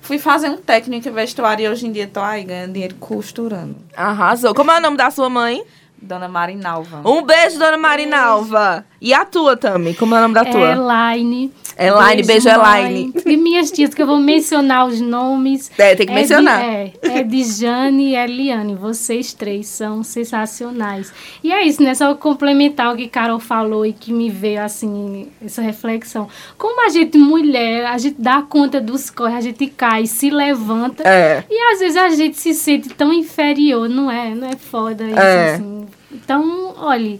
fui 0.00 0.18
fazer 0.18 0.48
um 0.50 0.56
técnico 0.56 1.08
em 1.08 1.12
vestuário 1.12 1.64
e 1.64 1.68
hoje 1.68 1.86
em 1.86 1.92
dia 1.92 2.06
tô 2.06 2.20
aí 2.20 2.44
ganhando 2.44 2.72
dinheiro 2.72 2.94
costurando. 2.96 3.76
Arrasou. 3.96 4.54
Como 4.54 4.70
é 4.70 4.78
o 4.78 4.80
nome 4.80 4.96
da 4.96 5.10
sua 5.10 5.28
mãe? 5.30 5.64
Dona 6.00 6.28
Marinalva. 6.28 7.00
Um 7.08 7.22
beijo, 7.22 7.58
dona 7.58 7.78
Marinalva. 7.78 8.84
E 9.00 9.12
a 9.14 9.24
tua 9.24 9.56
também? 9.56 9.94
Como 9.94 10.14
é 10.14 10.18
o 10.18 10.22
nome 10.22 10.34
da 10.34 10.44
tua? 10.44 10.70
Elaine. 10.72 11.50
Elaine, 11.78 12.22
beijo, 12.22 12.46
mãe. 12.48 12.80
Elaine. 12.80 13.12
E 13.26 13.36
minhas 13.36 13.70
tias, 13.70 13.92
que 13.94 14.02
eu 14.02 14.06
vou 14.06 14.18
mencionar 14.18 14.86
os 14.86 15.00
nomes. 15.00 15.70
É, 15.78 15.94
tem 15.94 16.06
que 16.06 16.12
de- 16.12 16.18
mencionar. 16.20 16.60
é, 16.62 16.92
é 17.02 17.22
de 17.22 17.42
Jane 17.44 18.10
e 18.12 18.16
Eliane. 18.16 18.74
Vocês 18.74 19.32
três 19.32 19.66
são 19.66 20.02
sensacionais. 20.02 21.12
E 21.42 21.52
é 21.52 21.66
isso, 21.66 21.82
né? 21.82 21.94
Só 21.94 22.14
complementar 22.14 22.92
o 22.92 22.96
que 22.96 23.08
Carol 23.08 23.40
falou 23.40 23.84
e 23.86 23.92
que 23.92 24.12
me 24.12 24.28
veio, 24.30 24.62
assim, 24.62 25.28
essa 25.44 25.62
reflexão. 25.62 26.28
Como 26.58 26.84
a 26.86 26.90
gente, 26.90 27.16
mulher, 27.18 27.86
a 27.86 27.96
gente 27.98 28.16
dá 28.20 28.42
conta 28.42 28.80
dos 28.80 29.08
corres, 29.10 29.36
a 29.36 29.40
gente 29.40 29.66
cai, 29.68 30.06
se 30.06 30.30
levanta. 30.30 31.02
É. 31.06 31.44
E 31.50 31.72
às 31.72 31.78
vezes 31.80 31.96
a 31.96 32.08
gente 32.10 32.36
se 32.38 32.52
sente 32.54 32.90
tão 32.90 33.12
inferior, 33.12 33.88
não 33.88 34.10
é? 34.10 34.34
Não 34.34 34.48
é 34.48 34.56
foda 34.56 35.04
isso, 35.04 35.18
É. 35.18 35.54
assim. 35.54 35.86
Então, 36.14 36.74
olha, 36.78 37.18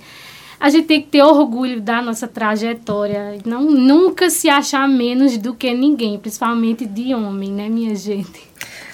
a 0.59 0.71
gente 0.71 0.87
tem 0.87 1.03
que 1.03 1.09
ter 1.09 1.23
orgulho 1.23 1.81
da 1.81 2.01
nossa 2.01 2.29
trajetória. 2.29 3.39
Não, 3.45 3.63
nunca 3.63 4.31
se 4.31 4.49
achar 4.49 4.89
menos 4.89 5.37
do 5.37 5.55
que 5.55 5.75
ninguém, 5.75 6.19
principalmente 6.19 6.87
de 6.87 7.15
homem, 7.15 7.53
né, 7.53 7.69
minha 7.69 7.95
gente? 7.95 8.41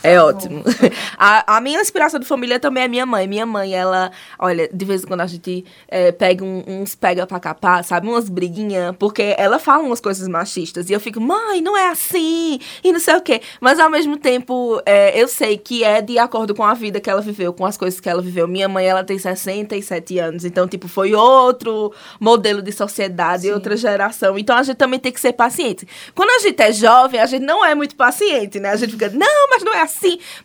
É 0.03 0.21
ótimo. 0.21 0.63
A, 1.19 1.57
a 1.57 1.61
minha 1.61 1.81
inspiração 1.81 2.19
de 2.19 2.25
família 2.27 2.59
também 2.59 2.85
é 2.85 2.89
minha 2.89 3.05
mãe. 3.05 3.27
Minha 3.27 3.45
mãe, 3.45 3.75
ela, 3.75 4.11
olha, 4.39 4.69
de 4.73 4.85
vez 4.87 5.03
em 5.03 5.07
quando 5.07 5.21
a 5.21 5.27
gente 5.27 5.65
é, 5.89 6.11
pega 6.11 6.43
um- 6.43 6.65
uns 6.67 6.95
pega 6.95 7.27
pra 7.27 7.39
capar, 7.39 7.85
sabe? 7.85 8.09
Umas 8.09 8.29
briguinhas, 8.31 8.95
porque 8.99 9.35
ela 9.37 9.59
fala 9.59 9.83
umas 9.83 10.01
coisas 10.01 10.27
machistas. 10.27 10.89
E 10.89 10.95
eu 10.95 11.01
fico, 11.01 11.21
mãe, 11.21 11.61
não 11.61 11.77
é 11.77 11.89
assim, 11.89 12.59
e 12.83 12.91
não 12.93 12.99
sei 13.01 13.17
o 13.17 13.21
quê. 13.21 13.43
Mas 13.61 13.79
ao 13.79 13.91
mesmo 13.91 14.17
tempo, 14.17 14.81
é, 14.87 15.21
eu 15.21 15.29
sei 15.29 15.59
que 15.59 15.85
é 15.85 16.01
de 16.01 16.19
acordo 16.19 16.55
com 16.55 16.65
a 16.65 16.73
vida 16.73 16.99
que 17.01 17.11
ela 17.11 17.21
viveu, 17.21 17.53
com 17.53 17.67
as 17.67 17.77
coisas 17.77 18.01
que 18.01 18.09
ela 18.09 18.23
viveu. 18.23 18.49
Minha 18.49 18.69
mãe, 18.69 18.87
ela 18.87 19.05
tem 19.05 19.19
67 19.19 20.19
anos, 20.19 20.45
então, 20.47 20.67
tipo, 20.67 20.89
foi 20.89 21.15
outro 21.15 21.93
modelo 22.19 22.63
de 22.63 22.73
sociedade, 22.73 23.51
outra 23.53 23.77
geração. 23.77 24.39
Então 24.39 24.57
a 24.57 24.63
gente 24.63 24.77
também 24.77 24.99
tem 24.99 25.13
que 25.13 25.21
ser 25.21 25.35
paciente. 25.35 25.87
Quando 26.15 26.31
a 26.31 26.39
gente 26.39 26.61
é 26.63 26.73
jovem, 26.73 27.21
a 27.21 27.27
gente 27.27 27.45
não 27.45 27.63
é 27.63 27.75
muito 27.75 27.95
paciente, 27.95 28.59
né? 28.59 28.71
A 28.71 28.77
gente 28.77 28.93
fica, 28.93 29.11
não, 29.11 29.49
mas 29.51 29.63
não 29.63 29.75
é 29.75 29.83
assim. 29.83 29.90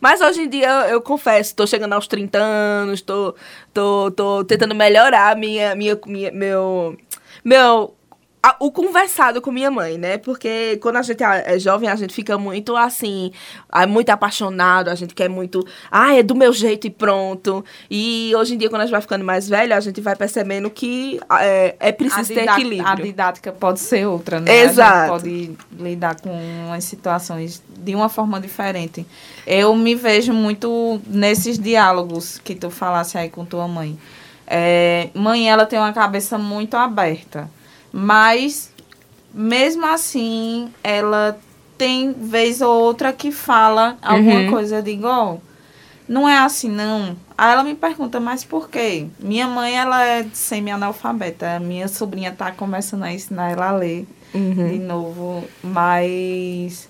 Mas 0.00 0.20
hoje 0.20 0.42
em 0.42 0.48
dia, 0.48 0.68
eu, 0.88 1.00
confesso, 1.00 1.54
tô 1.54 1.66
chegando 1.66 1.92
aos 1.92 2.06
30 2.06 2.38
anos, 2.38 3.00
tô, 3.00 3.34
tô, 3.72 4.10
tô 4.10 4.44
tentando 4.44 4.74
melhorar 4.74 5.36
minha, 5.36 5.74
minha, 5.74 5.98
minha, 6.06 6.30
meu, 6.32 6.96
meu 7.44 7.95
o 8.60 8.70
conversado 8.70 9.40
com 9.40 9.50
minha 9.50 9.70
mãe, 9.70 9.96
né? 9.98 10.18
Porque 10.18 10.78
quando 10.80 10.96
a 10.96 11.02
gente 11.02 11.22
é 11.22 11.58
jovem, 11.58 11.88
a 11.88 11.96
gente 11.96 12.12
fica 12.12 12.36
muito 12.36 12.76
assim, 12.76 13.32
muito 13.88 14.10
apaixonado, 14.10 14.88
a 14.88 14.94
gente 14.94 15.14
quer 15.14 15.28
muito, 15.28 15.66
ah, 15.90 16.14
é 16.14 16.22
do 16.22 16.34
meu 16.34 16.52
jeito 16.52 16.86
e 16.86 16.90
pronto. 16.90 17.64
E 17.90 18.32
hoje 18.36 18.54
em 18.54 18.58
dia, 18.58 18.68
quando 18.68 18.82
a 18.82 18.84
gente 18.84 18.92
vai 18.92 19.00
ficando 19.00 19.24
mais 19.24 19.48
velho, 19.48 19.74
a 19.74 19.80
gente 19.80 20.00
vai 20.00 20.14
percebendo 20.14 20.70
que 20.70 21.20
é, 21.40 21.76
é 21.80 21.92
preciso 21.92 22.32
ter 22.32 22.48
equilíbrio. 22.48 22.86
a 22.86 22.94
didática 22.94 23.52
pode 23.52 23.80
ser 23.80 24.06
outra, 24.06 24.40
né? 24.40 24.62
Exato. 24.62 25.14
A 25.14 25.18
gente 25.18 25.56
pode 25.56 25.82
lidar 25.82 26.20
com 26.20 26.72
as 26.72 26.84
situações 26.84 27.62
de 27.68 27.94
uma 27.94 28.08
forma 28.08 28.40
diferente. 28.40 29.06
Eu 29.46 29.74
me 29.74 29.94
vejo 29.94 30.32
muito 30.32 31.00
nesses 31.06 31.58
diálogos 31.58 32.38
que 32.42 32.54
tu 32.54 32.70
falasse 32.70 33.16
aí 33.16 33.28
com 33.28 33.44
tua 33.44 33.66
mãe. 33.66 33.98
É, 34.46 35.08
mãe, 35.12 35.50
ela 35.50 35.66
tem 35.66 35.78
uma 35.78 35.92
cabeça 35.92 36.38
muito 36.38 36.76
aberta, 36.76 37.50
mas 37.98 38.70
mesmo 39.32 39.86
assim, 39.86 40.70
ela 40.84 41.38
tem 41.78 42.12
vez 42.12 42.60
ou 42.60 42.70
outra 42.82 43.12
que 43.12 43.30
fala 43.32 43.96
alguma 44.02 44.40
Uhum. 44.40 44.50
coisa. 44.50 44.76
Eu 44.76 44.82
digo, 44.82 45.06
ó, 45.06 45.36
não 46.08 46.28
é 46.28 46.38
assim, 46.38 46.70
não. 46.70 47.16
Aí 47.36 47.52
ela 47.52 47.62
me 47.64 47.74
pergunta, 47.74 48.20
mas 48.20 48.44
por 48.44 48.68
quê? 48.70 49.06
Minha 49.18 49.46
mãe, 49.46 49.76
ela 49.78 50.04
é 50.04 50.26
semi-analfabeta. 50.32 51.58
Minha 51.60 51.88
sobrinha 51.88 52.32
tá 52.32 52.50
começando 52.50 53.02
a 53.02 53.12
ensinar 53.12 53.50
ela 53.52 53.68
a 53.68 53.72
ler 53.72 54.06
Uhum. 54.34 54.68
de 54.68 54.78
novo. 54.78 55.44
Mas, 55.62 56.88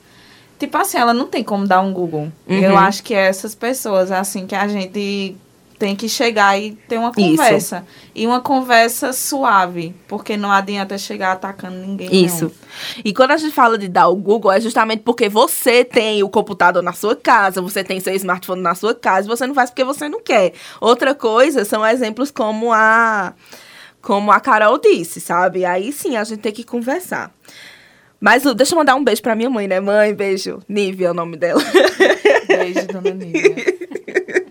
tipo 0.59 0.77
assim, 0.79 0.99
ela 0.99 1.15
não 1.15 1.27
tem 1.27 1.43
como 1.45 1.67
dar 1.67 1.81
um 1.81 1.93
Google. 1.93 2.31
Uhum. 2.49 2.59
Eu 2.59 2.77
acho 2.77 3.03
que 3.03 3.15
é 3.15 3.27
essas 3.27 3.55
pessoas, 3.55 4.11
assim, 4.13 4.47
que 4.47 4.55
a 4.55 4.67
gente 4.69 5.37
tem 5.79 5.95
que 5.95 6.09
chegar 6.09 6.59
e 6.59 6.73
ter 6.89 6.99
uma 6.99 7.13
Isso. 7.17 7.37
conversa. 7.37 7.87
E 8.15 8.27
uma 8.27 8.41
conversa 8.41 9.13
suave. 9.13 9.95
Porque 10.09 10.37
não 10.37 10.51
adianta 10.51 10.97
chegar 10.99 11.33
atacando 11.33 11.77
ninguém. 11.77 12.09
não. 12.09 12.17
Isso. 12.17 12.53
E 13.05 13.13
quando 13.13 13.33
a 13.33 13.37
gente 13.37 13.53
fala 13.53 13.77
de 13.77 13.89
dar 13.89 14.09
o 14.09 14.17
Google, 14.17 14.53
é 14.53 14.61
justamente 14.61 15.03
porque 15.03 15.29
você 15.29 15.85
tem 15.85 16.23
o 16.23 16.29
computador 16.29 16.83
na 16.83 16.93
sua 16.93 17.15
casa, 17.15 17.61
você 17.61 17.85
tem 17.85 18.01
seu 18.01 18.15
smartphone 18.15 18.63
na 18.63 18.75
sua 18.75 18.95
casa, 18.95 19.29
você 19.29 19.47
não 19.47 19.55
faz 19.55 19.71
porque 19.71 19.85
você 19.85 20.09
não 20.09 20.23
quer. 20.23 20.53
Outra 20.81 21.15
coisa 21.15 21.65
são 21.65 21.87
exemplos 21.87 22.31
como 22.31 22.73
a 22.73 23.35
como 24.01 24.31
a 24.31 24.39
Carol 24.39 24.79
disse, 24.79 25.21
sabe? 25.21 25.65
Aí 25.65 25.93
sim 25.93 26.17
a 26.17 26.23
gente 26.23 26.39
tem 26.41 26.53
que 26.53 26.63
conversar. 26.63 27.33
Mas 28.21 28.45
deixa 28.55 28.75
eu 28.75 28.79
mandar 28.79 28.95
um 28.95 29.05
beijo 29.05 29.21
pra 29.21 29.35
minha 29.35 29.51
mãe, 29.51 29.69
né? 29.69 29.81
Mãe, 29.81 30.15
beijo. 30.15 30.61
Nívia 30.69 31.09
é 31.09 31.11
o 31.11 31.15
nome 31.15 31.37
dela. 31.37 31.61
Beijo, 32.47 32.87
dona 32.87 33.11
Nívia. 33.11 33.57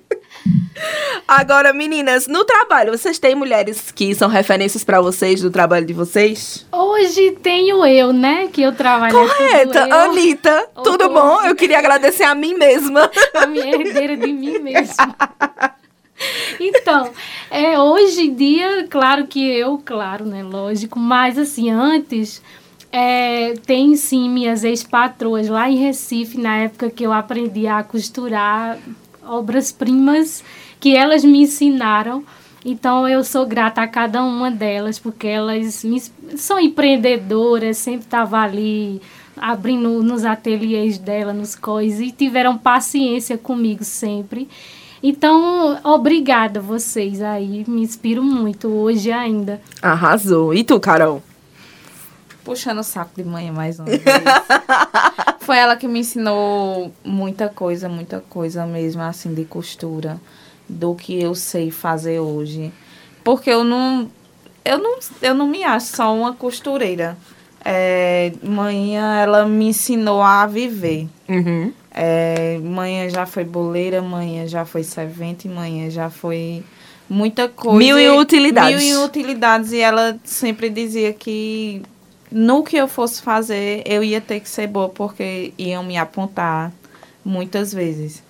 Agora, 1.28 1.74
meninas, 1.74 2.28
no 2.28 2.44
trabalho, 2.46 2.96
vocês 2.96 3.18
têm 3.18 3.34
mulheres 3.34 3.92
que 3.92 4.14
são 4.14 4.30
referências 4.30 4.84
pra 4.84 5.02
vocês 5.02 5.42
do 5.42 5.50
trabalho 5.50 5.86
de 5.86 5.94
vocês? 5.94 6.66
Hoje 6.72 7.32
tenho 7.42 7.86
eu, 7.86 8.14
né? 8.14 8.48
Que 8.52 8.62
eu 8.62 8.74
trabalho 8.74 9.14
Correta, 9.14 9.88
eu, 9.88 9.94
Anitta, 9.94 10.70
tudo 10.84 11.10
bom? 11.10 11.42
Eu 11.42 11.56
queria 11.56 11.80
agradecer 11.80 12.24
a 12.24 12.36
mim 12.36 12.54
mesma. 12.54 13.10
a 13.34 13.48
minha 13.48 13.76
herdeira 13.76 14.16
de 14.16 14.32
mim 14.32 14.60
mesma. 14.60 15.16
Então, 16.60 17.12
é, 17.52 17.78
hoje 17.78 18.28
em 18.28 18.34
dia, 18.34 18.88
claro 18.90 19.28
que 19.28 19.46
eu, 19.46 19.82
claro, 19.84 20.26
né? 20.26 20.44
Lógico, 20.44 21.00
mas 21.00 21.38
assim, 21.38 21.70
antes. 21.70 22.42
É, 22.98 23.56
tem 23.66 23.94
sim 23.98 24.30
minhas 24.30 24.64
ex-patroas 24.64 25.50
lá 25.50 25.70
em 25.70 25.76
Recife, 25.76 26.38
na 26.38 26.60
época 26.60 26.90
que 26.90 27.06
eu 27.06 27.12
aprendi 27.12 27.68
a 27.68 27.84
costurar 27.84 28.78
obras-primas 29.28 30.44
que 30.80 30.96
elas 30.96 31.24
me 31.24 31.42
ensinaram. 31.44 32.24
Então 32.64 33.08
eu 33.08 33.24
sou 33.24 33.46
grata 33.46 33.82
a 33.82 33.88
cada 33.88 34.24
uma 34.24 34.50
delas, 34.50 34.98
porque 34.98 35.28
elas 35.28 35.84
me- 35.84 36.02
são 36.36 36.60
empreendedoras, 36.60 37.78
sempre 37.78 38.02
estavam 38.06 38.40
ali 38.40 39.02
abrindo 39.38 40.02
nos 40.02 40.24
ateliês 40.26 40.98
dela, 40.98 41.34
nos 41.34 41.56
coisas, 41.56 42.00
e 42.00 42.12
tiveram 42.12 42.58
paciência 42.58 43.38
comigo 43.38 43.84
sempre. 43.84 44.48
Então, 45.04 45.78
obrigada 45.84 46.60
vocês 46.60 47.22
aí, 47.22 47.64
me 47.68 47.82
inspiro 47.82 48.24
muito 48.24 48.68
hoje 48.70 49.12
ainda. 49.12 49.62
Arrasou. 49.82 50.52
E 50.54 50.64
tu, 50.64 50.80
Carol? 50.80 51.22
Puxando 52.46 52.80
o 52.80 52.84
saco 52.84 53.12
de 53.16 53.24
manhã 53.24 53.52
mais 53.52 53.80
uma 53.80 53.88
vez. 53.88 54.04
Foi 55.42 55.58
ela 55.58 55.76
que 55.76 55.88
me 55.88 56.00
ensinou 56.00 56.94
muita 57.04 57.50
coisa, 57.50 57.90
muita 57.90 58.20
coisa 58.30 58.66
mesmo, 58.66 59.02
assim, 59.02 59.34
de 59.34 59.46
costura. 59.46 60.22
Do 60.68 60.96
que 60.96 61.20
eu 61.22 61.36
sei 61.36 61.70
fazer 61.70 62.20
hoje. 62.20 62.72
Porque 63.24 63.50
eu 63.50 63.64
não. 63.64 64.10
Eu 64.64 64.80
não, 64.80 64.98
eu 65.22 65.34
não 65.36 65.48
me 65.48 65.64
acho 65.64 65.96
só 65.96 66.16
uma 66.16 66.34
costureira. 66.34 67.18
É, 67.64 68.32
manhã 68.44 69.16
ela 69.16 69.46
me 69.46 69.70
ensinou 69.70 70.22
a 70.22 70.46
viver. 70.46 71.08
Uhum. 71.28 71.72
É, 71.92 72.60
manhã 72.60 73.10
já 73.10 73.26
foi 73.26 73.44
boleira, 73.44 74.02
manhã 74.02 74.48
já 74.48 74.66
foi 74.66 74.84
servente, 74.84 75.48
manhã 75.48 75.90
já 75.90 76.10
foi 76.10 76.64
muita 77.10 77.48
coisa. 77.48 77.78
Mil 77.78 78.00
e 78.00 78.10
utilidades. 78.10 78.84
Mil 78.84 79.02
e 79.02 79.04
utilidades. 79.04 79.72
E 79.72 79.80
ela 79.80 80.20
sempre 80.24 80.70
dizia 80.70 81.14
que 81.14 81.82
no 82.32 82.64
que 82.64 82.76
eu 82.76 82.88
fosse 82.88 83.22
fazer, 83.22 83.84
eu 83.86 84.04
ia 84.04 84.20
ter 84.22 84.40
que 84.40 84.50
ser 84.50 84.68
boa, 84.68 84.90
porque 84.90 85.54
iam 85.58 85.84
me 85.84 85.98
apontar 85.98 86.72
muitas 87.24 87.74
vezes. 87.74 88.24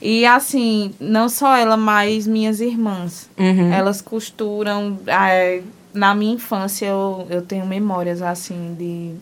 E 0.00 0.26
assim, 0.26 0.92
não 0.98 1.28
só 1.28 1.56
ela, 1.56 1.76
mas 1.76 2.26
minhas 2.26 2.60
irmãs. 2.60 3.30
Uhum. 3.38 3.72
Elas 3.72 4.00
costuram. 4.00 4.98
eh, 5.06 5.62
na 5.94 6.14
minha 6.14 6.34
infância, 6.34 6.86
eu, 6.86 7.26
eu 7.30 7.42
tenho 7.42 7.64
memórias 7.66 8.20
assim 8.20 8.74
de. 8.76 9.14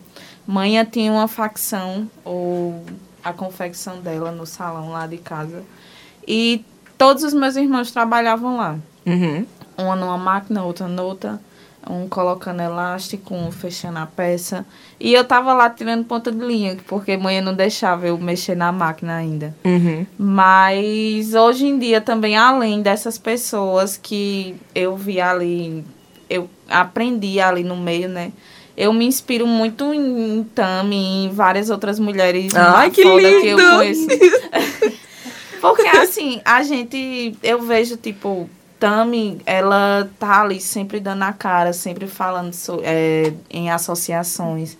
Mãe 0.47 0.83
tinha 0.85 1.11
uma 1.11 1.27
facção, 1.27 2.09
ou 2.25 2.83
a 3.23 3.31
confecção 3.31 3.99
dela 4.01 4.31
no 4.31 4.45
salão 4.45 4.89
lá 4.89 5.05
de 5.05 5.17
casa. 5.17 5.63
E 6.27 6.65
todos 6.97 7.23
os 7.23 7.33
meus 7.33 7.55
irmãos 7.55 7.91
trabalhavam 7.91 8.57
lá. 8.57 8.77
Uhum. 9.05 9.45
Uma 9.77 9.95
numa 9.95 10.17
máquina, 10.17 10.63
outra 10.63 10.87
noutra. 10.87 11.39
Um 11.89 12.07
colocando 12.07 12.61
elástico, 12.61 13.33
um 13.33 13.51
fechando 13.51 13.99
a 13.99 14.05
peça. 14.05 14.65
E 14.99 15.13
eu 15.13 15.23
tava 15.23 15.51
lá 15.53 15.69
tirando 15.69 16.05
ponta 16.05 16.31
de 16.31 16.37
linha, 16.45 16.77
porque 16.87 17.17
mãe 17.17 17.41
não 17.41 17.53
deixava 17.53 18.07
eu 18.07 18.17
mexer 18.17 18.55
na 18.55 18.71
máquina 18.71 19.15
ainda. 19.15 19.55
Uhum. 19.65 20.05
Mas 20.17 21.33
hoje 21.33 21.65
em 21.65 21.79
dia 21.79 21.99
também, 21.99 22.37
além 22.37 22.81
dessas 22.81 23.17
pessoas 23.17 23.97
que 23.97 24.55
eu 24.75 24.95
vi 24.95 25.19
ali, 25.19 25.83
eu 26.29 26.49
aprendi 26.69 27.39
ali 27.39 27.63
no 27.63 27.75
meio, 27.75 28.07
né? 28.07 28.31
Eu 28.77 28.93
me 28.93 29.05
inspiro 29.05 29.45
muito 29.45 29.93
em 29.93 30.43
Tami, 30.55 31.25
em 31.25 31.29
várias 31.29 31.69
outras 31.69 31.99
mulheres 31.99 32.55
Ai, 32.55 32.89
que 32.89 33.03
foda 33.03 33.21
que 33.21 33.47
eu 33.47 33.57
lindo! 33.57 33.69
conheço. 33.77 34.07
Porque 35.59 35.87
assim, 35.87 36.41
a 36.43 36.63
gente, 36.63 37.37
eu 37.43 37.61
vejo, 37.61 37.95
tipo, 37.95 38.49
Tami, 38.81 39.39
ela 39.45 40.09
tá 40.17 40.41
ali 40.41 40.59
sempre 40.59 40.99
dando 40.99 41.21
a 41.21 41.31
cara, 41.31 41.71
sempre 41.71 42.07
falando 42.07 42.51
so- 42.51 42.81
é, 42.83 43.31
em 43.47 43.69
associações. 43.69 44.75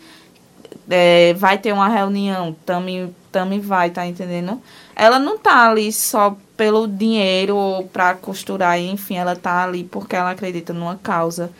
É, 0.89 1.36
vai 1.36 1.60
ter 1.60 1.72
uma 1.72 1.88
reunião, 1.88 2.56
Tami, 2.66 3.16
Tami 3.32 3.60
vai, 3.60 3.91
tá 3.91 4.08
entendendo? 4.08 4.60
Ela 4.95 5.20
não 5.20 5.38
tá 5.38 5.70
ali 5.70 5.93
só 5.93 6.36
pelo 6.58 6.88
dinheiro 6.88 7.56
ou 7.56 7.84
pra 7.88 8.16
costurar, 8.16 8.80
enfim, 8.80 9.18
ela 9.18 9.36
tá 9.36 9.64
ali 9.66 9.84
porque 9.84 10.16
ela 10.16 10.32
acredita 10.32 10.74
numa 10.74 10.95
causa. 10.97 11.52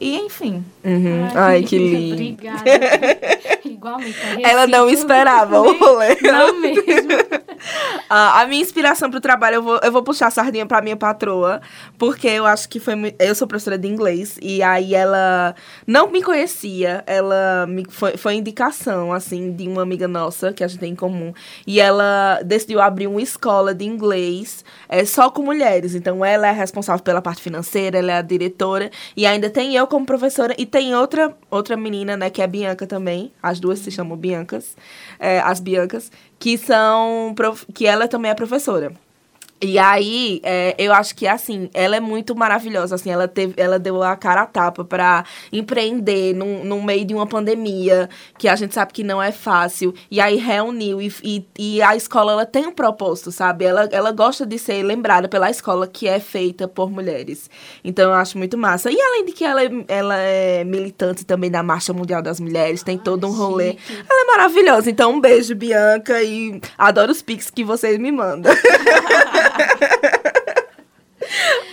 E, 0.00 0.16
enfim. 0.16 0.64
Uhum. 0.84 1.28
Ai, 1.34 1.62
que 1.62 1.76
lindo. 1.78 2.14
Obrigada. 2.14 2.62
Igualmente. 3.64 4.42
Ela 4.42 4.66
não 4.66 4.88
esperava 4.88 5.60
o 5.60 5.78
rolê. 5.78 6.16
Não 6.22 6.60
mesmo. 6.60 6.78
Ah, 8.08 8.40
a 8.40 8.46
minha 8.46 8.62
inspiração 8.62 9.10
pro 9.10 9.20
trabalho, 9.20 9.56
eu 9.56 9.62
vou, 9.62 9.80
eu 9.82 9.92
vou 9.92 10.02
puxar 10.02 10.28
a 10.28 10.30
sardinha 10.30 10.64
pra 10.64 10.80
minha 10.80 10.96
patroa, 10.96 11.60
porque 11.98 12.28
eu 12.28 12.46
acho 12.46 12.68
que 12.68 12.78
foi. 12.78 12.94
Eu 13.18 13.34
sou 13.34 13.46
professora 13.46 13.76
de 13.76 13.88
inglês, 13.88 14.38
e 14.40 14.62
aí 14.62 14.94
ela 14.94 15.54
não 15.84 16.08
me 16.08 16.22
conhecia, 16.22 17.02
ela 17.06 17.66
me, 17.66 17.84
foi, 17.88 18.16
foi 18.16 18.34
indicação, 18.34 19.12
assim, 19.12 19.52
de 19.52 19.66
uma 19.66 19.82
amiga 19.82 20.06
nossa, 20.06 20.52
que 20.52 20.62
a 20.62 20.68
gente 20.68 20.78
tem 20.78 20.92
em 20.92 20.96
comum, 20.96 21.34
e 21.66 21.80
ela 21.80 22.40
decidiu 22.44 22.80
abrir 22.80 23.08
uma 23.08 23.20
escola 23.20 23.74
de 23.74 23.84
inglês 23.84 24.64
é, 24.88 25.04
só 25.04 25.28
com 25.28 25.42
mulheres. 25.42 25.94
Então, 25.94 26.24
ela 26.24 26.46
é 26.46 26.52
responsável 26.52 27.02
pela 27.02 27.20
parte 27.20 27.42
financeira, 27.42 27.98
ela 27.98 28.12
é 28.12 28.16
a 28.18 28.22
diretora, 28.22 28.90
e 29.16 29.26
ainda 29.26 29.50
tem 29.50 29.74
eu 29.74 29.87
como 29.88 30.06
professora, 30.06 30.54
e 30.58 30.64
tem 30.64 30.94
outra, 30.94 31.34
outra 31.50 31.76
menina, 31.76 32.16
né, 32.16 32.30
que 32.30 32.40
é 32.40 32.46
Bianca 32.46 32.86
também, 32.86 33.32
as 33.42 33.58
duas 33.58 33.80
se 33.80 33.90
chamam 33.90 34.16
Biancas, 34.16 34.76
é, 35.18 35.40
as 35.40 35.58
Biancas, 35.60 36.12
que 36.38 36.56
são, 36.56 37.32
prof- 37.34 37.66
que 37.74 37.86
ela 37.86 38.06
também 38.06 38.30
é 38.30 38.34
professora. 38.34 38.92
E 39.60 39.76
aí, 39.76 40.40
é, 40.44 40.76
eu 40.78 40.92
acho 40.92 41.16
que, 41.16 41.26
assim, 41.26 41.68
ela 41.74 41.96
é 41.96 42.00
muito 42.00 42.34
maravilhosa, 42.36 42.94
assim, 42.94 43.10
ela, 43.10 43.26
teve, 43.26 43.54
ela 43.56 43.76
deu 43.76 44.00
a 44.04 44.14
cara 44.14 44.42
a 44.42 44.46
tapa 44.46 44.84
pra 44.84 45.24
empreender 45.52 46.32
num, 46.32 46.64
no 46.64 46.80
meio 46.80 47.04
de 47.04 47.12
uma 47.12 47.26
pandemia, 47.26 48.08
que 48.38 48.46
a 48.46 48.54
gente 48.54 48.72
sabe 48.72 48.92
que 48.92 49.02
não 49.02 49.20
é 49.20 49.32
fácil, 49.32 49.92
e 50.08 50.20
aí 50.20 50.36
reuniu, 50.36 51.02
e, 51.02 51.12
e, 51.24 51.46
e 51.58 51.82
a 51.82 51.96
escola, 51.96 52.32
ela 52.32 52.46
tem 52.46 52.68
um 52.68 52.72
propósito, 52.72 53.32
sabe? 53.32 53.64
Ela, 53.64 53.88
ela 53.90 54.12
gosta 54.12 54.46
de 54.46 54.60
ser 54.60 54.80
lembrada 54.84 55.28
pela 55.28 55.50
escola 55.50 55.88
que 55.88 56.06
é 56.06 56.20
feita 56.20 56.68
por 56.68 56.88
mulheres. 56.88 57.50
Então, 57.82 58.12
eu 58.12 58.16
acho 58.16 58.38
muito 58.38 58.56
massa. 58.56 58.92
E 58.92 59.00
além 59.00 59.24
de 59.24 59.32
que 59.32 59.44
ela 59.44 59.64
é, 59.64 59.70
ela 59.88 60.16
é 60.16 60.62
militante 60.62 61.26
também 61.26 61.50
da 61.50 61.64
Marcha 61.64 61.92
Mundial 61.92 62.22
das 62.22 62.38
Mulheres, 62.38 62.84
tem 62.84 62.96
todo 62.96 63.26
um 63.26 63.32
rolê. 63.32 63.76
Ela 64.08 64.22
é 64.22 64.24
maravilhosa, 64.24 64.88
então 64.88 65.14
um 65.14 65.20
beijo, 65.20 65.56
Bianca, 65.56 66.22
e 66.22 66.60
adoro 66.76 67.10
os 67.10 67.22
pics 67.22 67.50
que 67.50 67.64
vocês 67.64 67.98
me 67.98 68.12
mandam. 68.12 68.52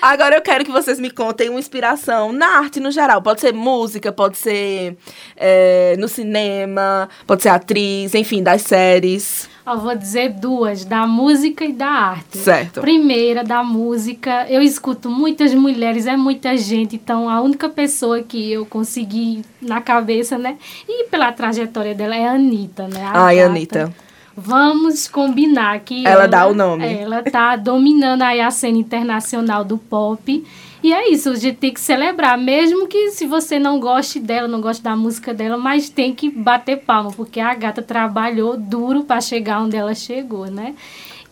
Agora 0.01 0.35
eu 0.35 0.41
quero 0.41 0.63
que 0.63 0.71
vocês 0.71 0.99
me 0.99 1.09
contem 1.09 1.49
uma 1.49 1.59
inspiração 1.59 2.31
na 2.31 2.59
arte 2.59 2.79
no 2.79 2.91
geral. 2.91 3.21
Pode 3.21 3.41
ser 3.41 3.53
música, 3.53 4.11
pode 4.11 4.37
ser 4.37 4.95
é, 5.35 5.95
no 5.97 6.07
cinema, 6.07 7.09
pode 7.25 7.41
ser 7.41 7.49
atriz, 7.49 8.13
enfim, 8.13 8.43
das 8.43 8.61
séries. 8.61 9.49
Ó, 9.65 9.77
vou 9.77 9.95
dizer 9.95 10.29
duas, 10.33 10.85
da 10.85 11.07
música 11.07 11.65
e 11.65 11.73
da 11.73 11.87
arte. 11.87 12.37
Certo. 12.37 12.81
Primeira, 12.81 13.43
da 13.43 13.63
música. 13.63 14.45
Eu 14.47 14.61
escuto 14.61 15.09
muitas 15.09 15.55
mulheres, 15.55 16.05
é 16.05 16.15
muita 16.15 16.55
gente, 16.55 16.97
então 16.97 17.27
a 17.27 17.41
única 17.41 17.67
pessoa 17.67 18.21
que 18.21 18.51
eu 18.51 18.63
consegui 18.67 19.43
na 19.59 19.81
cabeça, 19.81 20.37
né? 20.37 20.57
E 20.87 21.05
pela 21.05 21.31
trajetória 21.31 21.95
dela 21.95 22.15
é 22.15 22.27
a 22.27 22.33
Anitta, 22.33 22.87
né? 22.87 23.03
A 23.03 23.25
Ai, 23.25 23.37
gata. 23.37 23.49
Anitta. 23.49 23.93
Vamos 24.37 25.07
combinar 25.07 25.79
que 25.79 26.05
Ela 26.05 26.27
dá 26.27 26.45
o 26.45 26.53
nome. 26.53 26.85
Ela 26.85 27.23
tá 27.23 27.55
dominando 27.55 28.21
aí 28.21 28.41
a 28.41 28.51
cena 28.51 28.77
internacional 28.77 29.63
do 29.63 29.77
pop. 29.77 30.43
E 30.83 30.93
é 30.93 31.09
isso, 31.09 31.29
a 31.29 31.35
gente 31.35 31.57
tem 31.57 31.73
que 31.73 31.79
celebrar, 31.79 32.37
mesmo 32.37 32.85
que 32.85 33.09
se 33.09 33.25
você 33.25 33.57
não 33.57 33.79
goste 33.79 34.19
dela, 34.19 34.47
não 34.47 34.61
goste 34.61 34.83
da 34.83 34.95
música 34.95 35.33
dela, 35.33 35.57
mas 35.57 35.89
tem 35.89 36.13
que 36.13 36.29
bater 36.29 36.77
palma, 36.77 37.11
porque 37.11 37.39
a 37.39 37.55
gata 37.55 37.81
trabalhou 37.81 38.55
duro 38.55 39.03
para 39.03 39.19
chegar 39.19 39.63
onde 39.63 39.75
ela 39.75 39.95
chegou, 39.95 40.45
né? 40.45 40.75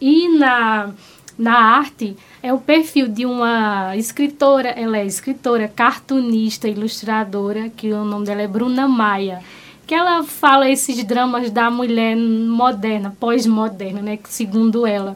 E 0.01 0.27
na, 0.27 0.89
na 1.37 1.53
arte, 1.53 2.17
é 2.41 2.51
o 2.51 2.57
perfil 2.57 3.07
de 3.07 3.27
uma 3.27 3.95
escritora, 3.95 4.69
ela 4.69 4.97
é 4.97 5.05
escritora, 5.05 5.67
cartunista, 5.67 6.67
ilustradora, 6.67 7.69
que 7.69 7.93
o 7.93 8.03
nome 8.03 8.25
dela 8.25 8.41
é 8.41 8.47
Bruna 8.47 8.87
Maia 8.87 9.39
que 9.93 9.97
ela 9.97 10.23
fala 10.23 10.67
esses 10.67 11.03
dramas 11.03 11.51
da 11.51 11.69
mulher 11.69 12.17
moderna, 12.17 13.15
pós-moderna, 13.19 14.01
né, 14.01 14.17
segundo 14.23 14.87
ela. 14.87 15.15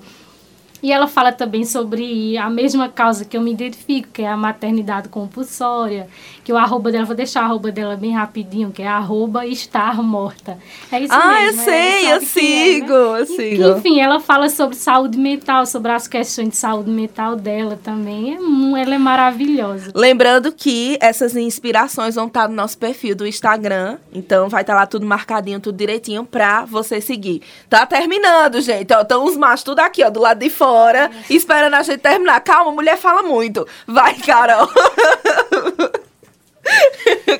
E 0.82 0.92
ela 0.92 1.08
fala 1.08 1.32
também 1.32 1.66
sobre 1.66 2.38
a 2.38 2.50
mesma 2.50 2.88
causa 2.90 3.26
que 3.26 3.36
eu 3.36 3.42
me 3.42 3.52
identifico, 3.52 4.10
que 4.14 4.22
é 4.22 4.28
a 4.28 4.38
maternidade 4.38 5.10
compulsória, 5.10 6.08
que 6.44 6.54
o 6.54 6.58
arroba 6.58 6.92
dela, 6.92 7.06
vou 7.06 7.16
deixar 7.16 7.42
o 7.42 7.46
arroba 7.46 7.72
dela 7.72 7.96
bem 7.96 8.14
rapidinho, 8.14 8.72
que 8.72 8.82
é 8.82 8.88
arroba 8.88 9.46
estar 9.46 10.02
morta. 10.04 10.58
É 10.92 11.00
isso 11.00 11.14
Ah, 11.14 11.40
mesmo. 11.42 11.60
eu 11.62 11.66
sei, 11.66 12.06
ela 12.06 12.16
eu 12.16 12.20
quem 12.20 12.54
é, 12.54 12.74
sigo, 12.74 12.94
né? 12.94 13.20
eu 13.22 13.26
sigo. 13.26 13.78
Enfim, 13.80 14.00
ela 14.00 14.20
fala 14.20 14.50
sobre 14.50 14.76
saúde 14.76 15.18
mental, 15.18 15.66
sobre 15.66 15.92
as 15.92 16.08
questões 16.08 16.50
de 16.50 16.56
saúde 16.58 16.90
mental 16.92 17.36
dela 17.36 17.80
também. 17.84 18.36
É, 18.36 18.82
ela 18.82 18.96
é 18.96 18.98
maravilhosa. 18.98 19.92
Lembrando 19.96 20.52
que 20.52 20.98
essas 21.02 21.36
inspirações 21.36 22.16
vão 22.16 22.28
estar 22.28 22.48
no 22.48 22.56
nosso 22.56 22.78
perfil 22.78 23.16
do 23.16 23.26
Instagram. 23.26 23.98
Então 24.14 24.48
vai 24.48 24.62
estar 24.62 24.76
lá 24.76 24.86
tudo 24.86 25.06
marcadinho, 25.06 25.60
tudo 25.60 25.76
direitinho 25.78 26.24
pra 26.24 26.66
você 26.66 27.02
seguir. 27.02 27.42
Tá 27.70 27.86
terminando, 27.86 28.62
gente. 28.62 28.94
Ó, 28.94 29.02
Estão 29.02 29.24
os 29.26 29.36
machos 29.38 29.64
tudo 29.64 29.80
aqui, 29.80 30.04
ó, 30.04 30.10
do 30.10 30.20
lado 30.20 30.40
de 30.40 30.50
fora, 30.50 30.67
esperando 31.30 31.74
a 31.74 31.84
gente 31.84 32.00
terminar. 32.00 32.40
Calma, 32.42 32.72
mulher 32.72 32.98
fala 32.98 33.24
muito. 33.24 33.68
Vai, 33.86 34.16
Carol. 34.16 34.70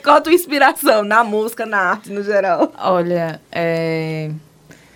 Qual 0.04 0.18
a 0.18 0.22
tua 0.22 0.34
inspiração 0.34 1.04
na 1.04 1.24
música, 1.24 1.66
na 1.66 1.80
arte 1.80 2.12
no 2.12 2.24
geral? 2.24 2.72
Olha, 2.78 3.42
é... 3.52 4.32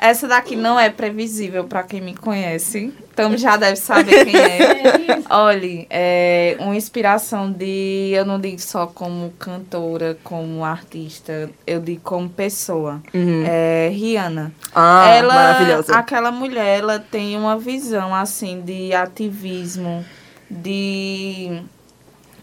essa 0.01 0.27
daqui 0.27 0.55
não 0.55 0.79
é 0.79 0.89
previsível 0.89 1.65
para 1.65 1.83
quem 1.83 2.01
me 2.01 2.15
conhece. 2.15 2.91
Então 3.13 3.37
já 3.37 3.55
deve 3.55 3.75
saber 3.75 4.25
quem 4.25 4.35
é. 4.35 5.21
Olha, 5.29 5.85
é 5.91 6.57
uma 6.59 6.75
inspiração 6.75 7.51
de. 7.51 8.09
Eu 8.11 8.25
não 8.25 8.39
digo 8.39 8.59
só 8.59 8.87
como 8.87 9.29
cantora, 9.37 10.17
como 10.23 10.65
artista, 10.65 11.51
eu 11.67 11.79
digo 11.79 12.01
como 12.01 12.27
pessoa. 12.27 12.99
Uhum. 13.13 13.43
É 13.45 13.89
Rihanna. 13.93 14.51
Ah, 14.73 15.07
ela, 15.09 15.35
maravilhosa. 15.35 15.95
Aquela 15.95 16.31
mulher, 16.31 16.79
ela 16.79 16.97
tem 16.97 17.37
uma 17.37 17.55
visão 17.55 18.15
assim 18.15 18.59
de 18.61 18.91
ativismo, 18.95 20.03
de 20.49 21.61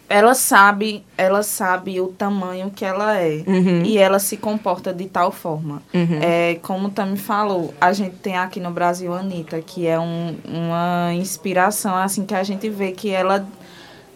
ela 0.08 0.34
sabe, 0.34 1.04
ela 1.16 1.42
sabe 1.42 2.00
o 2.00 2.08
tamanho 2.08 2.70
que 2.74 2.84
ela 2.84 3.16
é 3.18 3.42
Uhum. 3.46 3.82
e 3.84 3.98
ela 3.98 4.18
se 4.18 4.36
comporta 4.38 4.92
de 4.92 5.06
tal 5.06 5.30
forma. 5.30 5.82
Uhum. 5.92 6.18
É, 6.22 6.58
como 6.62 6.88
o 6.88 6.90
Tami 6.90 7.18
falou, 7.18 7.74
a 7.80 7.92
gente 7.92 8.16
tem 8.16 8.36
aqui 8.36 8.58
no 8.58 8.70
Brasil 8.70 9.12
a 9.12 9.18
Anitta, 9.20 9.60
que 9.60 9.86
é 9.86 9.98
um, 10.00 10.36
uma 10.48 11.12
inspiração 11.14 11.94
assim 11.94 12.24
que 12.24 12.34
a 12.34 12.42
gente 12.42 12.68
vê 12.70 12.92
que 12.92 13.10
ela 13.10 13.46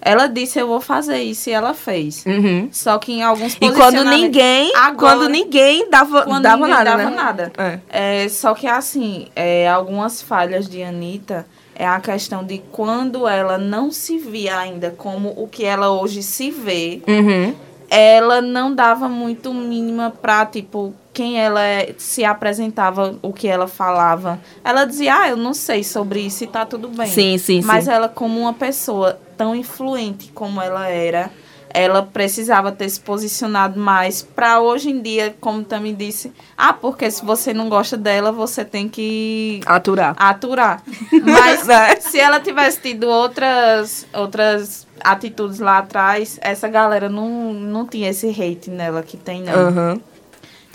ela 0.04 0.26
disse 0.26 0.58
eu 0.58 0.66
vou 0.66 0.80
fazer 0.80 1.18
isso 1.22 1.48
e 1.48 1.52
ela 1.52 1.74
fez. 1.74 2.26
Uhum. 2.26 2.68
Só 2.72 2.98
que 2.98 3.12
em 3.12 3.22
alguns 3.22 3.54
E 3.60 3.70
quando 3.70 4.02
ninguém, 4.04 4.72
Agora- 4.74 5.16
quando 5.16 5.28
ninguém 5.28 5.88
dava, 5.88 6.22
quando 6.24 6.42
dava 6.42 6.56
ninguém 6.56 6.70
nada, 6.74 6.90
dava 6.96 7.10
né? 7.10 7.16
nada. 7.16 7.52
É. 7.56 8.24
É, 8.24 8.28
só 8.28 8.52
que 8.52 8.66
assim, 8.66 9.28
é, 9.36 9.68
algumas 9.68 10.20
falhas 10.20 10.68
de 10.68 10.82
Anitta 10.82 11.46
é 11.74 11.86
a 11.86 12.00
questão 12.00 12.44
de 12.44 12.58
quando 12.70 13.26
ela 13.26 13.56
não 13.58 13.90
se 13.90 14.18
via 14.18 14.58
ainda 14.58 14.90
como 14.96 15.32
o 15.36 15.48
que 15.48 15.64
ela 15.64 15.90
hoje 15.90 16.22
se 16.22 16.50
vê, 16.50 17.00
Uhum. 17.08 17.54
ela 17.90 18.40
não 18.40 18.74
dava 18.74 19.08
muito 19.08 19.52
mínima 19.52 20.10
pra, 20.22 20.46
tipo, 20.46 20.94
quem 21.12 21.38
ela 21.38 21.62
é, 21.62 21.94
se 21.98 22.24
apresentava, 22.24 23.18
o 23.20 23.32
que 23.32 23.46
ela 23.46 23.68
falava. 23.68 24.40
Ela 24.64 24.84
dizia, 24.86 25.14
ah, 25.14 25.28
eu 25.28 25.36
não 25.36 25.52
sei 25.52 25.84
sobre 25.84 26.20
isso 26.20 26.42
e 26.44 26.46
tá 26.46 26.64
tudo 26.64 26.88
bem. 26.88 27.06
Sim, 27.06 27.36
sim, 27.36 27.60
Mas 27.62 27.84
sim. 27.84 27.90
ela, 27.90 28.08
como 28.08 28.40
uma 28.40 28.54
pessoa 28.54 29.18
tão 29.36 29.54
influente 29.54 30.30
como 30.34 30.60
ela 30.60 30.88
era, 30.88 31.30
ela 31.74 32.02
precisava 32.02 32.70
ter 32.72 32.88
se 32.88 33.00
posicionado 33.00 33.78
mais 33.78 34.22
pra 34.22 34.60
hoje 34.60 34.90
em 34.90 35.00
dia, 35.00 35.34
como 35.40 35.64
também 35.64 35.94
disse, 35.94 36.32
ah, 36.56 36.72
porque 36.72 37.10
se 37.10 37.24
você 37.24 37.52
não 37.54 37.68
gosta 37.68 37.96
dela, 37.96 38.30
você 38.32 38.64
tem 38.64 38.88
que 38.88 39.60
Aturar. 39.66 40.14
aturar. 40.18 40.82
Mas 41.22 41.66
Né? 41.66 41.96
se 41.96 42.18
ela 42.18 42.40
tivesse 42.40 42.80
tido 42.80 43.08
outras, 43.08 44.06
outras 44.12 44.86
atitudes 45.00 45.58
lá 45.58 45.78
atrás, 45.78 46.38
essa 46.42 46.68
galera 46.68 47.08
não, 47.08 47.52
não 47.54 47.86
tinha 47.86 48.10
esse 48.10 48.28
hate 48.28 48.70
nela 48.70 49.02
que 49.02 49.16
tem, 49.16 49.42
não. 49.42 49.52
Aham. 49.54 50.00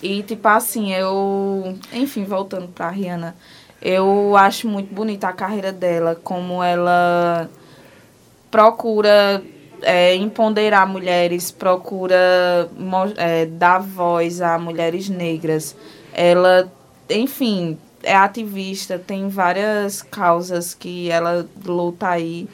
E, 0.02 0.22
tipo 0.24 0.48
assim, 0.48 0.94
eu. 0.94 1.76
Enfim, 1.92 2.24
voltando 2.24 2.68
pra 2.68 2.90
Rihanna, 2.90 3.36
eu 3.82 4.38
acho 4.38 4.68
muito 4.68 4.94
bonita 4.94 5.28
a 5.28 5.34
carreira 5.34 5.72
dela, 5.72 6.16
como 6.24 6.62
ela 6.62 7.50
procura 8.52 9.42
é, 9.82 10.16
empoderar 10.16 10.88
mulheres, 10.88 11.52
procura 11.52 12.70
é, 13.18 13.46
dar 13.46 13.80
voz 13.80 14.42
a 14.42 14.58
mulheres 14.58 15.10
negras. 15.10 15.76
Ela, 16.14 16.72
enfim, 17.10 17.78
é 18.04 18.16
ativista, 18.16 18.98
tem 18.98 19.28
várias 19.28 20.02
causas 20.02 20.74
que 20.74 21.10
ela 21.10 21.48
luta 21.66 22.10
aí. 22.10 22.48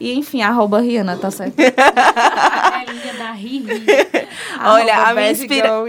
E, 0.00 0.12
enfim, 0.14 0.42
arroba 0.42 0.80
Rihanna, 0.80 1.16
tá 1.16 1.30
certo? 1.30 1.54
A 1.60 2.84
galinha 2.84 3.14
da 3.14 3.32
Riri. 3.32 3.84
Olha, 4.64 4.96
a 5.08 5.14
minha, 5.14 5.30
inspira... 5.30 5.70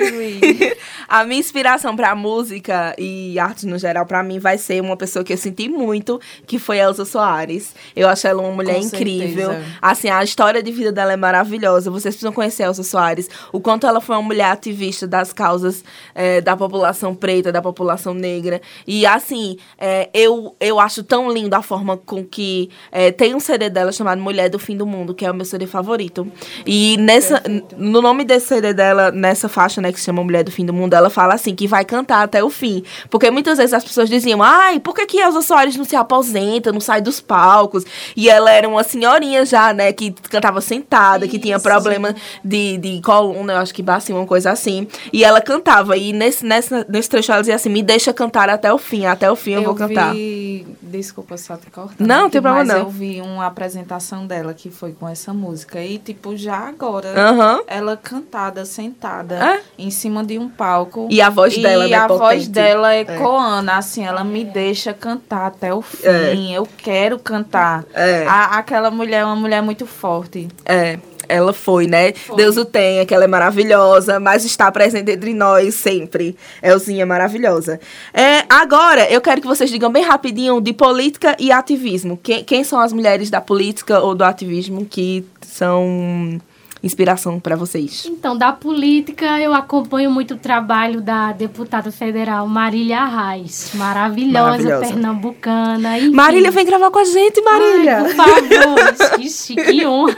A 1.07 1.24
minha 1.24 1.39
inspiração 1.39 1.95
pra 1.95 2.14
música 2.14 2.93
e 2.97 3.39
arte 3.39 3.66
no 3.66 3.80
geral, 3.80 4.05
pra 4.05 4.22
mim, 4.22 4.38
vai 4.38 4.60
ser 4.60 4.80
uma 4.80 4.95
pessoa 4.95 5.26
que 5.26 5.34
eu 5.34 5.38
senti 5.38 5.68
muito, 5.68 6.22
que 6.45 6.60
foi 6.60 6.78
Elza 6.78 7.03
Soares. 7.03 7.74
Eu 7.95 8.07
acho 8.07 8.28
ela 8.28 8.43
uma 8.43 8.51
mulher 8.51 8.76
Com 8.76 8.82
incrível. 8.82 9.49
certeza. 9.49 9.78
Assim, 9.82 10.07
a 10.10 10.24
história 10.24 10.62
de 10.62 10.72
vida 10.72 10.91
dela 10.91 11.12
é 11.14 11.16
maravilhosa. 11.18 11.89
Vocês 11.89 12.14
precisam 12.14 12.32
conhecer 12.32 12.64
Elza 12.64 12.84
Soares. 12.84 13.28
O 13.51 13.60
quanto 13.60 13.88
ela 13.88 13.99
foi 13.99 14.16
uma 14.18 14.22
mulher 14.22 14.51
ativista 14.51 15.07
das 15.07 15.34
causas 15.34 15.84
eh, 16.14 16.41
da 16.41 16.55
população 16.55 17.16
preta, 17.16 17.51
da 17.51 17.62
população 17.62 18.14
negra. 18.14 18.62
E, 18.86 19.03
assim, 19.05 19.57
eh, 19.80 20.10
eu, 20.14 20.55
eu 20.60 20.80
acho 20.80 21.03
tão 21.03 21.32
lindo 21.32 21.55
a 21.55 21.64
forma 21.64 21.97
com 21.97 22.24
que... 22.24 22.70
eh, 22.91 23.12
tem 23.12 23.34
um 23.34 23.39
CD 23.39 23.68
dela 23.70 23.91
chamado 24.00 24.22
Mulher 24.22 24.50
do 24.50 24.58
Fim 24.58 24.76
do 24.76 24.86
Mundo, 24.86 25.14
que 25.14 25.26
é 25.26 25.32
o 25.32 25.34
meu 25.34 25.45
CD 25.45 25.68
favorito. 25.68 26.28
E 26.66 26.97
nessa, 26.97 27.41
no 27.78 28.02
nome 28.02 28.24
desse 28.24 28.47
CD 28.47 28.74
dela, 28.74 29.12
nessa 29.12 29.47
faixa, 29.47 29.82
né, 29.82 29.91
que 29.91 30.00
se 30.00 30.06
chama 30.06 30.24
Mulher 30.24 30.43
do 30.43 30.52
Fim 30.52 30.66
do 30.66 30.74
Mundo, 30.74 30.93
ela 30.93 31.10
fala 31.10 31.34
assim, 31.34 31.54
que 31.54 31.68
vai 31.68 31.84
cantar 31.86 32.24
até 32.24 32.43
o 32.43 32.50
fim. 32.50 32.84
Porque 33.10 33.30
muitas 33.30 33.58
vezes 33.58 33.74
as 33.74 33.84
pessoas 33.84 34.10
diziam, 34.10 34.41
ai, 34.41 34.80
por 34.80 34.95
que 34.95 35.06
que 35.06 35.20
Elza 35.20 35.41
Soares 35.41 35.76
não 35.76 35.84
se 35.84 35.95
aposenta, 35.95 36.72
não 36.72 36.80
sai 36.80 37.02
dos 37.02 37.20
palcos? 37.20 37.84
E 38.16 38.30
ela 38.30 38.52
era 38.52 38.68
uma 38.68 38.84
senhorinha 38.84 39.45
já, 39.45 39.74
né, 39.74 39.91
que 39.91 40.12
cantava 40.30 40.62
sentada, 40.62 41.28
que 41.28 41.38
tinha 41.38 41.60
problema 41.60 42.16
de, 42.43 42.78
de 42.78 43.02
coluna, 43.02 43.54
eu 43.54 43.58
acho 43.58 43.74
que 43.74 43.82
bacia 43.82 44.16
uma 44.16 44.26
coisa 44.26 44.52
assim. 44.52 44.88
E 45.12 45.24
ela 45.24 45.41
cantava, 45.41 45.97
e 45.97 46.14
nesse, 46.14 46.45
nesse, 46.45 46.74
nesse 46.88 47.10
trecho 47.10 47.32
ela 47.32 47.41
dizia 47.41 47.56
assim, 47.56 47.70
me 47.70 47.84
deixa 47.84 48.14
cantar 48.14 48.50
até 48.50 48.72
o 48.72 48.78
fim, 48.78 49.06
até 49.06 49.30
o 49.30 49.36
fim 49.36 49.52
eu, 49.52 49.64
vou 49.64 49.76
cantar. 49.76 50.14
Vi... 50.14 50.66
Desculpa 50.82 51.38
só 51.38 51.56
te 51.56 51.70
cortar. 51.70 51.95
Não, 52.00 52.24
não 52.24 52.30
tem 52.30 52.41
problema 52.41 52.60
mas 52.60 52.68
não. 52.68 52.80
eu 52.80 52.89
vi 52.89 53.22
uma 53.22 53.45
apresentação 53.45 53.89
dela 54.28 54.54
que 54.54 54.70
foi 54.70 54.92
com 54.94 55.08
essa 55.10 55.34
música. 55.34 55.82
E, 55.82 55.98
tipo, 55.98 56.38
já 56.38 56.58
agora, 56.68 57.10
Aham. 57.20 57.62
ela 57.68 57.98
cantada, 57.98 58.64
sentada, 58.66 59.36
É? 59.36 59.62
em 59.78 59.90
cima 59.90 60.24
de 60.24 60.38
um 60.38 60.48
palco. 60.48 61.08
E 61.10 61.22
a 61.22 61.30
voz 61.30 61.58
dela, 61.58 61.88
E 61.88 61.92
né, 61.92 61.98
a 61.98 62.08
voz 62.08 62.48
dela 62.48 62.94
É. 62.94 63.02
ecoando, 63.02 63.72
assim, 63.72 64.06
ela 64.06 64.24
me 64.24 64.44
deixa 64.46 64.94
cantar 64.94 65.48
até 65.48 65.74
o 65.74 65.82
fim. 65.82 66.08
É. 66.08 66.52
Eu 66.58 66.68
quero 66.78 67.18
cantar. 67.18 67.84
É. 67.94 68.26
A- 68.28 68.58
aquela 68.58 68.92
mulher 68.92 69.22
é 69.22 69.26
uma 69.26 69.36
mulher 69.36 69.62
muito 69.62 69.86
forte. 69.86 70.48
É, 70.66 71.00
ela 71.30 71.54
foi, 71.54 71.88
né? 71.88 72.14
Deus 72.36 72.58
o 72.58 72.66
tenha, 72.66 73.06
que 73.06 73.14
ela 73.14 73.24
é 73.24 73.28
maravilhosa, 73.28 74.20
mas 74.20 74.44
está 74.44 74.72
presente 74.72 75.12
entre 75.12 75.34
nós 75.34 75.76
sempre. 75.76 76.36
Elzinha 76.62 77.06
maravilhosa. 77.06 77.80
É, 78.14 78.44
agora, 78.50 79.10
eu 79.10 79.22
quero 79.22 79.40
que 79.40 79.48
vocês 79.48 79.70
digam 79.70 79.92
bem 79.92 80.04
rapidinho 80.04 80.60
de 80.60 80.74
política 80.74 81.36
e 81.40 81.52
ativismo. 81.52 82.20
Quem, 82.22 82.44
quem 82.44 82.64
são 82.64 82.80
as 82.80 82.92
mulheres 82.92 83.30
da 83.30 83.40
política 83.40 84.00
ou 84.00 84.16
do 84.16 84.24
ativismo 84.24 84.86
que 84.86 85.26
são 85.42 86.40
inspiração 86.82 87.40
para 87.40 87.56
vocês? 87.56 88.06
Então, 88.06 88.38
da 88.38 88.52
política, 88.52 89.40
eu 89.40 89.54
acompanho 89.54 90.10
muito 90.10 90.36
o 90.36 90.38
trabalho 90.38 91.02
da 91.02 91.32
deputada 91.32 91.92
federal 91.92 92.48
Marília 92.48 93.00
Arraes. 93.00 93.72
Maravilhosa, 93.76 94.44
Maravilhosa. 94.44 94.88
pernambucana. 94.88 95.98
enfim. 95.98 96.12
Marília, 96.12 96.52
vem 96.52 96.66
gravar 96.66 96.92
com 96.92 97.00
a 97.00 97.06
gente, 97.06 97.42
Marília. 97.42 97.98
Ai, 97.98 98.04
por 98.04 98.16
favor, 98.16 99.18
que 99.20 99.30
chique, 99.30 99.64
que 99.64 99.86
honra. 99.86 100.16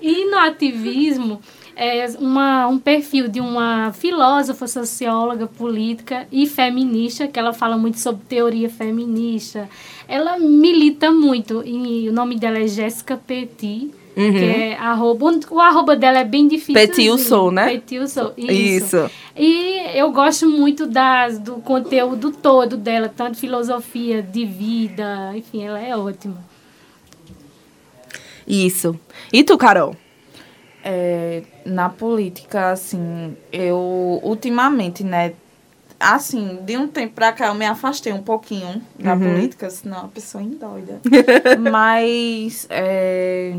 e 0.00 0.24
no 0.30 0.38
ativismo, 0.38 1.40
é 1.80 2.06
uma, 2.18 2.66
um 2.66 2.78
perfil 2.78 3.28
de 3.28 3.40
uma 3.40 3.92
filósofa, 3.92 4.66
socióloga, 4.66 5.46
política 5.46 6.26
e 6.32 6.44
feminista, 6.44 7.28
que 7.28 7.38
ela 7.38 7.52
fala 7.52 7.78
muito 7.78 8.00
sobre 8.00 8.24
teoria 8.28 8.68
feminista. 8.68 9.68
Ela 10.08 10.38
milita 10.38 11.12
muito, 11.12 11.62
e 11.64 12.08
o 12.08 12.12
nome 12.12 12.36
dela 12.36 12.58
é 12.58 12.66
Jéssica 12.66 13.16
Petit. 13.16 13.92
Uhum. 14.18 14.32
Que 14.32 14.44
é 14.44 14.76
arroba, 14.76 15.26
o 15.48 15.60
arroba 15.60 15.94
dela 15.94 16.18
é 16.18 16.24
bem 16.24 16.48
difícil. 16.48 16.74
Sou, 17.18 17.52
né? 17.52 17.80
Sou, 18.08 18.32
isso. 18.36 18.50
Isso. 18.50 19.10
E 19.36 19.96
eu 19.96 20.10
gosto 20.10 20.48
muito 20.48 20.86
das, 20.88 21.38
do 21.38 21.56
conteúdo 21.60 22.32
todo 22.32 22.76
dela, 22.76 23.08
tanto 23.08 23.38
filosofia 23.38 24.20
de 24.20 24.44
vida, 24.44 25.32
enfim, 25.36 25.62
ela 25.62 25.80
é 25.80 25.96
ótima. 25.96 26.36
Isso. 28.46 28.98
E 29.32 29.44
tu, 29.44 29.56
Carol? 29.56 29.94
É, 30.82 31.42
na 31.64 31.88
política, 31.88 32.70
assim, 32.72 33.36
eu 33.52 34.20
ultimamente, 34.24 35.04
né? 35.04 35.34
Assim, 36.00 36.58
de 36.64 36.76
um 36.76 36.86
tempo 36.88 37.14
pra 37.14 37.32
cá 37.32 37.48
eu 37.48 37.54
me 37.54 37.66
afastei 37.66 38.12
um 38.12 38.22
pouquinho 38.22 38.80
da 38.98 39.14
Uhum. 39.14 39.20
política, 39.20 39.68
senão 39.68 39.98
a 40.04 40.08
pessoa 40.08 40.42
endoida. 40.42 41.00
Mas 41.58 42.66
é, 42.70 43.56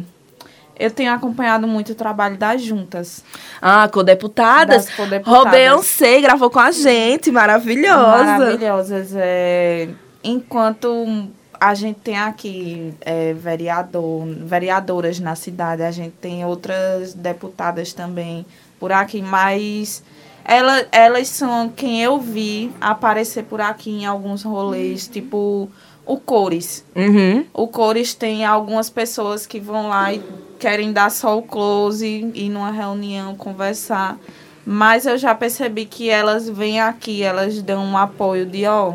eu 0.80 0.89
tenho 0.89 1.11
acompanhado 1.11 1.67
muito 1.67 1.91
o 1.91 1.95
trabalho 1.95 2.38
das 2.38 2.61
juntas. 2.61 3.23
Ah, 3.61 3.89
com 3.89 4.03
deputadas. 4.03 4.86
Das 4.86 4.95
codeputadas. 4.95 5.43
Robeyoncé 5.43 6.21
gravou 6.21 6.49
com 6.49 6.59
a 6.59 6.71
gente, 6.71 7.30
maravilhosa. 7.32 8.23
Maravilhosas. 8.23 9.11
É, 9.13 9.89
enquanto 10.23 11.27
a 11.59 11.73
gente 11.73 11.99
tem 11.99 12.17
aqui 12.17 12.93
é, 13.01 13.34
vereador, 13.34 14.25
vereadoras 14.45 15.19
na 15.19 15.36
cidade, 15.36 15.84
a 15.84 15.91
gente 15.91 16.13
tem 16.21 16.45
outras 16.45 17.13
deputadas 17.13 17.91
também 17.91 18.45
por 18.80 18.93
aqui, 18.93 19.21
mas 19.21 20.01
ela, 20.45 20.88
elas 20.93 21.27
são 21.27 21.67
quem 21.67 22.01
eu 22.01 22.17
vi 22.17 22.71
aparecer 22.80 23.43
por 23.43 23.59
aqui 23.59 23.91
em 23.91 24.05
alguns 24.05 24.43
rolês, 24.43 25.09
tipo 25.09 25.69
o 26.05 26.17
Cores. 26.17 26.86
Uhum. 26.95 27.45
O 27.53 27.67
Cores 27.67 28.13
tem 28.13 28.45
algumas 28.45 28.89
pessoas 28.89 29.45
que 29.45 29.59
vão 29.59 29.89
lá 29.89 30.13
e 30.13 30.23
querem 30.60 30.91
dar 30.91 31.10
só 31.10 31.38
o 31.38 31.41
close, 31.41 32.05
ir 32.36 32.49
numa 32.49 32.72
reunião, 32.72 33.36
conversar. 33.36 34.18
Mas 34.66 35.05
eu 35.05 35.18
já 35.18 35.34
percebi 35.34 35.86
que 35.86 36.10
elas 36.10 36.47
vêm 36.47 36.80
aqui, 36.80 37.24
elas 37.24 37.62
dão 37.62 37.84
um 37.84 37.97
apoio 37.97 38.45
de, 38.45 38.66
ó, 38.66 38.93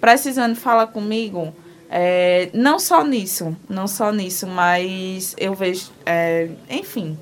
precisando 0.00 0.54
falar 0.56 0.88
comigo. 0.88 1.54
É, 1.88 2.50
não 2.52 2.78
só 2.78 3.04
nisso, 3.04 3.56
não 3.68 3.86
só 3.86 4.10
nisso, 4.10 4.46
mas 4.48 5.34
eu 5.38 5.54
vejo, 5.54 5.90
é, 6.04 6.48
enfim, 6.68 7.16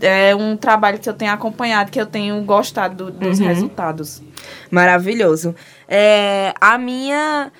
é 0.00 0.34
um 0.36 0.56
trabalho 0.56 0.98
que 0.98 1.08
eu 1.08 1.14
tenho 1.14 1.32
acompanhado, 1.32 1.90
que 1.90 2.00
eu 2.00 2.06
tenho 2.06 2.40
gostado 2.42 3.06
do- 3.06 3.10
dos 3.12 3.40
Uhum. 3.40 3.46
resultados. 3.46 4.22
Maravilhoso. 4.70 5.54
É, 5.88 6.52
a 6.60 6.76
minha 6.76 7.50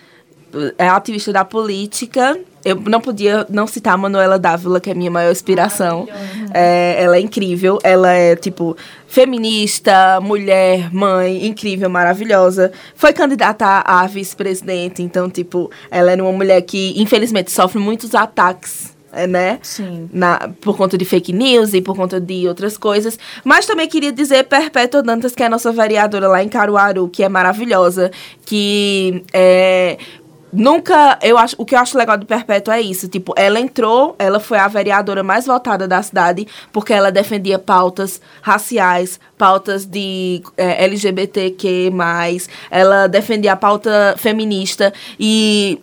é 0.79 0.89
ativista 0.89 1.33
da 1.33 1.45
política. 1.45 2.39
Eu 2.65 2.77
não 2.77 3.01
podia 3.01 3.45
não 3.51 3.67
citar 3.67 3.95
a 3.95 3.97
Manuela 3.97 4.39
Dávila, 4.39 4.81
que 4.81 4.89
é 4.89 4.93
a 4.93 4.97
minha 4.97 5.11
maior 5.11 5.33
inspiração. 5.33 6.09
É, 6.55 6.97
ela 7.03 7.17
é 7.17 7.21
incrível. 7.21 7.79
Ela 7.83 8.13
é, 8.13 8.37
tipo, 8.37 8.77
feminista, 9.09 10.21
mulher, 10.21 10.93
mãe, 10.95 11.47
incrível, 11.47 11.91
maravilhosa. 11.91 12.71
Foi 12.95 13.13
candidata 13.13 13.65
a, 13.67 14.03
a 14.03 14.07
vice-presidente. 14.07 15.03
Então, 15.03 15.29
tipo, 15.29 15.71
ela 15.91 16.13
era 16.13 16.23
uma 16.23 16.33
mulher 16.33 16.63
que, 16.63 16.95
infelizmente, 16.97 17.51
sofre 17.51 17.81
muitos 17.81 18.15
ataques. 18.15 18.95
é, 19.13 19.27
Né? 19.27 19.59
Sim. 19.63 20.09
na, 20.13 20.49
por 20.61 20.77
conta 20.77 20.97
de 20.97 21.05
fake 21.05 21.33
news 21.33 21.75
e 21.75 21.83
por 21.83 21.95
conta 21.95 22.21
de 22.21 22.49
outras 22.49 22.79
coisas. 22.79 23.19
Mas 23.45 23.67
também 23.67 23.87
queria 23.89 24.13
dizer 24.13 24.45
Perpétua 24.45 25.03
Dantas, 25.03 25.35
que 25.35 25.43
é 25.43 25.47
a 25.47 25.51
nossa 25.51 25.71
vereadora 25.71 26.29
lá 26.29 26.43
em 26.43 26.49
Caruaru, 26.49 27.09
que 27.09 27.23
é 27.23 27.29
maravilhosa, 27.29 28.11
que 28.47 29.23
é, 29.33 29.99
nunca, 30.53 31.19
eu 31.23 31.39
acho, 31.39 31.57
o 31.59 31.65
que 31.65 31.75
eu 31.75 31.79
acho 31.79 31.97
legal 31.97 32.19
do 32.19 32.27
Perpétua 32.27 32.77
é 32.77 32.81
isso, 32.83 33.09
tipo, 33.09 33.33
ela 33.37 33.59
entrou, 33.59 34.15
ela 34.19 34.39
foi 34.39 34.59
a 34.59 34.69
vereadora 34.69 35.23
mais 35.23 35.47
votada 35.47 35.89
da 35.89 36.03
cidade, 36.03 36.47
porque 36.73 36.93
ela 36.93 37.11
defendia 37.11 37.59
pautas 37.59 38.21
raciais, 38.43 39.19
pautas 39.39 39.87
de 39.87 40.43
é, 40.57 40.85
LGBTQ+, 40.85 41.91
ela 42.71 43.07
defendia 43.07 43.53
a 43.53 43.57
pauta 43.57 44.15
feminista, 44.19 44.93
e 45.19 45.81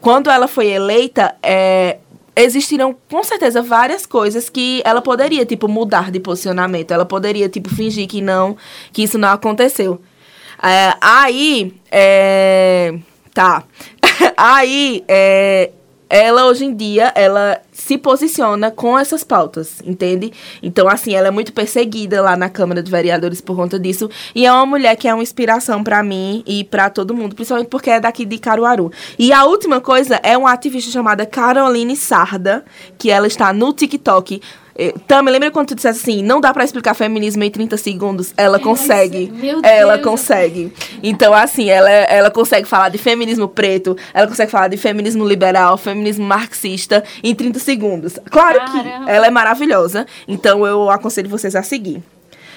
quando 0.00 0.30
ela 0.30 0.46
foi 0.48 0.68
eleita, 0.68 1.34
é, 1.42 1.98
existiram 2.36 2.96
com 3.08 3.22
certeza 3.22 3.62
várias 3.62 4.06
coisas 4.06 4.48
que 4.48 4.82
ela 4.84 5.02
poderia 5.02 5.44
tipo 5.44 5.68
mudar 5.68 6.10
de 6.10 6.20
posicionamento 6.20 6.92
ela 6.92 7.04
poderia 7.04 7.48
tipo 7.48 7.68
fingir 7.68 8.06
que 8.06 8.20
não 8.20 8.56
que 8.92 9.02
isso 9.02 9.18
não 9.18 9.28
aconteceu. 9.28 10.00
É, 10.62 10.94
aí 11.00 11.74
é, 11.90 12.94
tá 13.32 13.64
aí 14.36 15.04
é, 15.08 15.70
ela 16.10 16.46
hoje 16.46 16.64
em 16.64 16.74
dia 16.74 17.12
ela 17.14 17.60
se 17.72 17.96
posiciona 17.96 18.70
com 18.70 18.98
essas 18.98 19.22
pautas, 19.22 19.80
entende? 19.84 20.32
Então, 20.60 20.88
assim, 20.88 21.14
ela 21.14 21.28
é 21.28 21.30
muito 21.30 21.52
perseguida 21.52 22.20
lá 22.20 22.36
na 22.36 22.48
Câmara 22.48 22.82
de 22.82 22.90
Vereadores 22.90 23.40
por 23.40 23.56
conta 23.56 23.78
disso. 23.78 24.10
E 24.34 24.44
é 24.44 24.52
uma 24.52 24.66
mulher 24.66 24.96
que 24.96 25.06
é 25.06 25.14
uma 25.14 25.22
inspiração 25.22 25.84
para 25.84 26.02
mim 26.02 26.42
e 26.46 26.64
para 26.64 26.90
todo 26.90 27.14
mundo, 27.14 27.34
principalmente 27.36 27.68
porque 27.68 27.90
é 27.90 28.00
daqui 28.00 28.24
de 28.24 28.38
Caruaru. 28.38 28.90
E 29.16 29.32
a 29.32 29.44
última 29.44 29.80
coisa 29.80 30.18
é 30.22 30.36
uma 30.36 30.52
ativista 30.52 30.90
chamada 30.90 31.24
Caroline 31.24 31.96
Sarda, 31.96 32.64
que 32.98 33.08
ela 33.08 33.28
está 33.28 33.52
no 33.52 33.72
TikTok 33.72 34.42
Tami, 35.06 35.30
lembra 35.30 35.50
quando 35.50 35.68
tu 35.68 35.74
disseste 35.74 36.00
assim, 36.10 36.22
não 36.22 36.40
dá 36.40 36.52
pra 36.52 36.64
explicar 36.64 36.94
feminismo 36.94 37.44
em 37.44 37.50
30 37.50 37.76
segundos? 37.76 38.32
Ela 38.36 38.58
consegue. 38.58 39.30
Meu 39.34 39.60
ela 39.62 39.96
Deus. 39.96 40.06
consegue. 40.08 40.72
Então, 41.02 41.34
assim, 41.34 41.68
ela, 41.68 41.90
ela 41.90 42.30
consegue 42.30 42.66
falar 42.66 42.88
de 42.88 42.98
feminismo 42.98 43.48
preto, 43.48 43.96
ela 44.14 44.26
consegue 44.26 44.50
falar 44.50 44.68
de 44.68 44.76
feminismo 44.76 45.26
liberal, 45.26 45.76
feminismo 45.76 46.24
marxista 46.24 47.04
em 47.22 47.34
30 47.34 47.58
segundos. 47.58 48.18
Claro 48.30 48.58
Caramba. 48.58 49.04
que 49.04 49.10
ela 49.10 49.26
é 49.26 49.30
maravilhosa. 49.30 50.06
Então, 50.26 50.66
eu 50.66 50.88
aconselho 50.90 51.28
vocês 51.28 51.54
a 51.54 51.62
seguir. 51.62 52.02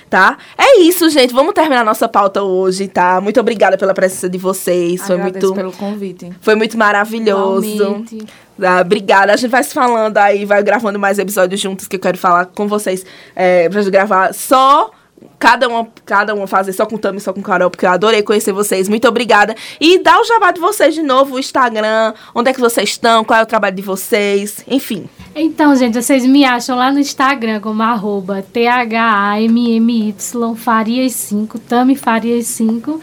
Tá? 0.09 0.37
É 0.55 0.79
isso, 0.81 1.09
gente. 1.09 1.33
Vamos 1.33 1.55
terminar 1.55 1.83
nossa 1.83 2.07
pauta 2.07 2.43
hoje, 2.43 2.87
tá? 2.87 3.19
Muito 3.19 3.39
obrigada 3.39 3.79
pela 3.79 3.95
presença 3.95 4.29
de 4.29 4.37
vocês. 4.37 5.01
Foi 5.01 5.15
Agradeço 5.15 5.47
muito, 5.47 5.55
pelo 5.55 5.71
convite. 5.71 6.29
foi 6.39 6.53
muito 6.53 6.77
maravilhoso. 6.77 7.65
Igualmente. 7.65 8.17
Ah, 8.61 8.81
obrigada. 8.81 9.33
A 9.33 9.35
gente 9.35 9.49
vai 9.49 9.63
se 9.63 9.73
falando 9.73 10.17
aí, 10.17 10.45
vai 10.45 10.61
gravando 10.63 10.99
mais 10.99 11.19
episódios 11.19 11.59
juntos 11.59 11.87
que 11.87 11.95
eu 11.95 11.99
quero 11.99 12.17
falar 12.17 12.45
com 12.45 12.67
vocês. 12.67 13.05
É, 13.35 13.69
pra 13.69 13.81
gente 13.81 13.91
gravar 13.91 14.33
só. 14.33 14.91
Cada 15.39 15.69
uma, 15.69 15.87
cada 16.05 16.35
uma 16.35 16.47
fazer 16.47 16.73
só 16.73 16.85
com 16.85 16.97
Tami, 16.97 17.21
só 17.21 17.31
com 17.31 17.41
Carol, 17.41 17.69
porque 17.69 17.85
eu 17.85 17.89
adorei 17.89 18.21
conhecer 18.23 18.51
vocês. 18.51 18.89
Muito 18.89 19.07
obrigada. 19.07 19.55
E 19.79 19.99
dá 19.99 20.19
o 20.19 20.23
jabá 20.25 20.51
de 20.51 20.59
vocês 20.59 20.93
de 20.93 21.01
novo, 21.01 21.35
o 21.35 21.39
Instagram, 21.39 22.13
onde 22.35 22.49
é 22.49 22.53
que 22.53 22.59
vocês 22.59 22.89
estão, 22.89 23.23
qual 23.23 23.39
é 23.39 23.43
o 23.43 23.45
trabalho 23.45 23.75
de 23.75 23.81
vocês, 23.81 24.63
enfim. 24.67 25.09
Então, 25.35 25.75
gente, 25.75 26.01
vocês 26.01 26.25
me 26.25 26.43
acham 26.43 26.77
lá 26.77 26.91
no 26.91 26.99
Instagram 26.99 27.61
como 27.61 27.81
arroba 27.81 28.43
THAMMY 28.53 30.13
Farias 30.57 31.13
5, 31.13 31.59
Tami 31.59 31.95
Farias 31.95 32.47
5. 32.47 32.99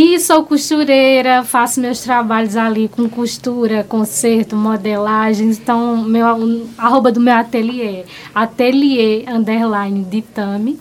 E 0.00 0.20
sou 0.20 0.44
costureira, 0.44 1.42
faço 1.42 1.80
meus 1.80 2.00
trabalhos 2.02 2.54
ali 2.54 2.86
com 2.86 3.08
costura, 3.08 3.82
conserto, 3.82 4.54
modelagem. 4.54 5.48
Então, 5.48 6.04
meu, 6.04 6.24
arroba 6.78 7.10
do 7.10 7.18
meu 7.18 7.34
ateliê, 7.34 8.04
ateliê 8.32 9.24
underline 9.26 10.04
de 10.04 10.22
Tami. 10.22 10.78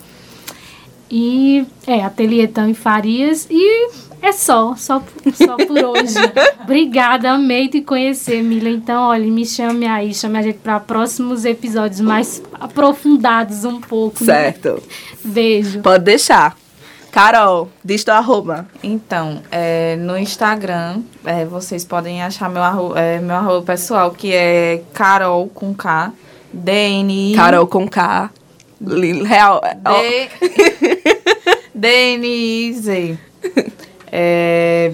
E 1.10 1.66
é, 1.88 2.04
ateliê 2.04 2.48
Tami 2.48 2.76
Farias. 2.76 3.48
E 3.50 3.90
é 4.22 4.32
só, 4.32 4.76
só, 4.76 5.02
só 5.34 5.58
por 5.66 5.84
hoje. 5.84 6.14
Obrigada, 6.62 7.32
amei 7.32 7.70
te 7.70 7.82
conhecer, 7.82 8.44
Mila. 8.44 8.70
Então, 8.70 9.02
olha, 9.02 9.26
me 9.26 9.48
chame 9.48 9.88
aí, 9.88 10.14
chame 10.14 10.38
a 10.38 10.44
gente 10.44 10.60
para 10.60 10.80
próximos 10.80 11.44
episódios 11.44 12.02
mais 12.02 12.40
aprofundados 12.54 13.66
um 13.66 13.82
pouco. 13.82 14.24
né? 14.24 14.52
Certo. 14.52 14.84
Beijo. 15.26 15.80
Pode 15.82 16.04
deixar. 16.04 16.56
Carol, 17.18 17.68
diz 17.84 18.04
teu 18.04 18.14
arroba. 18.14 18.68
Então, 18.84 19.42
é, 19.52 19.96
no 19.96 20.16
Instagram, 20.16 21.02
é, 21.26 21.46
vocês 21.46 21.84
podem 21.84 22.22
achar 22.22 22.48
meu 22.48 22.62
arroba, 22.62 23.00
é, 23.00 23.18
meu 23.18 23.36
arroba 23.36 23.66
pessoal, 23.66 24.12
que 24.12 24.32
é 24.32 24.84
Carol 24.94 25.48
com 25.48 25.74
K, 25.74 26.14
DNI. 26.54 27.34
Carol 27.36 27.66
com 27.66 27.88
K. 27.88 28.30
Real. 29.26 29.60
ó, 29.84 29.94
D... 30.00 30.30
DNIZ. 31.74 33.18
É, 34.12 34.94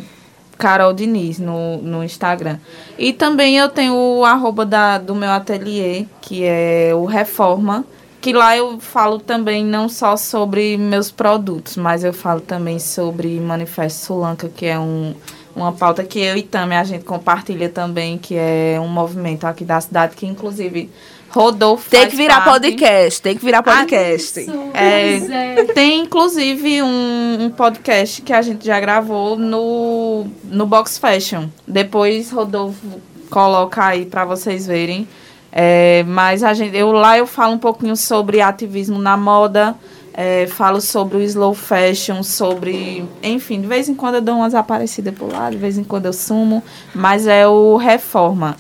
Carol 0.58 0.94
Diniz 0.94 1.40
no, 1.40 1.80
no 1.80 2.06
Instagram. 2.06 2.58
E 2.98 3.12
também 3.12 3.58
eu 3.58 3.68
tenho 3.68 3.96
o 3.96 4.24
arroba 4.24 4.66
da, 4.66 4.98
do 4.98 5.14
meu 5.14 5.30
ateliê, 5.30 6.06
que 6.22 6.46
é 6.46 6.92
o 6.96 7.04
Reforma. 7.04 7.84
Que 8.24 8.32
lá 8.32 8.56
eu 8.56 8.80
falo 8.80 9.20
também 9.20 9.66
não 9.66 9.90
só 9.90 10.16
sobre 10.16 10.78
meus 10.78 11.12
produtos, 11.12 11.76
mas 11.76 12.06
eu 12.06 12.14
falo 12.14 12.40
também 12.40 12.80
sobre 12.80 13.38
Manifesto 13.38 14.06
Sulanca, 14.06 14.48
que 14.48 14.66
é 14.66 14.80
um, 14.80 15.14
uma 15.54 15.74
pauta 15.74 16.06
que 16.06 16.22
eu 16.22 16.38
e 16.38 16.42
Tami 16.42 16.74
a 16.74 16.86
gente 16.86 17.04
compartilha 17.04 17.68
também, 17.68 18.18
que 18.18 18.34
é 18.34 18.80
um 18.80 18.88
movimento 18.88 19.46
aqui 19.46 19.66
da 19.66 19.82
cidade, 19.82 20.16
que 20.16 20.26
inclusive 20.26 20.90
Rodolfo 21.32 21.90
Tem 21.90 22.08
que 22.08 22.16
virar 22.16 22.46
parte. 22.46 22.62
podcast. 22.62 23.22
Tem 23.22 23.36
que 23.36 23.44
virar 23.44 23.62
podcast. 23.62 24.40
É, 24.74 25.18
Pois 25.18 25.30
é. 25.30 25.64
tem 25.74 26.00
inclusive 26.04 26.82
um, 26.82 27.38
um 27.42 27.50
podcast 27.50 28.22
que 28.22 28.32
a 28.32 28.42
gente 28.42 28.66
já 28.66 28.80
gravou 28.80 29.38
no, 29.38 30.28
no 30.46 30.66
Box 30.66 30.98
Fashion. 30.98 31.50
Depois 31.68 32.32
Rodolfo 32.32 33.02
coloca 33.30 33.84
aí 33.84 34.06
para 34.06 34.24
vocês 34.24 34.66
verem. 34.66 35.10
É, 35.56 36.04
mas 36.08 36.44
a 36.44 36.54
gente, 36.54 36.76
eu, 36.76 36.92
lá 36.92 37.16
eu 37.18 37.28
falo 37.28 37.54
um 37.54 37.60
pouquinho 37.60 37.96
sobre 37.96 38.42
ativismo 38.42 38.98
na 38.98 39.16
moda, 39.16 39.76
é, 40.12 40.48
falo 40.48 40.82
sobre 40.82 41.18
o 41.18 41.22
slow 41.22 41.54
fashion, 41.54 42.24
sobre. 42.24 43.08
Enfim, 43.22 43.62
de 43.62 43.68
vez 43.68 43.88
em 43.88 43.94
quando 43.94 44.16
eu 44.16 44.22
dou 44.22 44.38
umas 44.38 44.56
aparecidas 44.56 45.14
por 45.14 45.32
lá, 45.32 45.52
de 45.52 45.58
vez 45.58 45.78
em 45.78 45.84
quando 45.84 46.08
eu 46.08 46.14
sumo. 46.14 46.64
Mas 46.94 47.28
é 47.28 47.48
o 47.48 47.78
Reforma, 47.78 48.58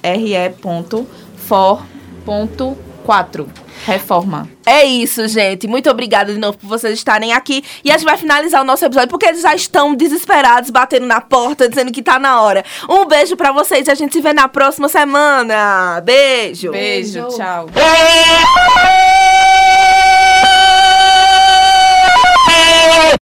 re.for.4. 3.03 3.47
Reforma. 3.85 4.47
É 4.65 4.85
isso, 4.85 5.27
gente. 5.27 5.67
Muito 5.67 5.89
obrigada 5.89 6.31
de 6.33 6.39
novo 6.39 6.57
por 6.57 6.67
vocês 6.67 6.93
estarem 6.93 7.33
aqui. 7.33 7.63
E 7.83 7.91
a 7.91 7.97
gente 7.97 8.05
vai 8.05 8.17
finalizar 8.17 8.61
o 8.61 8.63
nosso 8.63 8.85
episódio 8.85 9.09
porque 9.09 9.25
eles 9.25 9.41
já 9.41 9.53
estão 9.53 9.93
desesperados, 9.93 10.69
batendo 10.69 11.05
na 11.05 11.19
porta, 11.19 11.67
dizendo 11.67 11.91
que 11.91 12.01
tá 12.01 12.17
na 12.17 12.41
hora. 12.41 12.63
Um 12.89 13.05
beijo 13.05 13.35
pra 13.35 13.51
vocês 13.51 13.87
e 13.87 13.91
a 13.91 13.95
gente 13.95 14.13
se 14.13 14.21
vê 14.21 14.31
na 14.31 14.47
próxima 14.47 14.87
semana. 14.87 16.01
Beijo. 16.01 16.71
Beijo, 16.71 17.23
Beijo. 17.23 17.37
tchau. 17.37 17.67